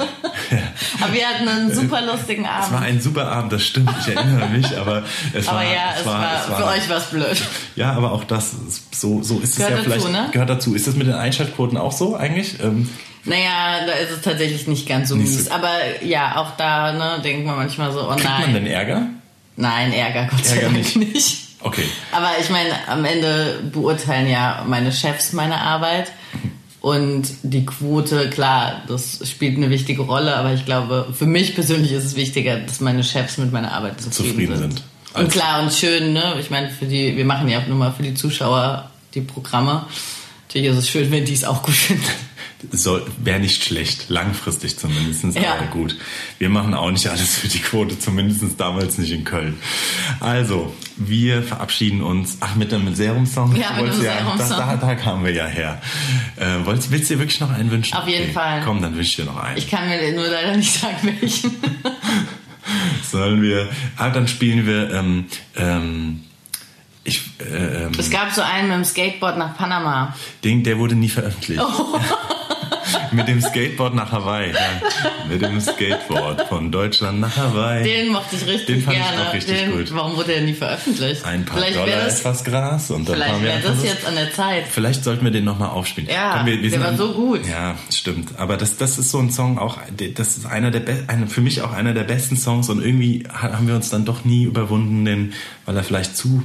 Aber 1.02 1.14
wir 1.14 1.26
hatten 1.28 1.48
einen 1.48 1.74
super 1.74 2.02
lustigen 2.02 2.44
es 2.44 2.50
war 2.72 2.78
Abend. 2.80 2.84
ein 2.88 3.02
super 3.02 3.28
Abend, 3.28 3.54
das 3.54 3.64
stimmt, 3.64 3.90
ich 4.02 4.16
erinnere 4.16 4.48
mich, 4.50 4.78
aber 4.78 5.04
es 5.34 5.48
Aber 5.48 5.58
war, 5.58 5.64
ja, 5.64 5.94
es 6.00 6.06
war, 6.06 6.34
es 6.36 6.46
für 6.56 6.66
euch 6.68 6.90
was 6.90 7.10
blöd. 7.10 7.42
Ja, 7.76 7.94
aber 7.94 8.12
auch 8.12 8.24
das, 8.24 8.52
so, 8.92 9.22
so 9.24 9.40
ist 9.40 9.52
es 9.52 9.56
Gehört 9.58 9.72
ja 9.72 9.78
dazu, 9.78 9.90
vielleicht. 9.90 10.12
ne? 10.12 10.30
Gehört 10.32 10.50
dazu. 10.50 10.76
Ist 10.76 10.88
das 10.88 10.96
mit 10.96 11.08
den 11.08 11.16
Einschaltquoten 11.16 11.78
auch 11.78 11.92
so 11.92 12.16
eigentlich? 12.16 12.60
Ähm, 12.62 12.90
Naja, 13.26 13.86
da 13.88 13.94
ist 13.94 14.12
es 14.12 14.22
tatsächlich 14.22 14.68
nicht 14.68 14.88
ganz 14.88 15.10
so 15.10 15.16
Nicht 15.16 15.32
so- 15.32 15.38
mies. 15.40 15.52
Aber 15.52 15.70
ja, 16.04 16.36
auch 16.38 16.52
da 16.58 16.92
ne, 16.94 17.22
denkt 17.24 17.46
man 17.46 17.56
manchmal 17.56 17.92
so, 17.92 18.02
oh 18.10 18.10
kriegt 18.16 18.24
man 18.26 18.42
nein. 18.42 18.54
denn 18.54 18.68
Ärger? 18.68 19.04
Nein, 19.56 19.94
Ärger, 19.94 20.28
Gott 20.30 20.46
sei 20.46 20.56
Ärger 20.56 20.66
Dank 20.70 20.78
nicht. 20.78 20.96
nicht. 20.96 21.38
Okay. 21.62 21.86
Aber 22.12 22.32
ich 22.42 22.50
meine, 22.50 22.72
am 22.88 23.06
Ende 23.06 23.62
beurteilen 23.72 24.28
ja 24.28 24.66
meine 24.68 24.92
Chefs 24.92 25.32
meine 25.32 25.62
Arbeit. 25.62 26.12
Und 26.84 27.30
die 27.44 27.66
Quote, 27.66 28.30
klar, 28.30 28.82
das 28.90 29.22
spielt 29.30 29.56
eine 29.56 29.70
wichtige 29.70 30.02
Rolle, 30.02 30.36
aber 30.36 30.54
ich 30.54 30.66
glaube, 30.66 31.08
für 31.14 31.26
mich 31.26 31.56
persönlich 31.56 31.94
ist 31.94 32.04
es 32.04 32.18
wichtiger, 32.18 32.58
dass 32.58 32.82
meine 32.82 33.06
Chefs 33.06 33.38
mit 33.38 33.54
meiner 33.54 33.72
Arbeit 33.72 34.02
zufrieden, 34.02 34.32
Zufrieden 34.32 34.58
sind. 34.58 34.74
sind. 34.74 34.84
Und 35.14 35.32
klar 35.32 35.64
und 35.64 35.72
schön, 35.72 36.12
ne? 36.12 36.36
Ich 36.42 36.50
meine, 36.50 36.70
für 36.70 36.86
die, 36.86 37.16
wir 37.16 37.24
machen 37.24 37.48
ja 37.48 37.60
auch 37.60 37.68
nur 37.68 37.78
mal 37.78 37.94
für 37.94 38.04
die 38.04 38.16
Zuschauer 38.16 38.92
die 39.14 39.22
Programme. 39.22 39.86
Natürlich 40.50 40.72
ist 40.72 40.78
es 40.78 40.90
schön, 40.90 41.10
wenn 41.10 41.24
die 41.24 41.32
es 41.32 41.46
auch 41.46 41.64
gut 41.64 41.74
finden. 41.74 42.04
Wäre 43.24 43.40
nicht 43.40 43.64
schlecht, 43.64 44.10
langfristig 44.10 44.78
zumindest, 44.78 45.24
Ja. 45.36 45.56
aber 45.56 45.68
gut. 45.68 45.98
Wir 46.40 46.50
machen 46.50 46.74
auch 46.74 46.90
nicht 46.92 47.08
alles 47.08 47.36
für 47.36 47.48
die 47.48 47.60
Quote, 47.60 48.00
zumindest 48.00 48.44
damals 48.60 48.98
nicht 48.98 49.12
in 49.12 49.24
Köln. 49.24 49.58
Also, 50.20 50.74
wir 50.98 51.44
verabschieden 51.44 52.02
uns. 52.02 52.38
Ach, 52.40 52.56
mit 52.56 52.74
einem 52.74 52.94
Serum-Song? 52.96 53.56
Ja, 53.56 53.72
mit 53.74 53.92
einem 53.92 54.02
Serum-Song. 54.02 54.58
Da, 54.58 54.76
da 54.78 54.96
kamen 54.96 55.26
wir 55.26 55.34
ja 55.34 55.46
her. 55.46 55.82
Äh, 56.38 56.66
wolltest, 56.66 56.92
willst 56.92 57.10
du 57.10 57.16
dir 57.16 57.20
wirklich 57.22 57.40
noch 57.40 57.52
einen 57.52 57.70
wünschen? 57.72 57.96
Auf 57.98 58.08
jeden 58.08 58.32
Fall. 58.34 58.62
Komm, 58.64 58.82
dann 58.82 58.96
wünsche 58.96 59.10
ich 59.10 59.16
dir 59.18 59.26
noch 59.26 59.38
einen. 59.38 59.58
Ich 59.58 59.70
kann 59.70 59.88
mir 59.88 60.12
nur 60.14 60.28
leider 60.28 60.56
nicht 60.56 60.74
sagen, 60.74 61.16
welchen. 61.20 61.52
Sollen 63.12 63.42
wir. 63.42 63.70
Ah, 63.98 64.10
dann 64.10 64.28
spielen 64.28 64.66
wir. 64.66 64.92
Ähm, 64.94 65.26
ähm, 65.56 66.24
ich, 67.04 67.22
äh, 67.40 67.84
ähm, 67.86 67.92
Es 67.98 68.10
gab 68.10 68.32
so 68.32 68.42
einen 68.42 68.70
mit 68.70 68.78
dem 68.78 68.86
Skateboard 68.86 69.38
nach 69.38 69.58
Panama. 69.58 70.16
den, 70.44 70.64
der 70.64 70.78
wurde 70.80 70.96
nie 70.96 71.10
veröffentlicht. 71.10 71.62
Oh. 71.62 72.00
Mit 73.14 73.28
dem 73.28 73.42
Skateboard 73.42 73.94
nach 73.96 74.12
Hawaii. 74.12 74.52
Ja. 74.52 74.60
Mit 75.28 75.42
dem 75.42 75.60
Skateboard 75.62 76.48
von 76.48 76.72
Deutschland 76.72 77.20
nach 77.20 77.36
Hawaii. 77.36 77.84
Den 77.84 78.12
mochte 78.12 78.36
ich 78.36 78.46
richtig 78.48 78.66
Den 78.68 78.82
fand 78.82 78.98
ich 78.98 79.04
gerne. 79.04 79.30
auch 79.30 79.34
richtig 79.34 79.58
Den, 79.60 79.72
gut. 79.72 79.94
Warum 79.94 80.16
wurde 80.16 80.34
der 80.34 80.42
nie 80.42 80.54
veröffentlicht? 80.54 81.26
Ein 81.26 81.46
paar 81.46 81.58
vielleicht 81.60 81.78
Dollar, 81.78 81.96
das, 82.06 82.20
etwas 82.20 82.44
Gras 82.44 82.92
und 82.92 83.08
dann 83.08 83.16
vielleicht 83.16 83.42
wir 83.42 83.48
wäre 83.48 83.60
das 83.62 83.84
jetzt 83.84 84.06
an 84.08 84.16
der 84.16 84.32
Zeit. 84.34 84.64
Vielleicht 84.70 85.04
sollten 85.04 85.24
wir 85.24 85.32
den 85.32 85.44
nochmal 85.44 85.70
aufspielen. 85.70 86.10
Ja, 86.10 86.44
der 86.44 86.70
sind 86.70 86.82
war 86.84 86.96
so 86.98 87.14
gut. 87.14 87.42
Ja, 87.48 87.76
stimmt. 87.94 88.38
Aber 88.38 88.58
das, 88.58 88.78
das 88.78 88.98
ist 88.98 89.12
so 89.12 89.20
ein 89.20 89.32
Song 89.32 89.58
auch, 89.60 89.78
das 90.16 90.38
ist 90.38 90.46
einer 90.46 90.72
der 90.72 90.80
be 90.82 91.04
einer, 91.08 91.28
für 91.28 91.42
mich 91.42 91.62
auch 91.62 91.72
einer 91.72 91.94
der 91.94 92.04
besten 92.04 92.36
Songs 92.38 92.70
und 92.70 92.84
irgendwie 92.84 93.24
ha- 93.30 93.54
haben 93.54 93.68
wir 93.68 93.76
uns 93.76 93.90
dann 93.90 94.06
doch 94.06 94.26
nie 94.26 94.44
überwunden, 94.44 95.06
den, 95.06 95.34
weil 95.66 95.76
er 95.78 95.84
vielleicht 95.84 96.18
zu 96.18 96.44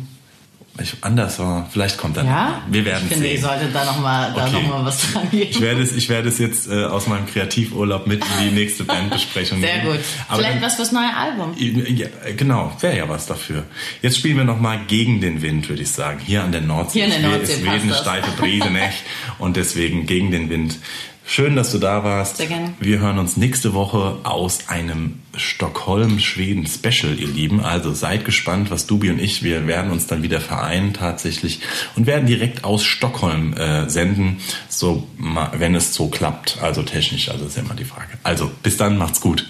ich, 0.82 0.94
anders 1.02 1.38
war. 1.38 1.68
Vielleicht 1.72 1.98
kommt 1.98 2.16
noch 2.16 2.24
Ja? 2.24 2.62
Wir 2.70 2.84
werden 2.84 3.04
ich 3.04 3.12
finde, 3.14 3.26
sehen. 3.28 3.34
ich 3.36 3.40
sollte 3.42 3.66
da 3.72 3.84
nochmal 3.84 4.32
Okay. 4.34 4.52
noch 4.52 4.62
mal 4.68 4.84
was 4.84 5.12
dran 5.12 5.30
geben. 5.30 5.48
Ich 5.50 5.60
werde 5.60 5.82
es, 5.82 5.94
ich 5.94 6.08
werde 6.08 6.28
es 6.28 6.38
jetzt 6.38 6.68
äh, 6.70 6.84
aus 6.84 7.06
meinem 7.06 7.26
Kreativurlaub 7.26 8.06
mit 8.06 8.22
in 8.24 8.48
die 8.48 8.54
nächste 8.54 8.84
Bandbesprechung 8.84 9.60
Sehr 9.60 9.78
nehmen. 9.78 9.92
gut. 9.92 10.00
Aber 10.28 10.38
Vielleicht 10.38 10.56
dann- 10.56 10.62
was 10.62 10.74
fürs 10.76 10.92
neue 10.92 11.14
Album. 11.16 11.54
ja, 11.56 12.06
genau, 12.36 12.72
wäre 12.80 12.96
ja 12.96 13.08
was 13.08 13.26
dafür. 13.26 13.64
Jetzt 14.02 14.18
spielen 14.18 14.36
wir 14.36 14.44
noch 14.44 14.60
mal 14.60 14.78
gegen 14.86 15.20
den 15.20 15.42
Wind, 15.42 15.68
würde 15.68 15.82
ich 15.82 15.90
sagen. 15.90 16.20
Hier 16.24 16.42
an 16.44 16.52
der 16.52 16.60
Nordsee. 16.60 17.04
Hier 17.04 17.14
an 17.14 17.22
der 17.22 17.30
Nordsee 17.30 17.52
Es 17.54 17.62
weht 17.64 17.82
eine 17.82 17.94
steife 17.94 18.30
Brise, 18.40 18.70
ne? 18.70 18.92
Und 19.38 19.56
deswegen 19.56 20.06
gegen 20.06 20.30
den 20.30 20.48
Wind. 20.50 20.76
Schön, 21.30 21.56
dass 21.56 21.70
du 21.72 21.78
da 21.78 22.04
warst. 22.04 22.38
Sehr 22.38 22.46
gerne. 22.46 22.72
Wir 22.80 23.00
hören 23.00 23.18
uns 23.18 23.36
nächste 23.36 23.74
Woche 23.74 24.16
aus 24.22 24.68
einem 24.68 25.20
Stockholm-Schweden-Special, 25.36 27.20
ihr 27.20 27.28
Lieben. 27.28 27.60
Also 27.60 27.92
seid 27.92 28.24
gespannt, 28.24 28.70
was 28.70 28.86
Dubi 28.86 29.10
und 29.10 29.20
ich, 29.20 29.42
wir 29.42 29.66
werden 29.66 29.90
uns 29.90 30.06
dann 30.06 30.22
wieder 30.22 30.40
vereinen 30.40 30.94
tatsächlich 30.94 31.60
und 31.96 32.06
werden 32.06 32.26
direkt 32.26 32.64
aus 32.64 32.82
Stockholm 32.82 33.52
äh, 33.52 33.90
senden, 33.90 34.38
so 34.70 35.06
wenn 35.52 35.74
es 35.74 35.92
so 35.92 36.08
klappt. 36.08 36.60
Also 36.62 36.82
technisch, 36.82 37.28
also 37.28 37.44
ist 37.44 37.58
ja 37.58 37.62
immer 37.62 37.74
die 37.74 37.84
Frage. 37.84 38.16
Also 38.22 38.50
bis 38.62 38.78
dann, 38.78 38.96
macht's 38.96 39.20
gut. 39.20 39.46